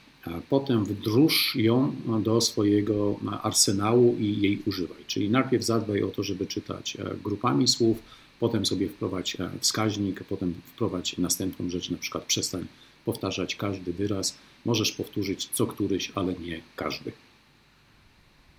potem 0.48 0.84
wdróż 0.84 1.56
ją 1.56 1.96
do 2.22 2.40
swojego 2.40 3.16
arsenału 3.42 4.16
i 4.20 4.40
jej 4.40 4.62
używaj. 4.66 5.04
Czyli 5.06 5.30
najpierw 5.30 5.64
zadbaj 5.64 6.02
o 6.02 6.08
to, 6.08 6.22
żeby 6.22 6.46
czytać 6.46 6.96
e, 6.96 7.14
grupami 7.24 7.68
słów, 7.68 7.98
potem 8.40 8.66
sobie 8.66 8.88
wprowadź 8.88 9.36
e, 9.40 9.50
wskaźnik, 9.60 10.24
potem 10.24 10.54
wprowadź 10.74 11.18
następną 11.18 11.70
rzecz, 11.70 11.90
na 11.90 11.98
przykład 11.98 12.24
przestań 12.24 12.66
powtarzać 13.04 13.56
każdy 13.56 13.92
wyraz. 13.92 14.38
Możesz 14.64 14.92
powtórzyć 14.92 15.48
co 15.52 15.66
któryś, 15.66 16.12
ale 16.14 16.32
nie 16.32 16.60
każdy. 16.76 17.12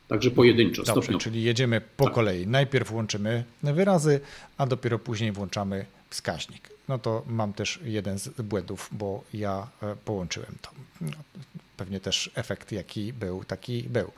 Także 0.08 0.32
pojedynczo, 0.32 0.84
Dobrze, 0.84 0.92
stopniowo. 0.92 1.20
Czyli 1.24 1.44
jedziemy 1.44 1.82
po 1.98 2.04
tak. 2.06 2.14
kolei. 2.14 2.48
Najpierw 2.48 2.92
łączymy 2.92 3.44
wyrazy, 3.64 4.20
a 4.58 4.66
dopiero 4.66 5.00
później 5.00 5.32
włączamy 5.32 5.86
wskaźnik. 6.10 6.70
No 6.88 7.00
to 7.00 7.24
mam 7.28 7.54
też 7.54 7.80
jeden 7.84 8.20
z 8.20 8.30
błędów, 8.42 8.90
bo 8.92 9.24
ja 9.34 9.68
e, 9.82 9.96
połączyłem 10.06 10.56
to. 10.62 10.72
No, 11.02 11.18
pewnie 11.78 12.00
też 12.00 12.32
efekt, 12.36 12.72
jaki 12.72 13.14
był, 13.14 13.44
taki 13.44 13.84
był. 13.84 14.12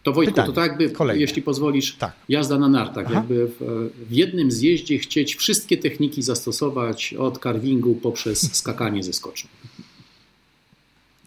E, 0.00 0.04
to 0.04 0.12
Wojtku, 0.12 0.32
Pytanie. 0.34 0.46
to 0.46 0.52
tak 0.52 0.70
jakby, 0.70 0.90
Kolejne. 0.90 1.20
jeśli 1.20 1.42
pozwolisz, 1.42 1.96
tak. 1.96 2.12
jazda 2.28 2.58
na 2.58 2.68
nartach. 2.68 3.06
Aha. 3.06 3.14
Jakby 3.14 3.46
w, 3.46 3.90
w, 4.08 4.12
jednym 4.12 4.50
zjeździe 4.50 4.98
chcieć 4.98 5.36
wszystkie 5.36 5.78
techniki 5.78 6.22
zastosować 6.22 7.14
od 7.14 7.42
carvingu 7.42 7.94
poprzez 7.94 8.52
skakanie 8.60 9.02
ze 9.02 9.12
skoczni. 9.12 9.50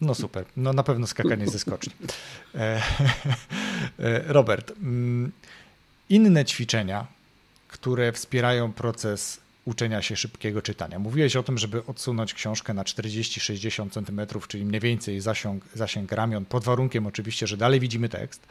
No 0.00 0.14
super, 0.14 0.44
no 0.56 0.72
na 0.72 0.82
pewno 0.82 1.06
skakanie 1.06 1.48
ze 1.48 1.58
skoczni. 1.58 1.92
E, 2.54 2.82
Robert, 4.36 4.72
mm, 4.82 5.32
inne 6.10 6.44
ćwiczenia, 6.44 7.06
które 7.68 8.12
wspierają 8.12 8.72
proces 8.72 9.40
uczenia 9.64 10.02
się 10.02 10.16
szybkiego 10.16 10.62
czytania. 10.62 10.98
Mówiłeś 10.98 11.36
o 11.36 11.42
tym, 11.42 11.58
żeby 11.58 11.86
odsunąć 11.86 12.34
książkę 12.34 12.74
na 12.74 12.82
40-60 12.82 13.90
cm, 13.90 14.40
czyli 14.48 14.64
mniej 14.64 14.80
więcej 14.80 15.20
zasięg, 15.20 15.64
zasięg 15.74 16.12
ramion, 16.12 16.44
pod 16.44 16.64
warunkiem 16.64 17.06
oczywiście, 17.06 17.46
że 17.46 17.56
dalej 17.56 17.80
widzimy 17.80 18.08
tekst. 18.08 18.46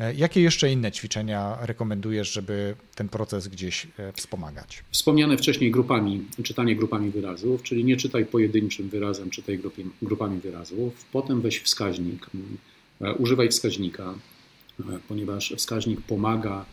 E, 0.00 0.14
jakie 0.14 0.40
jeszcze 0.40 0.72
inne 0.72 0.92
ćwiczenia 0.92 1.58
rekomendujesz, 1.60 2.32
żeby 2.32 2.74
ten 2.94 3.08
proces 3.08 3.48
gdzieś 3.48 3.86
e, 3.98 4.12
wspomagać? 4.12 4.84
Wspomniane 4.90 5.36
wcześniej 5.36 5.70
grupami, 5.70 6.24
czytanie 6.42 6.76
grupami 6.76 7.10
wyrazów, 7.10 7.62
czyli 7.62 7.84
nie 7.84 7.96
czytaj 7.96 8.26
pojedynczym 8.26 8.88
wyrazem, 8.88 9.30
czytaj 9.30 9.60
grupami 10.02 10.40
wyrazów. 10.40 11.04
Potem 11.12 11.40
weź 11.40 11.60
wskaźnik, 11.60 12.26
e, 13.00 13.14
używaj 13.14 13.48
wskaźnika, 13.48 14.14
ponieważ 15.08 15.54
wskaźnik 15.56 16.00
pomaga 16.00 16.64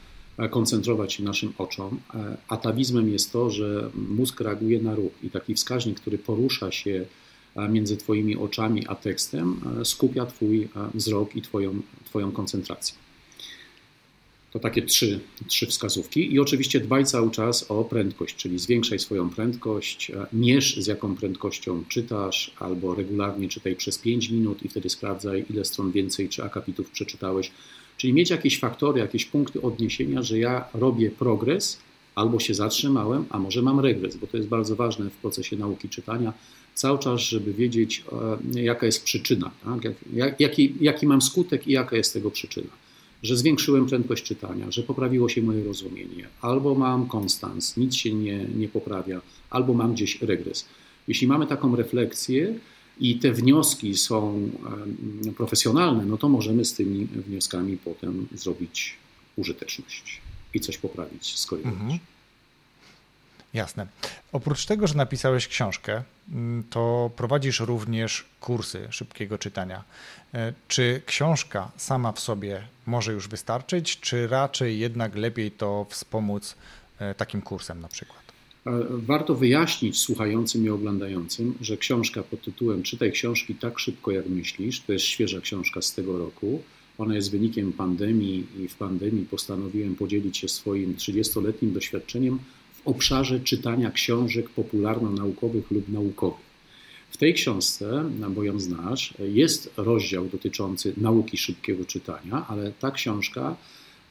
koncentrować 0.52 1.14
się 1.14 1.24
naszym 1.24 1.54
oczom. 1.58 2.00
E, 2.14 2.38
atawizmem 2.48 3.10
jest 3.10 3.32
to, 3.32 3.50
że 3.50 3.90
mózg 3.96 4.42
reaguje 4.42 4.82
na 4.82 4.96
ruch 4.96 5.12
i 5.24 5.30
taki 5.30 5.56
wskaźnik, 5.56 6.00
który 6.00 6.18
porusza 6.18 6.72
się 6.72 7.06
e, 7.56 7.70
między 7.70 7.98
Twoimi 7.98 8.38
oczami 8.38 8.88
a 8.88 8.96
tekstem, 8.96 9.62
skupia 9.84 10.26
Twój 10.26 10.70
wzrok 10.94 11.36
i 11.36 11.42
Twoją, 11.42 11.82
twoją 12.06 12.32
koncentrację. 12.32 12.96
To 14.52 14.60
takie 14.60 14.82
trzy, 14.82 15.20
trzy 15.48 15.68
wskazówki. 15.68 16.34
I 16.34 16.40
oczywiście 16.40 16.80
dbaj 16.80 17.06
cały 17.06 17.32
czas 17.32 17.72
o 17.72 17.84
prędkość, 17.84 18.36
czyli 18.36 18.60
zwiększaj 18.60 19.00
swoją 19.00 19.30
prędkość, 19.30 20.12
mierz 20.34 20.78
z 20.78 20.88
jaką 20.88 21.16
prędkością 21.16 21.84
czytasz, 21.88 22.52
albo 22.60 22.96
regularnie 22.96 23.50
czytaj 23.50 23.76
przez 23.76 23.98
5 23.98 24.30
minut 24.30 24.64
i 24.64 24.70
wtedy 24.70 24.90
sprawdzaj, 24.90 25.46
ile 25.50 25.66
stron 25.66 25.92
więcej 25.92 26.30
czy 26.30 26.44
akapitów 26.44 26.90
przeczytałeś 26.90 27.52
Czyli 28.02 28.14
mieć 28.14 28.30
jakieś 28.30 28.60
faktory, 28.60 29.00
jakieś 29.00 29.26
punkty 29.26 29.62
odniesienia, 29.62 30.24
że 30.24 30.40
ja 30.40 30.66
robię 30.74 31.12
progres, 31.12 31.78
albo 32.16 32.40
się 32.40 32.54
zatrzymałem, 32.54 33.26
a 33.30 33.40
może 33.40 33.62
mam 33.62 33.80
regres, 33.80 34.18
bo 34.18 34.28
to 34.28 34.38
jest 34.38 34.50
bardzo 34.50 34.76
ważne 34.76 35.10
w 35.10 35.16
procesie 35.16 35.58
nauki 35.58 35.90
czytania. 35.90 36.34
Cały 36.74 37.00
czas, 37.00 37.22
żeby 37.22 37.54
wiedzieć, 37.54 38.04
e, 38.56 38.62
jaka 38.62 38.86
jest 38.86 39.04
przyczyna, 39.04 39.52
tak? 39.66 39.94
jaki, 40.40 40.76
jaki 40.82 41.08
mam 41.08 41.22
skutek 41.22 41.68
i 41.68 41.72
jaka 41.72 41.96
jest 41.96 42.14
tego 42.14 42.32
przyczyna. 42.32 42.70
Że 43.24 43.38
zwiększyłem 43.38 43.86
prędkość 43.86 44.24
czytania, 44.24 44.72
że 44.72 44.84
poprawiło 44.84 45.30
się 45.30 45.42
moje 45.42 45.64
rozumienie, 45.64 46.28
albo 46.42 46.76
mam 46.76 47.08
konstans, 47.08 47.78
nic 47.78 47.96
się 47.96 48.14
nie, 48.14 48.46
nie 48.56 48.68
poprawia, 48.68 49.22
albo 49.50 49.74
mam 49.74 49.94
gdzieś 49.94 50.22
regres. 50.22 50.66
Jeśli 51.08 51.28
mamy 51.28 51.48
taką 51.48 51.76
refleksję, 51.76 52.54
i 53.00 53.20
te 53.20 53.32
wnioski 53.32 53.98
są 53.98 54.50
profesjonalne, 55.38 56.06
no 56.06 56.18
to 56.18 56.30
możemy 56.30 56.66
z 56.66 56.74
tymi 56.74 57.06
wnioskami 57.06 57.78
potem 57.78 58.28
zrobić 58.36 58.96
użyteczność 59.36 60.22
i 60.54 60.60
coś 60.60 60.78
poprawić, 60.78 61.40
skorygować. 61.40 61.82
Mhm. 61.82 62.00
Jasne. 63.54 63.88
Oprócz 64.32 64.66
tego, 64.66 64.88
że 64.88 64.96
napisałeś 64.96 65.48
książkę, 65.48 66.04
mm, 66.32 66.64
to 66.70 67.12
prowadzisz 67.16 67.60
również 67.60 68.26
kursy 68.40 68.88
szybkiego 68.90 69.38
czytania. 69.38 69.84
E, 70.34 70.54
czy 70.68 71.02
książka 71.06 71.72
sama 71.78 72.12
w 72.12 72.20
sobie 72.20 72.68
może 72.86 73.14
już 73.14 73.28
wystarczyć, 73.28 74.00
czy 74.00 74.28
raczej 74.28 74.80
jednak 74.80 75.16
lepiej 75.16 75.52
to 75.52 75.86
wspomóc 75.90 76.56
e, 77.00 77.16
takim 77.16 77.42
kursem 77.42 77.82
na 77.82 77.88
przykład? 77.88 78.22
Warto 78.90 79.36
wyjaśnić 79.36 80.00
słuchającym 80.00 80.66
i 80.66 80.70
oglądającym, 80.70 81.54
że 81.62 81.78
książka 81.78 82.24
pod 82.24 82.42
tytułem 82.42 82.84
Czytaj 82.84 83.12
książki 83.12 83.56
tak 83.56 83.80
szybko 83.80 84.12
jak 84.12 84.30
myślisz, 84.30 84.82
to 84.82 84.94
jest 84.94 85.06
świeża 85.06 85.42
książka 85.42 85.82
z 85.82 85.94
tego 85.94 86.18
roku. 86.18 86.62
Ona 86.98 87.16
jest 87.16 87.32
wynikiem 87.32 87.74
pandemii 87.74 88.46
i 88.60 88.68
w 88.68 88.76
pandemii 88.76 89.26
postanowiłem 89.26 89.96
podzielić 89.96 90.38
się 90.38 90.50
swoim 90.50 90.96
30-letnim 90.96 91.74
doświadczeniem 91.74 92.40
w 92.74 92.88
obszarze 92.88 93.40
czytania 93.40 93.92
książek 93.92 94.50
popularno-naukowych 94.50 95.72
lub 95.72 95.90
naukowych. 95.90 96.52
W 97.10 97.18
tej 97.18 97.34
książce, 97.34 98.10
bo 98.30 98.44
ją 98.44 98.60
znasz, 98.60 99.14
jest 99.20 99.74
rozdział 99.78 100.26
dotyczący 100.26 100.94
nauki 100.98 101.38
szybkiego 101.38 101.86
czytania, 101.86 102.46
ale 102.48 102.72
ta 102.72 102.92
książka 102.92 103.56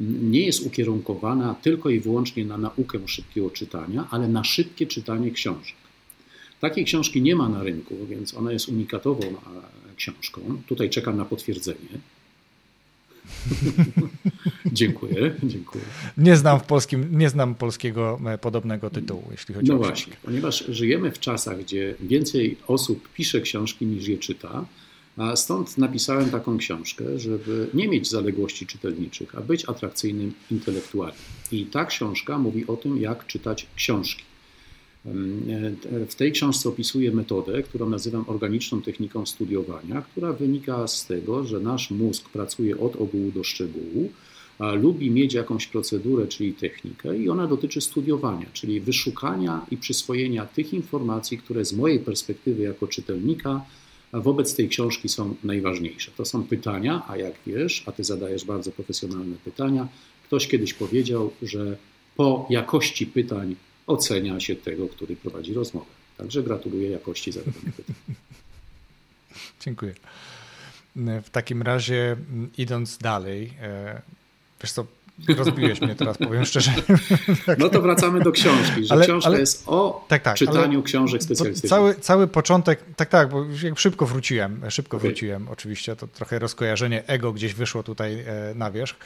nie 0.01 0.47
jest 0.47 0.67
ukierunkowana 0.67 1.55
tylko 1.55 1.91
i 1.91 2.01
wyłącznie 2.01 2.45
na 2.45 2.59
naukę 2.59 2.99
szybkiego 3.07 3.51
czytania, 3.51 4.09
ale 4.11 4.29
na 4.29 4.45
szybkie 4.45 4.87
czytanie 4.87 5.31
książek. 5.31 5.75
Takiej 6.61 6.85
książki 6.85 7.23
nie 7.23 7.37
ma 7.37 7.49
na 7.49 7.63
rynku, 7.63 7.95
więc 8.07 8.35
ona 8.35 8.53
jest 8.53 8.69
unikatową 8.69 9.21
książką. 9.97 10.63
Tutaj 10.67 10.91
czekam 10.91 11.17
na 11.17 11.25
potwierdzenie. 11.25 11.89
Dziękuję, 14.73 15.35
dziękuję. 15.43 15.85
Nie 16.17 16.37
znam 16.37 16.61
w 16.61 16.63
polskim, 16.63 17.19
nie 17.19 17.29
znam 17.29 17.55
polskiego 17.55 18.21
e, 18.27 18.39
podobnego 18.39 18.91
tytułu, 18.91 19.25
jeśli 19.31 19.55
chodzi 19.55 19.69
no 19.69 19.77
o 19.77 19.79
książki. 19.79 20.11
No 20.11 20.17
właśnie, 20.17 20.17
ponieważ 20.23 20.65
żyjemy 20.69 21.13
w 21.13 21.19
czasach, 21.19 21.59
gdzie 21.61 21.95
więcej 22.01 22.57
osób 22.67 23.09
pisze 23.15 23.41
książki 23.41 23.87
niż 23.87 24.09
je 24.09 24.19
czyta, 24.19 24.65
a 25.17 25.37
stąd 25.37 25.79
napisałem 25.79 26.31
taką 26.31 26.59
książkę, 26.59 27.19
żeby 27.19 27.69
nie 27.75 27.89
mieć 27.89 28.09
zaległości 28.09 28.67
czytelniczych, 28.67 29.35
a 29.35 29.41
być 29.41 29.69
atrakcyjnym 29.69 30.33
intelektualnie. 30.51 31.19
I 31.53 31.67
ta 31.67 31.85
książka 31.85 32.39
mówi 32.39 32.67
o 32.67 32.77
tym, 32.77 33.01
jak 33.01 33.27
czytać 33.27 33.67
książki. 33.77 34.25
W 36.09 36.15
tej 36.15 36.33
książce 36.33 36.69
opisuję 36.69 37.13
metodę, 37.13 37.63
którą 37.63 37.89
nazywam 37.89 38.25
organiczną 38.27 38.83
techniką 38.83 39.27
studiowania, 39.27 40.03
która 40.03 40.33
wynika 40.33 40.89
z 40.89 41.07
tego, 41.07 41.45
że 41.45 41.61
nasz 41.61 41.91
mózg 41.91 42.29
pracuje 42.29 42.79
od 42.79 42.97
ogółu 42.97 43.33
do 43.33 43.45
szczegółu, 43.45 44.13
lubi 44.75 45.11
mieć 45.11 45.35
jakąś 45.35 45.67
procedurę, 45.67 46.27
czyli 46.27 46.53
technikę, 46.53 47.19
i 47.19 47.29
ona 47.29 47.47
dotyczy 47.47 47.81
studiowania, 47.81 48.47
czyli 48.53 48.81
wyszukania 48.81 49.67
i 49.71 49.77
przyswojenia 49.77 50.47
tych 50.47 50.75
informacji, 50.75 51.39
które 51.39 51.65
z 51.65 51.73
mojej 51.73 51.99
perspektywy 51.99 52.63
jako 52.63 52.87
czytelnika 52.87 53.65
wobec 54.13 54.55
tej 54.55 54.69
książki 54.69 55.09
są 55.09 55.35
najważniejsze. 55.45 56.11
To 56.17 56.25
są 56.25 56.45
pytania, 56.45 57.03
a 57.09 57.17
jak 57.17 57.35
wiesz, 57.47 57.83
a 57.87 57.93
ty 57.93 58.05
zadajesz 58.05 58.45
bardzo 58.45 58.71
profesjonalne 58.71 59.37
pytania, 59.45 59.89
ktoś 60.25 60.49
kiedyś 60.49 60.75
powiedział, 60.75 61.33
że 61.43 61.77
po 62.17 62.47
jakości 62.51 63.07
pytań 63.07 63.57
ocenia 63.87 64.41
się 64.41 64.57
tego, 64.57 64.89
który 64.89 65.17
prowadzi 65.17 65.55
rozmowę. 65.55 65.91
Także 66.17 66.43
gratuluję 66.43 66.91
jakości 66.91 67.33
zadawania 67.33 67.73
pytań. 67.77 67.95
Dziękuję. 69.65 69.95
W 70.97 71.31
takim 71.31 71.63
razie, 71.63 72.17
idąc 72.59 72.99
dalej, 72.99 73.53
e, 73.61 74.03
wiesz 74.63 74.73
co, 74.73 74.87
Rozbiłeś 75.29 75.81
mnie 75.81 75.95
teraz, 75.95 76.19
powiem 76.19 76.45
szczerze. 76.45 76.73
No 77.59 77.69
to 77.69 77.83
wracamy 77.83 78.21
do 78.21 78.33
książki, 78.33 78.85
że 78.85 78.95
ale, 78.95 79.05
książka 79.05 79.29
ale, 79.31 79.41
jest 79.41 79.65
o 79.67 80.05
tak, 80.09 80.23
tak, 80.23 80.37
czytaniu 80.37 80.83
książek 80.83 81.23
specjalistycznych. 81.23 81.71
Cały, 81.71 81.95
cały 81.95 82.29
początek, 82.29 82.81
tak, 82.97 83.09
tak, 83.09 83.29
bo 83.29 83.45
szybko 83.77 84.07
wróciłem, 84.07 84.61
szybko 84.71 84.97
okay. 84.97 85.09
wróciłem 85.09 85.49
oczywiście, 85.49 85.97
to 85.97 86.07
trochę 86.07 86.39
rozkojarzenie 86.39 87.07
ego 87.07 87.33
gdzieś 87.33 87.55
wyszło 87.55 87.83
tutaj 87.83 88.21
e, 88.21 88.55
na 88.55 88.71
wierzch, 88.71 88.97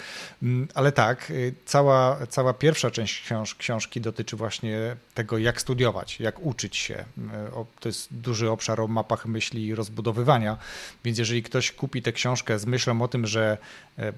mm, 0.42 0.68
ale 0.74 0.92
tak, 0.92 1.30
y, 1.30 1.54
cała, 1.64 2.26
cała 2.26 2.54
pierwsza 2.54 2.90
część 2.90 3.22
książ 3.22 3.54
książki 3.54 4.00
dotyczy 4.00 4.36
właśnie 4.36 4.96
tego, 5.14 5.38
jak 5.38 5.60
studiować, 5.60 6.20
jak 6.20 6.46
uczyć 6.46 6.76
się. 6.76 6.94
E, 6.94 7.64
to 7.80 7.88
jest 7.88 8.08
duży 8.10 8.50
obszar 8.50 8.80
o 8.80 8.88
mapach 8.88 9.26
myśli 9.26 9.66
i 9.66 9.74
rozbudowywania, 9.74 10.56
więc 11.04 11.18
jeżeli 11.18 11.42
ktoś 11.42 11.72
kupi 11.72 12.02
tę 12.02 12.12
książkę 12.12 12.58
z 12.58 12.66
myślą 12.66 13.02
o 13.02 13.08
tym, 13.08 13.26
że 13.26 13.58
e, 13.98 14.12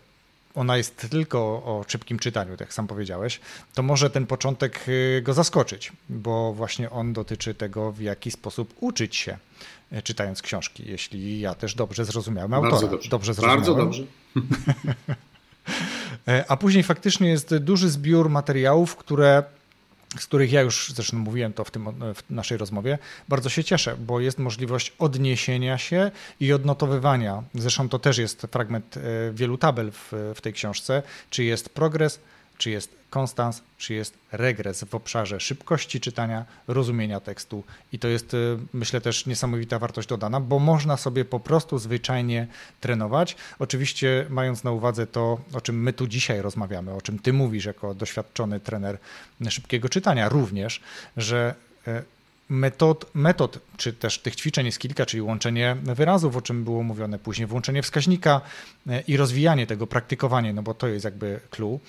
ona 0.56 0.76
jest 0.76 0.96
tylko 1.10 1.38
o 1.38 1.84
szybkim 1.88 2.18
czytaniu, 2.18 2.50
tak 2.50 2.60
jak 2.60 2.74
sam 2.74 2.86
powiedziałeś, 2.86 3.40
to 3.74 3.82
może 3.82 4.10
ten 4.10 4.26
początek 4.26 4.84
y, 4.88 5.22
go 5.24 5.34
zaskoczyć, 5.34 5.92
bo 6.08 6.52
właśnie 6.52 6.90
on 6.90 7.12
dotyczy 7.12 7.54
tego, 7.54 7.92
w 7.92 8.00
jaki 8.00 8.30
sposób 8.30 8.74
uczyć 8.80 9.16
się 9.16 9.38
y, 9.92 10.02
czytając 10.02 10.42
książki, 10.42 10.84
jeśli 10.86 11.40
ja 11.40 11.54
też 11.54 11.74
dobrze 11.74 12.04
zrozumiałem 12.04 12.54
autora. 12.54 12.70
Bardzo 12.70 12.88
dobrze. 12.88 13.08
dobrze 13.10 13.34
zrozumiałem. 13.34 13.60
Bardzo 13.60 13.74
dobrze. 13.74 14.02
E, 16.28 16.44
a 16.48 16.56
później 16.56 16.84
faktycznie 16.84 17.28
jest 17.28 17.56
duży 17.56 17.90
zbiór 17.90 18.30
materiałów, 18.30 18.96
które 18.96 19.42
z 20.18 20.26
których 20.26 20.52
ja 20.52 20.60
już 20.60 20.92
zresztą 20.94 21.18
mówiłem 21.18 21.52
to 21.52 21.64
w, 21.64 21.70
tym, 21.70 21.88
w 22.14 22.30
naszej 22.30 22.58
rozmowie, 22.58 22.98
bardzo 23.28 23.48
się 23.48 23.64
cieszę, 23.64 23.96
bo 23.96 24.20
jest 24.20 24.38
możliwość 24.38 24.92
odniesienia 24.98 25.78
się 25.78 26.10
i 26.40 26.52
odnotowywania. 26.52 27.42
Zresztą 27.54 27.88
to 27.88 27.98
też 27.98 28.18
jest 28.18 28.42
fragment 28.42 28.96
e, 28.96 29.00
wielu 29.32 29.58
tabel 29.58 29.90
w, 29.92 30.32
w 30.34 30.40
tej 30.40 30.52
książce, 30.52 31.02
czy 31.30 31.44
jest 31.44 31.68
progres, 31.68 32.20
czy 32.58 32.70
jest 32.70 32.96
konstans, 33.10 33.62
czy 33.78 33.94
jest 33.94 34.18
regres 34.32 34.84
w 34.84 34.94
obszarze 34.94 35.40
szybkości 35.40 36.00
czytania, 36.00 36.44
rozumienia 36.68 37.20
tekstu. 37.20 37.64
I 37.92 37.98
to 37.98 38.08
jest, 38.08 38.34
y, 38.34 38.58
myślę, 38.72 39.00
też 39.00 39.26
niesamowita 39.26 39.78
wartość 39.78 40.08
dodana, 40.08 40.40
bo 40.40 40.58
można 40.58 40.96
sobie 40.96 41.24
po 41.24 41.40
prostu 41.40 41.78
zwyczajnie 41.78 42.46
trenować. 42.80 43.36
Oczywiście, 43.58 44.26
mając 44.30 44.64
na 44.64 44.70
uwadze 44.70 45.06
to, 45.06 45.40
o 45.52 45.60
czym 45.60 45.82
my 45.82 45.92
tu 45.92 46.06
dzisiaj 46.06 46.42
rozmawiamy, 46.42 46.92
o 46.94 47.02
czym 47.02 47.18
ty 47.18 47.32
mówisz 47.32 47.64
jako 47.64 47.94
doświadczony 47.94 48.60
trener 48.60 48.98
szybkiego 49.48 49.88
czytania, 49.88 50.28
również, 50.28 50.80
że 51.16 51.54
y, 51.88 52.15
metod, 52.48 53.10
metod, 53.14 53.58
czy 53.76 53.92
też 53.92 54.18
tych 54.18 54.36
ćwiczeń 54.36 54.66
jest 54.66 54.78
kilka, 54.78 55.06
czyli 55.06 55.22
łączenie 55.22 55.76
wyrazów, 55.82 56.36
o 56.36 56.42
czym 56.42 56.64
było 56.64 56.82
mówione 56.82 57.18
później, 57.18 57.46
włączenie 57.46 57.82
wskaźnika 57.82 58.40
e, 58.86 59.00
i 59.00 59.16
rozwijanie 59.16 59.66
tego, 59.66 59.86
praktykowanie, 59.86 60.52
no 60.52 60.62
bo 60.62 60.74
to 60.74 60.88
jest 60.88 61.04
jakby 61.04 61.40
clue. 61.50 61.80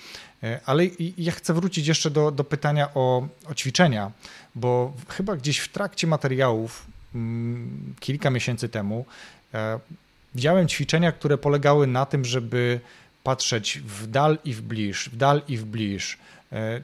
E, 0.42 0.60
ale 0.66 0.84
ja 1.18 1.32
chcę 1.32 1.54
wrócić 1.54 1.86
jeszcze 1.86 2.10
do, 2.10 2.30
do 2.30 2.44
pytania 2.44 2.94
o, 2.94 3.28
o 3.50 3.54
ćwiczenia, 3.54 4.10
bo 4.54 4.92
chyba 5.08 5.36
gdzieś 5.36 5.58
w 5.58 5.68
trakcie 5.68 6.06
materiałów 6.06 6.86
mm, 7.14 7.94
kilka 8.00 8.30
miesięcy 8.30 8.68
temu 8.68 9.04
e, 9.54 9.80
widziałem 10.34 10.68
ćwiczenia, 10.68 11.12
które 11.12 11.38
polegały 11.38 11.86
na 11.86 12.06
tym, 12.06 12.24
żeby 12.24 12.80
patrzeć 13.22 13.78
w 13.78 14.06
dal 14.06 14.38
i 14.44 14.54
w 14.54 14.62
bliż, 14.62 15.08
w 15.08 15.16
dal 15.16 15.42
i 15.48 15.56
w 15.56 15.64
bliż, 15.64 16.18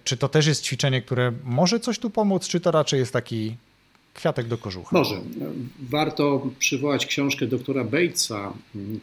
czy 0.04 0.16
to 0.16 0.28
też 0.28 0.46
jest 0.46 0.64
ćwiczenie, 0.64 1.02
które 1.02 1.32
może 1.44 1.80
coś 1.80 1.98
tu 1.98 2.10
pomóc, 2.10 2.48
czy 2.48 2.60
to 2.60 2.70
raczej 2.70 3.00
jest 3.00 3.12
taki 3.12 3.56
kwiatek 4.14 4.48
do 4.48 4.58
kożucha? 4.58 4.98
Może. 4.98 5.20
Warto 5.80 6.46
przywołać 6.58 7.06
książkę 7.06 7.46
doktora 7.46 7.84
Batesa, 7.84 8.52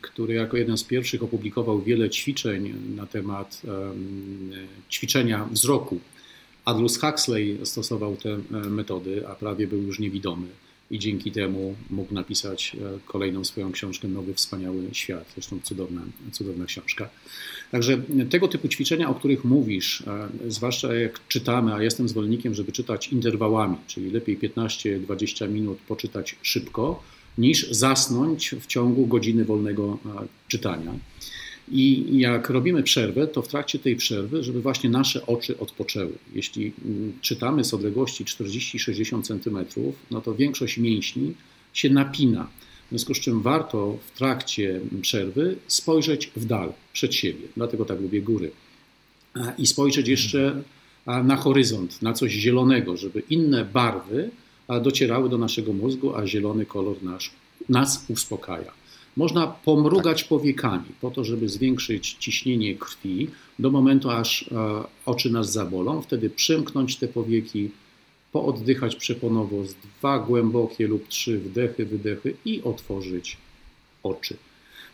który 0.02 0.34
jako 0.34 0.58
jeden 0.58 0.78
z 0.78 0.84
pierwszych 0.84 1.24
opublikował 1.24 1.82
wiele 1.82 2.10
ćwiczeń 2.10 2.74
na 2.96 3.06
temat 3.06 3.62
um, 3.66 4.52
ćwiczenia 4.92 5.46
wzroku. 5.52 6.00
Aldous 6.66 7.00
Huxley 7.00 7.60
stosował 7.64 8.16
te 8.16 8.30
e, 8.30 8.40
metody, 8.70 9.28
a 9.28 9.36
prawie 9.36 9.68
był 9.68 9.82
już 9.82 10.00
niewidomy 10.00 10.48
i 10.92 11.00
dzięki 11.00 11.32
temu 11.32 11.76
mógł 11.90 12.14
napisać 12.14 12.76
e, 12.76 13.00
kolejną 13.06 13.46
swoją 13.46 13.72
książkę 13.72 14.08
Nowy 14.08 14.34
Wspaniały 14.34 14.84
Świat. 14.92 15.26
Zresztą 15.34 15.60
cudowna, 15.64 16.02
cudowna 16.32 16.66
książka. 16.66 17.10
Także 17.72 18.02
tego 18.30 18.48
typu 18.48 18.68
ćwiczenia, 18.68 19.10
o 19.10 19.16
których 19.16 19.44
mówisz, 19.44 20.02
e, 20.02 20.30
zwłaszcza 20.48 20.96
jak 20.96 21.28
czytamy, 21.28 21.74
a 21.74 21.84
jestem 21.84 22.10
zwolennikiem, 22.10 22.54
żeby 22.54 22.72
czytać 22.72 23.08
interwałami, 23.08 23.78
czyli 23.88 24.12
lepiej 24.12 24.38
15-20 24.38 25.50
minut 25.50 25.78
poczytać 25.88 26.36
szybko, 26.42 27.04
niż 27.38 27.72
zasnąć 27.72 28.56
w 28.60 28.66
ciągu 28.66 29.08
godziny 29.08 29.46
wolnego 29.46 29.98
e, 30.06 30.28
czytania. 30.48 30.94
I 31.72 32.06
jak 32.20 32.50
robimy 32.50 32.84
przerwę, 32.84 33.28
to 33.28 33.42
w 33.42 33.48
trakcie 33.48 33.80
tej 33.80 33.96
przerwy, 33.96 34.44
żeby 34.44 34.62
właśnie 34.62 34.90
nasze 34.90 35.26
oczy 35.26 35.58
odpoczęły. 35.58 36.14
Jeśli 36.36 36.72
mm, 36.86 37.14
czytamy 37.22 37.64
z 37.64 37.74
odległości 37.74 38.26
40-60 38.26 39.24
cm, 39.24 39.82
no 40.12 40.22
to 40.22 40.36
większość 40.36 40.78
mięśni 40.78 41.34
się 41.74 41.90
napina. 41.90 42.48
W 42.86 42.90
związku 42.90 43.14
z 43.14 43.20
czym 43.20 43.42
warto 43.42 43.98
w 44.06 44.18
trakcie 44.18 44.82
przerwy 45.02 45.56
spojrzeć 45.68 46.32
w 46.36 46.46
dal, 46.46 46.74
przed 46.94 47.16
siebie. 47.16 47.48
Dlatego 47.58 47.86
tak 47.86 48.02
lubię 48.02 48.22
góry. 48.22 48.52
I 49.58 49.68
spojrzeć 49.68 50.08
jeszcze 50.08 50.62
na 51.06 51.36
horyzont, 51.36 52.02
na 52.02 52.14
coś 52.14 52.32
zielonego, 52.32 52.98
żeby 52.98 53.24
inne 53.30 53.66
barwy 53.66 54.30
docierały 54.84 55.30
do 55.30 55.38
naszego 55.38 55.74
mózgu, 55.74 56.16
a 56.16 56.28
zielony 56.28 56.66
kolor 56.66 57.04
nasz, 57.04 57.32
nas 57.70 58.06
uspokaja. 58.10 58.81
Można 59.18 59.48
pomrugać 59.48 60.24
powiekami 60.24 60.86
po 61.02 61.12
to, 61.12 61.24
żeby 61.24 61.50
zwiększyć 61.50 62.14
ciśnienie 62.20 62.76
krwi 62.76 63.28
do 63.60 63.72
momentu, 63.72 64.10
aż 64.10 64.44
e, 64.44 64.84
oczy 65.06 65.32
nas 65.32 65.52
zabolą. 65.52 66.02
Wtedy 66.02 66.30
przymknąć 66.30 66.96
te 66.96 67.08
powieki, 67.08 67.70
pooddychać 68.32 68.96
przeponowo 68.96 69.66
z 69.66 69.74
dwa 69.74 70.20
głębokie 70.20 70.88
lub 70.88 71.08
trzy 71.08 71.40
wdechy, 71.40 71.86
wydechy 71.86 72.36
i 72.46 72.62
otworzyć 72.62 73.38
oczy. 74.04 74.38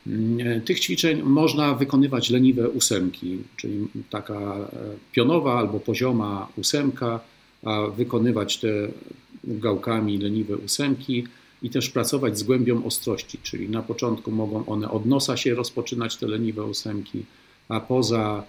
Mm, 0.07 0.61
tych 0.61 0.79
ćwiczeń 0.79 1.21
można 1.23 1.73
wykonywać 1.73 2.29
leniwe 2.29 2.69
ósemki, 2.69 3.37
czyli 3.57 3.87
taka 4.09 4.39
e, 4.39 4.67
pionowa 5.11 5.53
albo 5.59 5.79
pozioma 5.79 6.47
ósemka, 6.57 7.19
a 7.63 7.87
wykonywać 7.87 8.57
te 8.57 8.87
gałkami 9.43 10.17
leniwe 10.17 10.57
ósemki 10.57 11.23
i 11.61 11.69
też 11.69 11.89
pracować 11.89 12.39
z 12.39 12.43
głębią 12.43 12.85
ostrości, 12.85 13.39
czyli 13.43 13.69
na 13.69 13.81
początku 13.81 14.31
mogą 14.31 14.65
one 14.65 14.91
od 14.91 15.05
nosa 15.05 15.37
się 15.37 15.55
rozpoczynać, 15.55 16.17
te 16.17 16.27
leniwe 16.27 16.63
ósemki, 16.63 17.25
a 17.69 17.79
poza 17.79 18.43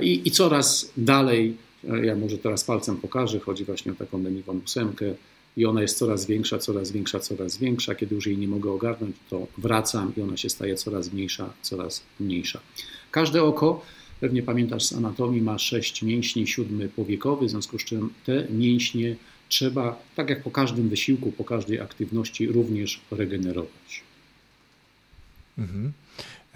i, 0.00 0.28
i 0.28 0.30
coraz 0.30 0.92
dalej, 0.96 1.56
e, 1.88 2.06
ja 2.06 2.16
może 2.16 2.38
teraz 2.38 2.64
palcem 2.64 2.96
pokażę, 2.96 3.40
chodzi 3.40 3.64
właśnie 3.64 3.92
o 3.92 3.94
taką 3.94 4.22
leniwą 4.22 4.60
ósemkę 4.64 5.14
i 5.56 5.66
ona 5.66 5.82
jest 5.82 5.98
coraz 5.98 6.26
większa, 6.26 6.58
coraz 6.58 6.92
większa, 6.92 7.20
coraz 7.20 7.58
większa. 7.58 7.94
Kiedy 7.94 8.14
już 8.14 8.26
jej 8.26 8.38
nie 8.38 8.48
mogę 8.48 8.70
ogarnąć, 8.70 9.16
to 9.30 9.46
wracam 9.58 10.12
i 10.16 10.20
ona 10.20 10.36
się 10.36 10.48
staje 10.48 10.74
coraz 10.74 11.12
mniejsza, 11.12 11.52
coraz 11.62 12.02
mniejsza. 12.20 12.60
Każde 13.10 13.42
oko, 13.42 13.82
pewnie 14.20 14.42
pamiętasz 14.42 14.84
z 14.84 14.92
anatomii, 14.92 15.42
ma 15.42 15.58
sześć 15.58 16.02
mięśni, 16.02 16.46
siódmy 16.46 16.88
powiekowy, 16.88 17.46
w 17.46 17.50
związku 17.50 17.78
z 17.78 17.84
czym 17.84 18.10
te 18.26 18.46
mięśnie 18.50 19.16
trzeba, 19.48 20.02
tak 20.16 20.30
jak 20.30 20.42
po 20.42 20.50
każdym 20.50 20.88
wysiłku, 20.88 21.32
po 21.32 21.44
każdej 21.44 21.80
aktywności, 21.80 22.46
również 22.46 23.00
regenerować. 23.10 24.02
Mhm. 25.58 25.92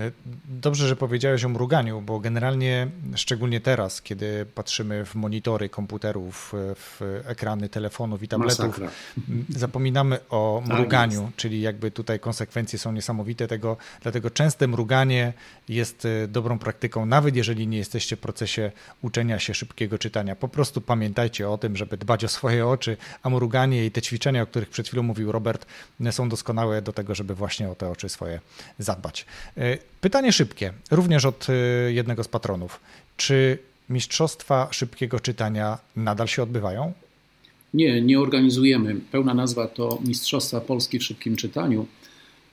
E, 0.01 0.11
dobrze, 0.45 0.89
że 0.89 0.97
powiedziałeś 0.97 1.45
o 1.45 1.49
mruganiu, 1.49 2.01
bo 2.01 2.21
generalnie, 2.21 2.89
szczególnie 3.15 3.61
teraz, 3.61 4.03
kiedy 4.03 4.47
patrzymy 4.55 5.05
w 5.05 5.15
monitory 5.15 5.69
komputerów, 5.69 6.53
w 6.55 7.23
ekrany 7.25 7.69
telefonów 7.69 8.23
i 8.23 8.29
tabletów, 8.29 8.59
Masakra. 8.59 8.91
zapominamy 9.49 10.19
o 10.31 10.63
tak 10.67 10.79
mruganiu, 10.79 11.23
tak 11.23 11.37
czyli 11.37 11.61
jakby 11.61 11.91
tutaj 11.91 12.21
konsekwencje 12.21 12.79
są 12.79 12.93
niesamowite 12.93 13.49
tego, 13.49 13.77
dlatego 14.03 14.31
częste 14.31 14.67
mruganie 14.67 15.33
jest 15.69 16.05
e, 16.05 16.29
dobrą 16.29 16.59
praktyką, 16.59 17.07
nawet 17.07 17.37
jeżeli 17.37 17.67
nie 17.67 17.79
jesteście 17.79 18.17
w 18.17 18.21
procesie 18.21 18.73
uczenia 19.03 19.39
się 19.39 19.55
szybkiego 19.55 19.99
czytania. 19.99 20.37
Po 20.37 20.49
prostu 20.49 20.81
pamiętajcie 20.81 21.51
o 21.51 21.59
tym, 21.59 21.77
żeby 21.77 21.97
dbać 21.97 22.25
o 22.25 22.29
swoje 22.29 22.67
oczy, 22.67 22.97
a 23.23 23.31
mruganie 23.31 23.87
i 23.87 23.91
te 23.91 24.03
ćwiczenia, 24.03 24.43
o 24.43 24.47
których 24.47 24.69
przed 24.69 24.87
chwilą 24.87 25.03
mówił 25.03 25.33
Robert, 25.33 25.67
są 26.11 26.29
doskonałe 26.29 26.83
do 26.83 26.93
tego, 26.93 27.15
żeby 27.15 27.35
właśnie 27.35 27.71
o 27.71 27.75
te 27.75 27.91
oczy 27.91 28.09
swoje 28.09 28.41
zadbać. 28.79 29.27
Pytanie 30.01 30.33
szybkie, 30.33 30.73
również 30.91 31.25
od 31.25 31.47
y, 31.49 31.93
jednego 31.93 32.25
z 32.25 32.29
patronów. 32.29 32.81
Czy 33.17 33.59
mistrzostwa 33.91 34.69
szybkiego 34.71 35.21
czytania 35.21 35.79
nadal 35.97 36.29
się 36.29 36.43
odbywają? 36.43 36.93
Nie, 37.75 38.03
nie 38.03 38.21
organizujemy. 38.21 39.01
Pełna 39.13 39.35
nazwa 39.35 39.67
to 39.67 39.99
Mistrzostwa 40.05 40.61
Polski 40.61 40.99
w 40.99 41.05
szybkim 41.05 41.37
czytaniu. 41.37 41.87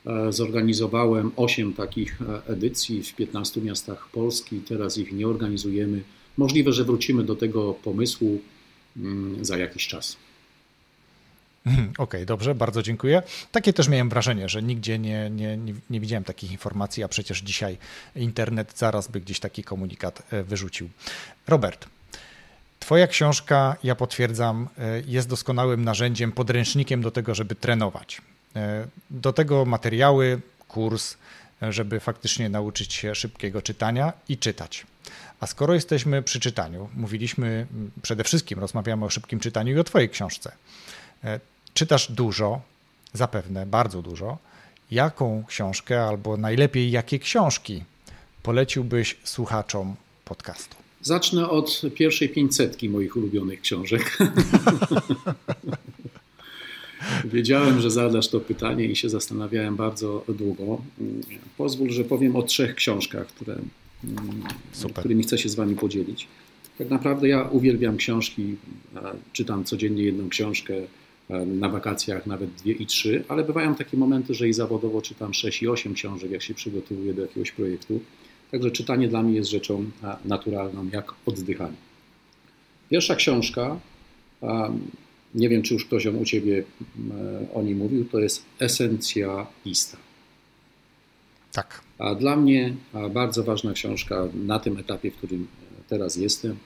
E, 0.05 0.33
zorganizowałem 0.33 1.31
8 1.35 1.73
takich 1.73 2.21
e, 2.21 2.47
edycji 2.47 3.03
w 3.03 3.15
15 3.15 3.61
miastach 3.61 4.09
Polski. 4.11 4.59
Teraz 4.59 4.97
ich 4.97 5.11
nie 5.11 5.27
organizujemy. 5.27 6.01
Możliwe, 6.37 6.73
że 6.73 6.83
wrócimy 6.83 7.23
do 7.23 7.35
tego 7.35 7.73
pomysłu 7.73 8.41
mm, 8.97 9.45
za 9.45 9.57
jakiś 9.57 9.87
czas. 9.87 10.17
Okej, 11.69 11.91
okay, 11.97 12.25
dobrze, 12.25 12.55
bardzo 12.55 12.83
dziękuję. 12.83 13.23
Takie 13.51 13.73
też 13.73 13.87
miałem 13.87 14.09
wrażenie, 14.09 14.49
że 14.49 14.63
nigdzie 14.63 14.99
nie, 14.99 15.29
nie, 15.29 15.57
nie, 15.57 15.73
nie, 15.89 15.99
widziałem 15.99 16.23
takich 16.23 16.51
informacji, 16.51 17.03
a 17.03 17.07
przecież 17.07 17.41
dzisiaj 17.41 17.77
internet 18.15 18.73
zaraz 18.77 19.07
by 19.07 19.21
gdzieś 19.21 19.39
taki 19.39 19.63
komunikat 19.63 20.23
e, 20.31 20.43
wyrzucił. 20.43 20.89
Robert, 21.47 21.87
Twoja 22.79 23.07
książka, 23.07 23.75
ja 23.83 23.95
potwierdzam, 23.95 24.67
e, 24.77 25.01
jest 25.05 25.29
doskonałym 25.29 25.83
narzędziem, 25.83 26.31
podręcznikiem 26.31 27.01
do 27.01 27.11
tego, 27.11 27.35
żeby 27.35 27.55
trenować. 27.55 28.21
E, 28.55 28.87
do 29.09 29.33
tego 29.33 29.65
materiały, 29.65 30.41
kurs, 30.67 31.17
żeby 31.61 31.99
faktycznie 31.99 32.49
nauczyć 32.49 32.93
się 32.93 33.15
szybkiego 33.15 33.61
czytania 33.61 34.13
i 34.29 34.37
czytać. 34.37 34.85
A 35.39 35.47
skoro 35.47 35.73
jesteśmy 35.73 36.23
przy 36.23 36.39
czytaniu, 36.39 36.89
mówiliśmy 36.93 37.67
przede 38.01 38.23
wszystkim, 38.23 38.59
rozmawiamy 38.59 39.05
o 39.05 39.09
szybkim 39.09 39.39
czytaniu 39.39 39.75
i 39.75 39.79
o 39.79 39.83
Twojej 39.83 40.09
książce. 40.09 40.51
Czytasz 41.75 42.11
dużo, 42.11 42.61
zapewne 43.13 43.65
bardzo 43.65 44.01
dużo. 44.01 44.37
Jaką 44.91 45.43
książkę, 45.47 46.03
albo 46.03 46.37
najlepiej 46.37 46.91
jakie 46.91 47.19
książki 47.19 47.83
poleciłbyś 48.43 49.17
słuchaczom 49.23 49.95
podcastu? 50.25 50.75
Zacznę 51.01 51.49
od 51.49 51.81
pierwszej 51.95 52.29
pięćsetki 52.29 52.89
moich 52.89 53.17
ulubionych 53.17 53.61
książek. 53.61 54.17
Wiedziałem, 57.25 57.81
że 57.81 57.91
zadasz 57.91 58.27
to 58.27 58.39
pytanie 58.39 58.85
i 58.85 58.95
się 58.95 59.09
zastanawiałem 59.09 59.75
bardzo 59.75 60.23
długo. 60.27 60.81
Pozwól, 61.57 61.89
że 61.89 62.03
powiem 62.03 62.35
o 62.35 62.43
trzech 62.43 62.75
książkach, 62.75 63.27
które, 63.27 63.55
Super. 64.73 64.99
którymi 64.99 65.23
chcę 65.23 65.37
się 65.37 65.49
z 65.49 65.55
Wami 65.55 65.75
podzielić. 65.75 66.27
Tak 66.77 66.89
naprawdę 66.89 67.27
ja 67.27 67.41
uwielbiam 67.41 67.97
książki, 67.97 68.55
czytam 69.33 69.63
codziennie 69.63 70.03
jedną 70.03 70.29
książkę 70.29 70.73
na 71.29 71.69
wakacjach 71.69 72.25
nawet 72.25 72.49
dwie 72.49 72.73
i 72.73 72.85
trzy, 72.85 73.23
ale 73.27 73.43
bywają 73.43 73.75
takie 73.75 73.97
momenty, 73.97 74.33
że 74.33 74.49
i 74.49 74.53
zawodowo 74.53 75.01
czytam 75.01 75.33
6 75.33 75.63
i 75.63 75.67
8 75.67 75.93
książek, 75.93 76.31
jak 76.31 76.41
się 76.41 76.53
przygotowuję 76.53 77.13
do 77.13 77.21
jakiegoś 77.21 77.51
projektu. 77.51 77.99
Także 78.51 78.71
czytanie 78.71 79.07
dla 79.07 79.23
mnie 79.23 79.35
jest 79.35 79.49
rzeczą 79.49 79.85
e, 80.03 80.15
naturalną, 80.25 80.89
jak 80.93 81.13
oddychanie. 81.25 81.77
Pierwsza 82.89 83.15
książka, 83.15 83.79
nie 85.35 85.49
wiem 85.49 85.61
czy 85.61 85.73
już 85.73 85.85
ktoś 85.85 86.05
u 86.05 86.25
Ciebie 86.25 86.63
e, 87.11 87.53
o 87.53 87.63
niej 87.63 87.75
mówił, 87.75 88.05
to 88.05 88.19
jest 88.19 88.45
Esencja 88.59 89.47
Ista. 89.65 89.97
Tak. 91.51 91.81
A 91.97 92.15
dla 92.15 92.35
mnie 92.35 92.73
bardzo 93.13 93.43
ważna 93.43 93.73
książka 93.73 94.27
na 94.33 94.59
tym 94.59 94.77
etapie, 94.77 95.11
w 95.11 95.15
którym 95.15 95.47
teraz 95.87 96.15
jestem. 96.15 96.57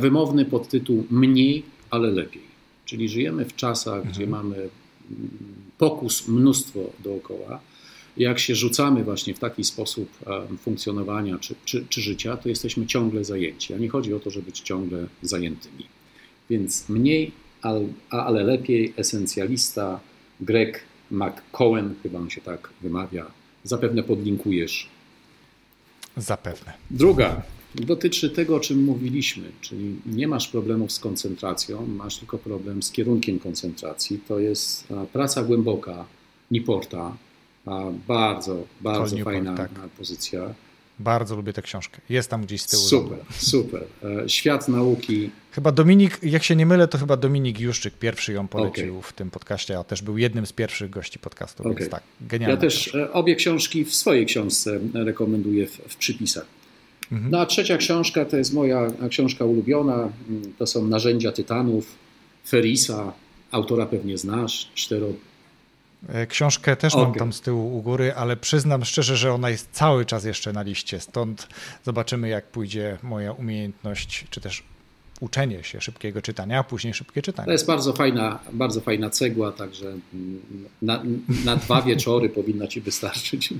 Wymowny 0.00 0.44
podtytuł 0.44 1.06
Mniej, 1.10 1.62
ale 1.90 2.10
lepiej. 2.10 2.49
Czyli 2.90 3.08
żyjemy 3.08 3.44
w 3.44 3.56
czasach, 3.56 3.96
mhm. 3.96 4.14
gdzie 4.14 4.26
mamy 4.26 4.56
mm, 4.56 4.70
pokus 5.78 6.28
mnóstwo 6.28 6.80
dookoła. 7.04 7.60
Jak 8.16 8.38
się 8.38 8.54
rzucamy 8.54 9.04
właśnie 9.04 9.34
w 9.34 9.38
taki 9.38 9.64
sposób 9.64 10.08
funkcjonowania 10.58 11.38
czy, 11.38 11.54
czy, 11.64 11.84
czy 11.88 12.00
życia, 12.00 12.36
to 12.36 12.48
jesteśmy 12.48 12.86
ciągle 12.86 13.24
zajęci. 13.24 13.74
A 13.74 13.78
nie 13.78 13.88
chodzi 13.88 14.14
o 14.14 14.20
to, 14.20 14.30
żeby 14.30 14.46
być 14.46 14.60
ciągle 14.60 15.06
zajętymi. 15.22 15.86
Więc 16.50 16.88
mniej, 16.88 17.32
ale 18.10 18.44
lepiej 18.44 18.94
esencjalista 18.96 20.00
Greg 20.40 20.84
McCohen, 21.10 21.94
chyba 22.02 22.18
on 22.18 22.30
się 22.30 22.40
tak 22.40 22.70
wymawia, 22.82 23.26
zapewne 23.64 24.02
podlinkujesz. 24.02 24.88
Zapewne. 26.16 26.72
Druga 26.90 27.42
dotyczy 27.74 28.30
tego, 28.30 28.56
o 28.56 28.60
czym 28.60 28.84
mówiliśmy, 28.84 29.52
czyli 29.60 29.96
nie 30.06 30.28
masz 30.28 30.48
problemów 30.48 30.92
z 30.92 30.98
koncentracją, 30.98 31.86
masz 31.86 32.16
tylko 32.16 32.38
problem 32.38 32.82
z 32.82 32.92
kierunkiem 32.92 33.38
koncentracji. 33.38 34.20
To 34.28 34.38
jest 34.38 34.88
praca 35.12 35.42
głęboka 35.42 36.04
Niporta, 36.50 37.16
bardzo, 38.08 38.66
bardzo 38.80 39.16
Newport, 39.16 39.34
fajna 39.34 39.56
tak. 39.56 39.70
pozycja. 39.70 40.54
Bardzo 40.98 41.36
lubię 41.36 41.52
tę 41.52 41.62
książkę. 41.62 42.00
Jest 42.08 42.30
tam 42.30 42.44
gdzieś 42.44 42.62
z 42.62 42.66
tyłu. 42.66 42.82
Super, 42.82 43.18
super. 43.38 43.84
E, 44.24 44.28
świat 44.28 44.68
nauki. 44.68 45.30
Chyba 45.52 45.72
Dominik, 45.72 46.18
jak 46.22 46.42
się 46.42 46.56
nie 46.56 46.66
mylę, 46.66 46.88
to 46.88 46.98
chyba 46.98 47.16
Dominik 47.16 47.60
Juszczyk 47.60 47.94
pierwszy 47.94 48.32
ją 48.32 48.48
polecił 48.48 48.98
okay. 48.98 49.10
w 49.10 49.12
tym 49.12 49.30
podcaście, 49.30 49.78
a 49.78 49.84
też 49.84 50.02
był 50.02 50.18
jednym 50.18 50.46
z 50.46 50.52
pierwszych 50.52 50.90
gości 50.90 51.18
podcastu, 51.18 51.62
okay. 51.62 51.74
więc 51.74 51.90
tak, 51.90 52.02
genialnie. 52.20 52.54
Ja 52.54 52.60
też 52.60 52.78
książka. 52.78 53.12
obie 53.12 53.36
książki 53.36 53.84
w 53.84 53.94
swojej 53.94 54.26
książce 54.26 54.80
rekomenduję 54.94 55.66
w, 55.66 55.72
w 55.72 55.96
przypisach. 55.96 56.59
Mhm. 57.12 57.30
No 57.30 57.40
a 57.40 57.46
trzecia 57.46 57.76
książka 57.76 58.24
to 58.24 58.36
jest 58.36 58.54
moja 58.54 58.86
książka 59.10 59.44
ulubiona. 59.44 60.08
To 60.58 60.66
są 60.66 60.86
Narzędzia 60.86 61.32
Tytanów, 61.32 61.86
Ferisa. 62.48 63.12
Autora 63.50 63.86
pewnie 63.86 64.18
znasz, 64.18 64.70
cztero 64.74 65.06
e, 66.08 66.26
Książkę 66.26 66.76
też 66.76 66.94
okay. 66.94 67.04
mam 67.04 67.14
tam 67.14 67.32
z 67.32 67.40
tyłu 67.40 67.78
u 67.78 67.82
góry, 67.82 68.14
ale 68.14 68.36
przyznam 68.36 68.84
szczerze, 68.84 69.16
że 69.16 69.32
ona 69.32 69.50
jest 69.50 69.68
cały 69.72 70.04
czas 70.04 70.24
jeszcze 70.24 70.52
na 70.52 70.62
liście. 70.62 71.00
Stąd 71.00 71.48
zobaczymy, 71.84 72.28
jak 72.28 72.46
pójdzie 72.46 72.98
moja 73.02 73.32
umiejętność, 73.32 74.24
czy 74.30 74.40
też 74.40 74.62
uczenie 75.20 75.64
się 75.64 75.80
szybkiego 75.80 76.22
czytania, 76.22 76.58
a 76.58 76.64
później 76.64 76.94
szybkie 76.94 77.22
czytanie. 77.22 77.46
To 77.46 77.52
jest 77.52 77.66
bardzo 77.66 77.92
fajna, 77.92 78.38
bardzo 78.52 78.80
fajna 78.80 79.10
cegła, 79.10 79.52
także 79.52 79.92
na, 80.82 81.02
na 81.44 81.56
dwa 81.56 81.82
wieczory 81.82 82.28
powinna 82.28 82.66
ci 82.66 82.80
wystarczyć. 82.80 83.54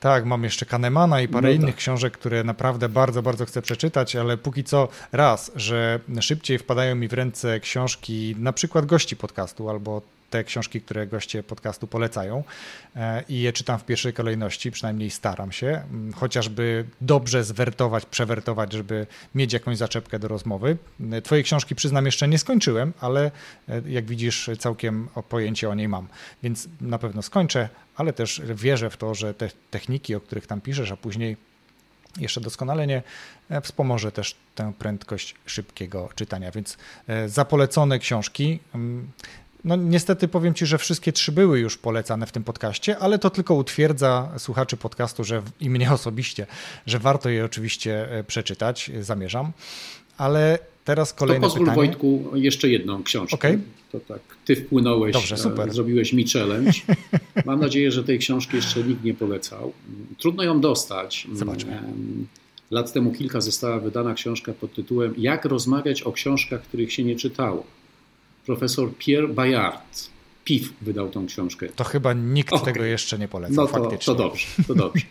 Tak, 0.00 0.24
mam 0.24 0.44
jeszcze 0.44 0.66
Kahnemana 0.66 1.20
i 1.20 1.28
parę 1.28 1.48
no 1.48 1.54
innych 1.54 1.74
tak. 1.74 1.76
książek, 1.76 2.12
które 2.12 2.44
naprawdę 2.44 2.88
bardzo, 2.88 3.22
bardzo 3.22 3.46
chcę 3.46 3.62
przeczytać, 3.62 4.16
ale 4.16 4.36
póki 4.36 4.64
co 4.64 4.88
raz, 5.12 5.52
że 5.56 6.00
szybciej 6.20 6.58
wpadają 6.58 6.94
mi 6.94 7.08
w 7.08 7.12
ręce 7.12 7.60
książki 7.60 8.36
na 8.38 8.52
przykład 8.52 8.86
gości 8.86 9.16
podcastu 9.16 9.70
albo 9.70 10.02
te 10.30 10.44
książki, 10.44 10.80
które 10.80 11.06
goście 11.06 11.42
podcastu 11.42 11.86
polecają 11.86 12.44
e, 12.96 13.24
i 13.28 13.40
je 13.40 13.52
czytam 13.52 13.78
w 13.78 13.84
pierwszej 13.84 14.12
kolejności, 14.12 14.70
przynajmniej 14.70 15.10
staram 15.10 15.52
się, 15.52 15.82
chociażby 16.14 16.84
dobrze 17.00 17.44
zwertować, 17.44 18.06
przewertować, 18.06 18.72
żeby 18.72 19.06
mieć 19.34 19.52
jakąś 19.52 19.76
zaczepkę 19.76 20.18
do 20.18 20.28
rozmowy. 20.28 20.76
E, 21.12 21.22
twoje 21.22 21.42
książki 21.42 21.74
przyznam 21.74 22.06
jeszcze 22.06 22.28
nie 22.28 22.38
skończyłem, 22.38 22.92
ale 23.00 23.30
e, 23.68 23.82
jak 23.86 24.04
widzisz 24.04 24.50
całkiem 24.58 25.08
pojęcie 25.28 25.68
o 25.68 25.74
niej 25.74 25.88
mam, 25.88 26.08
więc 26.42 26.68
na 26.80 26.98
pewno 26.98 27.22
skończę, 27.22 27.68
ale 27.96 28.12
też 28.12 28.42
wierzę 28.54 28.90
w 28.90 28.96
to, 28.96 29.14
że 29.14 29.34
te 29.34 29.50
techniki, 29.70 30.14
o 30.14 30.20
których 30.20 30.46
tam 30.46 30.60
piszesz, 30.60 30.90
a 30.92 30.96
później 30.96 31.36
jeszcze 32.18 32.40
doskonalenie 32.40 33.02
wspomoże 33.62 34.12
też 34.12 34.36
tę 34.54 34.72
prędkość 34.78 35.34
szybkiego 35.46 36.08
czytania. 36.14 36.50
Więc 36.50 36.78
za 37.26 37.44
polecone 37.44 37.98
książki 37.98 38.58
no 39.64 39.76
niestety 39.76 40.28
powiem 40.28 40.54
Ci, 40.54 40.66
że 40.66 40.78
wszystkie 40.78 41.12
trzy 41.12 41.32
były 41.32 41.60
już 41.60 41.78
polecane 41.78 42.26
w 42.26 42.32
tym 42.32 42.44
podcaście, 42.44 42.98
ale 42.98 43.18
to 43.18 43.30
tylko 43.30 43.54
utwierdza 43.54 44.32
słuchaczy 44.38 44.76
podcastu, 44.76 45.24
że 45.24 45.42
i 45.60 45.70
mnie 45.70 45.92
osobiście, 46.00 46.46
że 46.86 46.98
warto 46.98 47.28
je 47.28 47.44
oczywiście 47.44 48.12
e, 48.12 48.24
przeczytać, 48.24 48.90
e, 48.90 49.02
zamierzam. 49.02 49.52
Ale 50.18 50.58
teraz 50.84 51.12
kolejne 51.12 51.40
to 51.40 51.46
pozwól, 51.46 51.66
pytanie. 51.66 51.76
Wojtku, 51.76 52.30
jeszcze 52.34 52.68
jedną 52.68 53.02
książkę. 53.02 53.36
Okay. 53.36 53.60
To 53.92 54.00
tak, 54.00 54.20
Ty 54.44 54.56
wpłynąłeś, 54.56 55.12
Dobrze, 55.12 55.34
e, 55.34 55.38
super. 55.38 55.72
zrobiłeś 55.72 56.12
mi 56.12 56.28
challenge. 56.28 56.72
Mam 57.46 57.60
nadzieję, 57.60 57.92
że 57.92 58.04
tej 58.04 58.18
książki 58.18 58.56
jeszcze 58.56 58.82
nikt 58.82 59.04
nie 59.04 59.14
polecał. 59.14 59.72
Trudno 60.18 60.42
ją 60.42 60.60
dostać. 60.60 61.26
Zobaczmy. 61.32 61.82
Lat 62.70 62.92
temu 62.92 63.12
kilka 63.12 63.40
została 63.40 63.78
wydana 63.78 64.14
książka 64.14 64.52
pod 64.52 64.74
tytułem 64.74 65.14
Jak 65.18 65.44
rozmawiać 65.44 66.02
o 66.02 66.12
książkach, 66.12 66.62
których 66.62 66.92
się 66.92 67.04
nie 67.04 67.16
czytało 67.16 67.66
profesor 68.48 68.88
Pierre 68.98 69.28
Bayard. 69.28 70.10
PIF 70.44 70.72
wydał 70.82 71.08
tą 71.08 71.26
książkę. 71.26 71.68
To 71.76 71.84
chyba 71.84 72.12
nikt 72.12 72.52
okay. 72.52 72.72
tego 72.72 72.84
jeszcze 72.84 73.18
nie 73.18 73.28
polecał, 73.28 73.56
no 73.56 73.66
to, 73.66 73.72
faktycznie. 73.72 74.14
To 74.14 74.14
dobrze, 74.14 74.46
to 74.66 74.74
dobrze. 74.74 75.06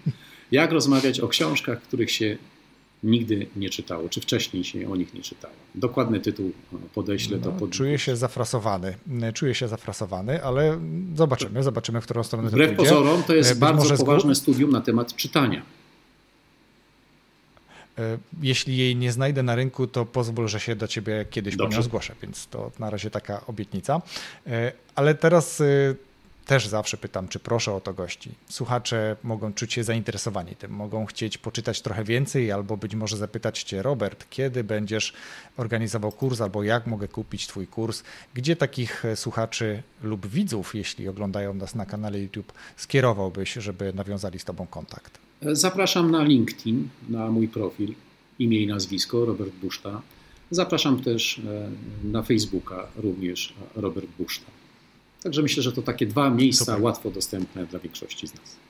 Jak 0.52 0.72
rozmawiać 0.72 1.20
o 1.20 1.28
książkach, 1.28 1.82
których 1.82 2.12
się 2.12 2.38
nigdy 3.04 3.48
nie 3.56 3.70
czytało, 3.70 4.10
czy 4.10 4.22
wcześniej 4.22 4.64
się 4.64 4.92
o 4.92 4.96
nich 4.96 5.14
nie 5.14 5.22
czytało. 5.22 5.54
Dokładny 5.76 6.20
tytuł 6.20 6.52
podeślę, 6.94 7.38
no, 7.46 7.52
pod... 7.52 7.72
Czuję 7.72 8.00
się 8.00 8.16
zafrasowany, 8.16 8.96
czuję 9.34 9.56
się 9.56 9.68
zafrasowany, 9.68 10.44
ale 10.44 10.80
zobaczymy, 11.16 11.64
zobaczymy, 11.64 12.02
w 12.02 12.04
którą 12.04 12.24
stronę 12.24 12.50
Wbrew 12.50 12.70
to 12.70 12.76
pójdzie. 12.76 12.92
pozorom 12.92 13.24
to 13.24 13.36
jest 13.36 13.50
Być 13.50 13.60
bardzo 13.60 13.98
poważne 13.98 14.36
studium 14.36 14.72
na 14.72 14.82
temat 14.82 15.16
czytania. 15.16 15.62
E, 17.98 18.18
jeśli 18.42 18.78
jej 18.78 18.96
nie 18.96 19.12
znajdę 19.12 19.44
na 19.44 19.56
rynku, 19.56 19.88
to 19.88 20.06
pozwól, 20.06 20.48
że 20.48 20.60
się 20.60 20.76
do 20.76 20.88
ciebie 20.88 21.26
kiedyś 21.30 21.56
Dobrze. 21.56 21.76
po 21.76 21.78
nią 21.78 21.84
zgłoszę, 21.84 22.16
więc 22.22 22.48
to 22.48 22.72
na 22.80 22.90
razie 22.90 23.10
taka 23.10 23.46
obietnica. 23.46 24.02
E, 24.48 24.72
ale 24.96 25.16
teraz 25.16 25.62
e, 25.62 25.66
też 26.46 26.68
zawsze 26.68 26.98
pytam, 26.98 27.28
czy 27.28 27.40
proszę 27.40 27.74
o 27.74 27.82
to 27.82 27.94
gości. 27.94 28.32
Słuchacze 28.50 29.16
mogą 29.24 29.54
czuć 29.54 29.74
się 29.74 29.84
zainteresowani 29.84 30.56
tym, 30.56 30.72
mogą 30.72 31.06
chcieć 31.06 31.38
poczytać 31.38 31.82
trochę 31.82 32.04
więcej, 32.04 32.52
albo 32.52 32.78
być 32.78 32.96
może 32.96 33.18
zapytać 33.18 33.64
Cię, 33.64 33.82
Robert, 33.82 34.26
kiedy 34.30 34.64
będziesz 34.64 35.14
organizował 35.58 36.12
kurs, 36.12 36.42
albo 36.42 36.64
jak 36.64 36.88
mogę 36.88 37.08
kupić 37.08 37.48
Twój 37.48 37.68
kurs. 37.68 38.04
Gdzie 38.34 38.56
takich 38.56 39.04
słuchaczy 39.16 39.84
lub 40.04 40.28
widzów, 40.28 40.76
jeśli 40.76 41.08
oglądają 41.08 41.54
nas 41.54 41.76
na 41.76 41.86
kanale 41.86 42.20
YouTube, 42.20 42.54
skierowałbyś, 42.78 43.54
żeby 43.54 43.94
nawiązali 43.94 44.40
z 44.40 44.46
Tobą 44.46 44.68
kontakt? 44.68 45.27
Zapraszam 45.42 46.12
na 46.12 46.24
LinkedIn, 46.24 46.90
na 47.10 47.32
mój 47.32 47.48
profil, 47.48 47.94
imię 48.40 48.62
i 48.62 48.68
nazwisko 48.68 49.26
Robert 49.26 49.54
Buszta. 49.54 50.02
Zapraszam 50.52 51.00
też 51.02 51.40
e, 51.40 51.70
na 52.04 52.24
Facebooka, 52.24 52.88
również 52.96 53.54
Robert 53.76 54.08
Buszta. 54.20 54.52
Także 55.24 55.42
myślę, 55.42 55.64
że 55.64 55.72
to 55.72 55.82
takie 55.82 56.06
dwa 56.06 56.30
miejsca 56.30 56.66
Super. 56.66 56.82
łatwo 56.82 57.12
dostępne 57.12 57.66
dla 57.66 57.80
większości 57.80 58.28
z 58.28 58.34
nas 58.34 58.67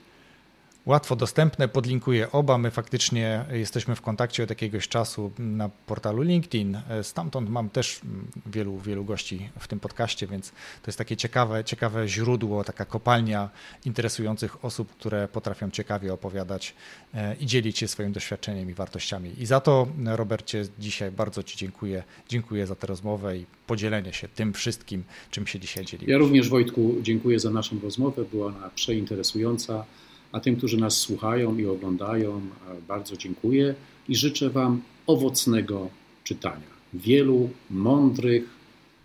łatwo 0.88 1.15
dostępne, 1.15 1.67
podlinkuję 1.67 2.31
oba. 2.31 2.57
My 2.57 2.71
faktycznie 2.71 3.45
jesteśmy 3.51 3.95
w 3.95 4.01
kontakcie 4.01 4.43
od 4.43 4.49
jakiegoś 4.49 4.88
czasu 4.88 5.31
na 5.39 5.69
portalu 5.69 6.21
LinkedIn. 6.21 6.77
Stamtąd 7.03 7.49
mam 7.49 7.69
też 7.69 7.99
wielu, 8.45 8.77
wielu 8.77 9.05
gości 9.05 9.49
w 9.59 9.67
tym 9.67 9.79
podcaście, 9.79 10.27
więc 10.27 10.49
to 10.51 10.88
jest 10.88 10.97
takie 10.97 11.17
ciekawe, 11.17 11.63
ciekawe 11.63 12.07
źródło, 12.07 12.63
taka 12.63 12.85
kopalnia 12.85 13.49
interesujących 13.85 14.65
osób, 14.65 14.91
które 14.91 15.27
potrafią 15.27 15.71
ciekawie 15.71 16.13
opowiadać 16.13 16.75
e, 17.13 17.35
i 17.35 17.45
dzielić 17.45 17.77
się 17.77 17.88
swoim 17.88 18.11
doświadczeniem 18.11 18.69
i 18.69 18.73
wartościami. 18.73 19.41
I 19.41 19.45
za 19.45 19.59
to, 19.59 19.88
Robercie, 20.05 20.65
dzisiaj 20.79 21.11
bardzo 21.11 21.43
Ci 21.43 21.57
dziękuję. 21.57 22.03
Dziękuję 22.29 22.67
za 22.67 22.75
tę 22.75 22.88
rozmowę 22.88 23.38
i 23.38 23.45
podzielenie 23.67 24.13
się 24.13 24.27
tym 24.27 24.53
wszystkim, 24.53 25.03
czym 25.31 25.47
się 25.47 25.59
dzisiaj 25.59 25.85
dzieliłeś. 25.85 26.11
Ja 26.11 26.17
również, 26.17 26.49
Wojtku, 26.49 26.95
dziękuję 27.01 27.39
za 27.39 27.49
naszą 27.49 27.79
rozmowę. 27.83 28.25
Była 28.31 28.47
ona 28.47 28.69
przeinteresująca. 28.75 29.85
A 30.32 30.39
tym, 30.39 30.55
którzy 30.55 30.78
nas 30.78 30.97
słuchają 30.97 31.57
i 31.57 31.65
oglądają, 31.65 32.41
bardzo 32.88 33.17
dziękuję 33.17 33.75
i 34.09 34.15
życzę 34.15 34.49
Wam 34.49 34.82
owocnego 35.07 35.89
czytania. 36.23 36.67
Wielu 36.93 37.49
mądrych 37.69 38.43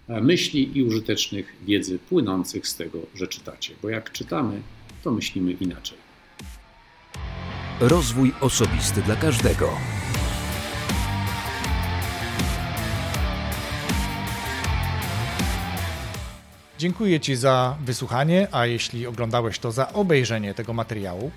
myśli 0.09 0.79
i 0.79 0.83
użytecznych 0.83 1.57
wiedzy 1.67 1.99
płynących 1.99 2.69
z 2.69 2.77
tego, 2.77 2.99
że 3.15 3.27
czytacie. 3.27 3.75
Bo 3.83 3.89
jak 3.89 4.13
czytamy, 4.13 4.63
to 5.05 5.11
myślimy 5.11 5.53
inaczej. 5.53 5.99
Rozwój 7.81 8.33
osobisty 8.41 9.03
dla 9.03 9.17
każdego. 9.17 9.71
Dziękuję 16.83 17.21
Ci 17.21 17.37
za 17.37 17.77
wysłuchanie, 17.81 18.49
a 18.53 18.67
jeśli 18.67 19.07
oglądałeś 19.07 19.59
to 19.59 19.73
za 19.73 19.93
obejrzenie 19.93 20.55
tego 20.55 20.73
materiału. 20.73 21.31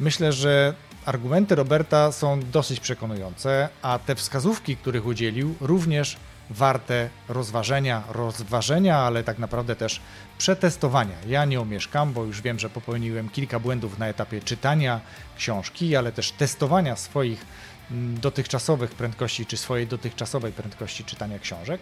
Myślę, 0.00 0.32
że 0.32 0.74
argumenty 1.04 1.54
Roberta 1.54 2.12
są 2.12 2.40
dosyć 2.40 2.80
przekonujące, 2.80 3.68
a 3.82 3.98
te 3.98 4.14
wskazówki, 4.14 4.76
których 4.76 5.06
udzielił, 5.06 5.54
również 5.60 6.16
warte 6.50 7.08
rozważenia, 7.28 8.02
rozważenia, 8.08 8.98
ale 8.98 9.22
tak 9.22 9.38
naprawdę 9.38 9.76
też 9.76 10.00
przetestowania. 10.38 11.16
Ja 11.28 11.44
nie 11.44 11.60
omieszkam, 11.60 12.12
bo 12.12 12.24
już 12.24 12.42
wiem, 12.42 12.58
że 12.58 12.70
popełniłem 12.70 13.28
kilka 13.28 13.60
błędów 13.60 13.98
na 13.98 14.08
etapie 14.08 14.40
czytania 14.40 15.00
książki, 15.36 15.96
ale 15.96 16.12
też 16.12 16.30
testowania 16.30 16.96
swoich 16.96 17.46
mm, 17.90 18.20
dotychczasowych 18.20 18.90
prędkości, 18.90 19.46
czy 19.46 19.56
swojej 19.56 19.86
dotychczasowej 19.86 20.52
prędkości 20.52 21.04
czytania 21.04 21.38
książek. 21.38 21.80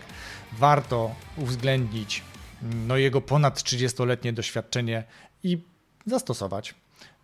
Warto 0.53 1.14
uwzględnić 1.36 2.22
no, 2.62 2.96
jego 2.96 3.20
ponad 3.20 3.58
30-letnie 3.62 4.32
doświadczenie 4.32 5.04
i 5.42 5.58
zastosować 6.06 6.74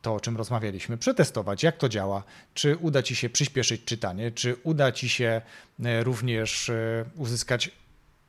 to, 0.03 0.15
o 0.15 0.21
czym 0.21 0.37
rozmawialiśmy, 0.37 0.99
przetestować, 0.99 1.63
jak 1.63 1.77
to 1.77 1.89
działa, 1.89 2.23
czy 2.55 2.77
uda 2.77 3.03
ci 3.03 3.17
się 3.17 3.31
przyspieszyć 3.31 3.85
czytanie, 3.85 4.31
czy 4.31 4.57
uda 4.63 4.93
ci 4.93 5.09
się 5.09 5.41
e, 5.85 6.05
również 6.05 6.69
e, 6.69 7.05
uzyskać 7.17 7.71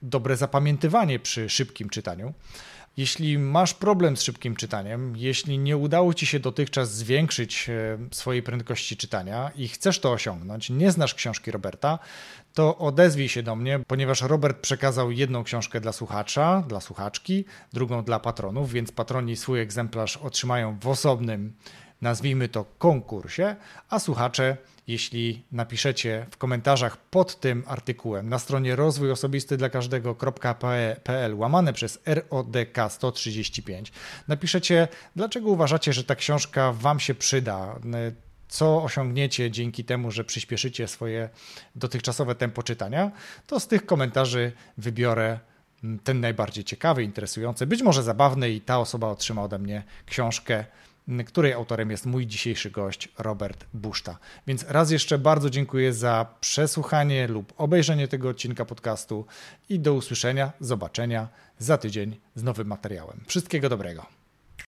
dobre 0.01 0.38
zapamiętywanie 0.38 1.20
przy 1.20 1.49
szybkim 1.49 1.89
czytaniu. 1.89 2.34
Jeśli 3.00 3.38
masz 3.38 3.74
problem 3.74 4.18
z 4.18 4.22
szybkim 4.22 4.56
czytaniem, 4.56 5.14
jeśli 5.18 5.60
nie 5.60 5.78
udało 5.78 6.14
ci 6.14 6.26
się 6.26 6.39
dotychczas 6.39 6.95
zwiększyć 6.95 7.70
e, 7.70 7.97
swojej 8.12 8.43
prędkości 8.43 8.97
czytania 8.97 9.52
i 9.56 9.68
chcesz 9.68 10.00
to 10.00 10.12
osiągnąć, 10.12 10.70
nie 10.70 10.91
znasz 10.91 11.16
książki 11.16 11.52
Roberta, 11.52 12.00
to 12.54 12.78
odezwij 12.78 13.30
się 13.30 13.43
do 13.43 13.56
mnie, 13.56 13.80
ponieważ 13.88 14.22
Robert 14.22 14.60
przekazał 14.60 15.12
jedną 15.12 15.43
książkę 15.43 15.82
dla 15.82 15.91
słuchacza, 15.91 16.64
dla 16.68 16.82
słuchaczki, 16.82 17.45
drugą 17.74 18.04
dla 18.04 18.20
patronów, 18.20 18.72
więc 18.72 18.91
patroni 18.91 19.36
swój 19.36 19.62
egzemplarz 19.62 20.18
otrzymają 20.18 20.80
w 20.80 20.88
osobnym, 20.88 21.54
nazwijmy 22.02 22.50
to, 22.50 22.66
konkursie, 22.78 23.56
a 23.89 24.00
słuchacze 24.00 24.58
jeśli 24.90 25.44
napiszecie 25.52 26.26
w 26.32 26.38
komentarzach 26.38 26.98
pod 26.98 27.40
tym 27.40 27.64
artykułem 27.68 28.30
na 28.30 28.40
stronie 28.40 28.76
rozwój 28.76 29.12
osobisty 29.12 29.58
dla 29.58 29.70
każdego.pl 29.70 31.36
łamane 31.36 31.74
przez 31.74 32.00
RODK 32.06 32.78
135, 32.90 33.92
napiszecie, 34.28 34.88
dlaczego 35.16 35.50
uważacie, 35.50 35.94
że 35.94 36.04
ta 36.04 36.16
książka 36.16 36.74
Wam 36.74 37.00
się 37.00 37.16
przyda, 37.16 37.80
co 38.48 38.84
osiągniecie 38.84 39.52
dzięki 39.52 39.84
temu, 39.84 40.12
że 40.12 40.24
przyspieszycie 40.24 40.88
swoje 40.88 41.30
dotychczasowe 41.76 42.36
tempo 42.36 42.64
czytania, 42.64 43.12
to 43.48 43.60
z 43.60 43.68
tych 43.68 43.86
komentarzy 43.86 44.52
wybiorę 44.78 45.40
ten 46.04 46.20
najbardziej 46.20 46.64
ciekawy, 46.64 47.04
interesujący, 47.04 47.68
być 47.68 47.82
może 47.82 48.04
zabawny 48.04 48.50
i 48.50 48.62
ta 48.62 48.80
osoba 48.80 49.08
otrzyma 49.08 49.44
ode 49.44 49.60
mnie 49.60 49.84
książkę 50.06 50.66
której 51.26 51.53
autorem 51.53 51.91
jest 51.91 52.05
mój 52.05 52.28
dzisiejszy 52.28 52.72
gość 52.72 53.10
Robert 53.18 53.66
Buszta. 53.74 54.18
Więc 54.47 54.66
raz 54.68 54.91
jeszcze 54.91 55.18
bardzo 55.18 55.49
dziękuję 55.49 55.93
za 55.93 56.26
przesłuchanie 56.41 57.28
lub 57.28 57.53
obejrzenie 57.57 58.07
tego 58.07 58.30
odcinka 58.30 58.66
podcastu 58.66 59.26
i 59.70 59.80
do 59.80 59.93
usłyszenia, 59.93 60.51
zobaczenia 60.60 61.28
za 61.60 61.78
tydzień 61.78 62.18
z 62.36 62.43
nowym 62.43 62.68
materiałem. 62.68 63.24
Wszystkiego 63.28 63.70
dobrego. 63.70 64.18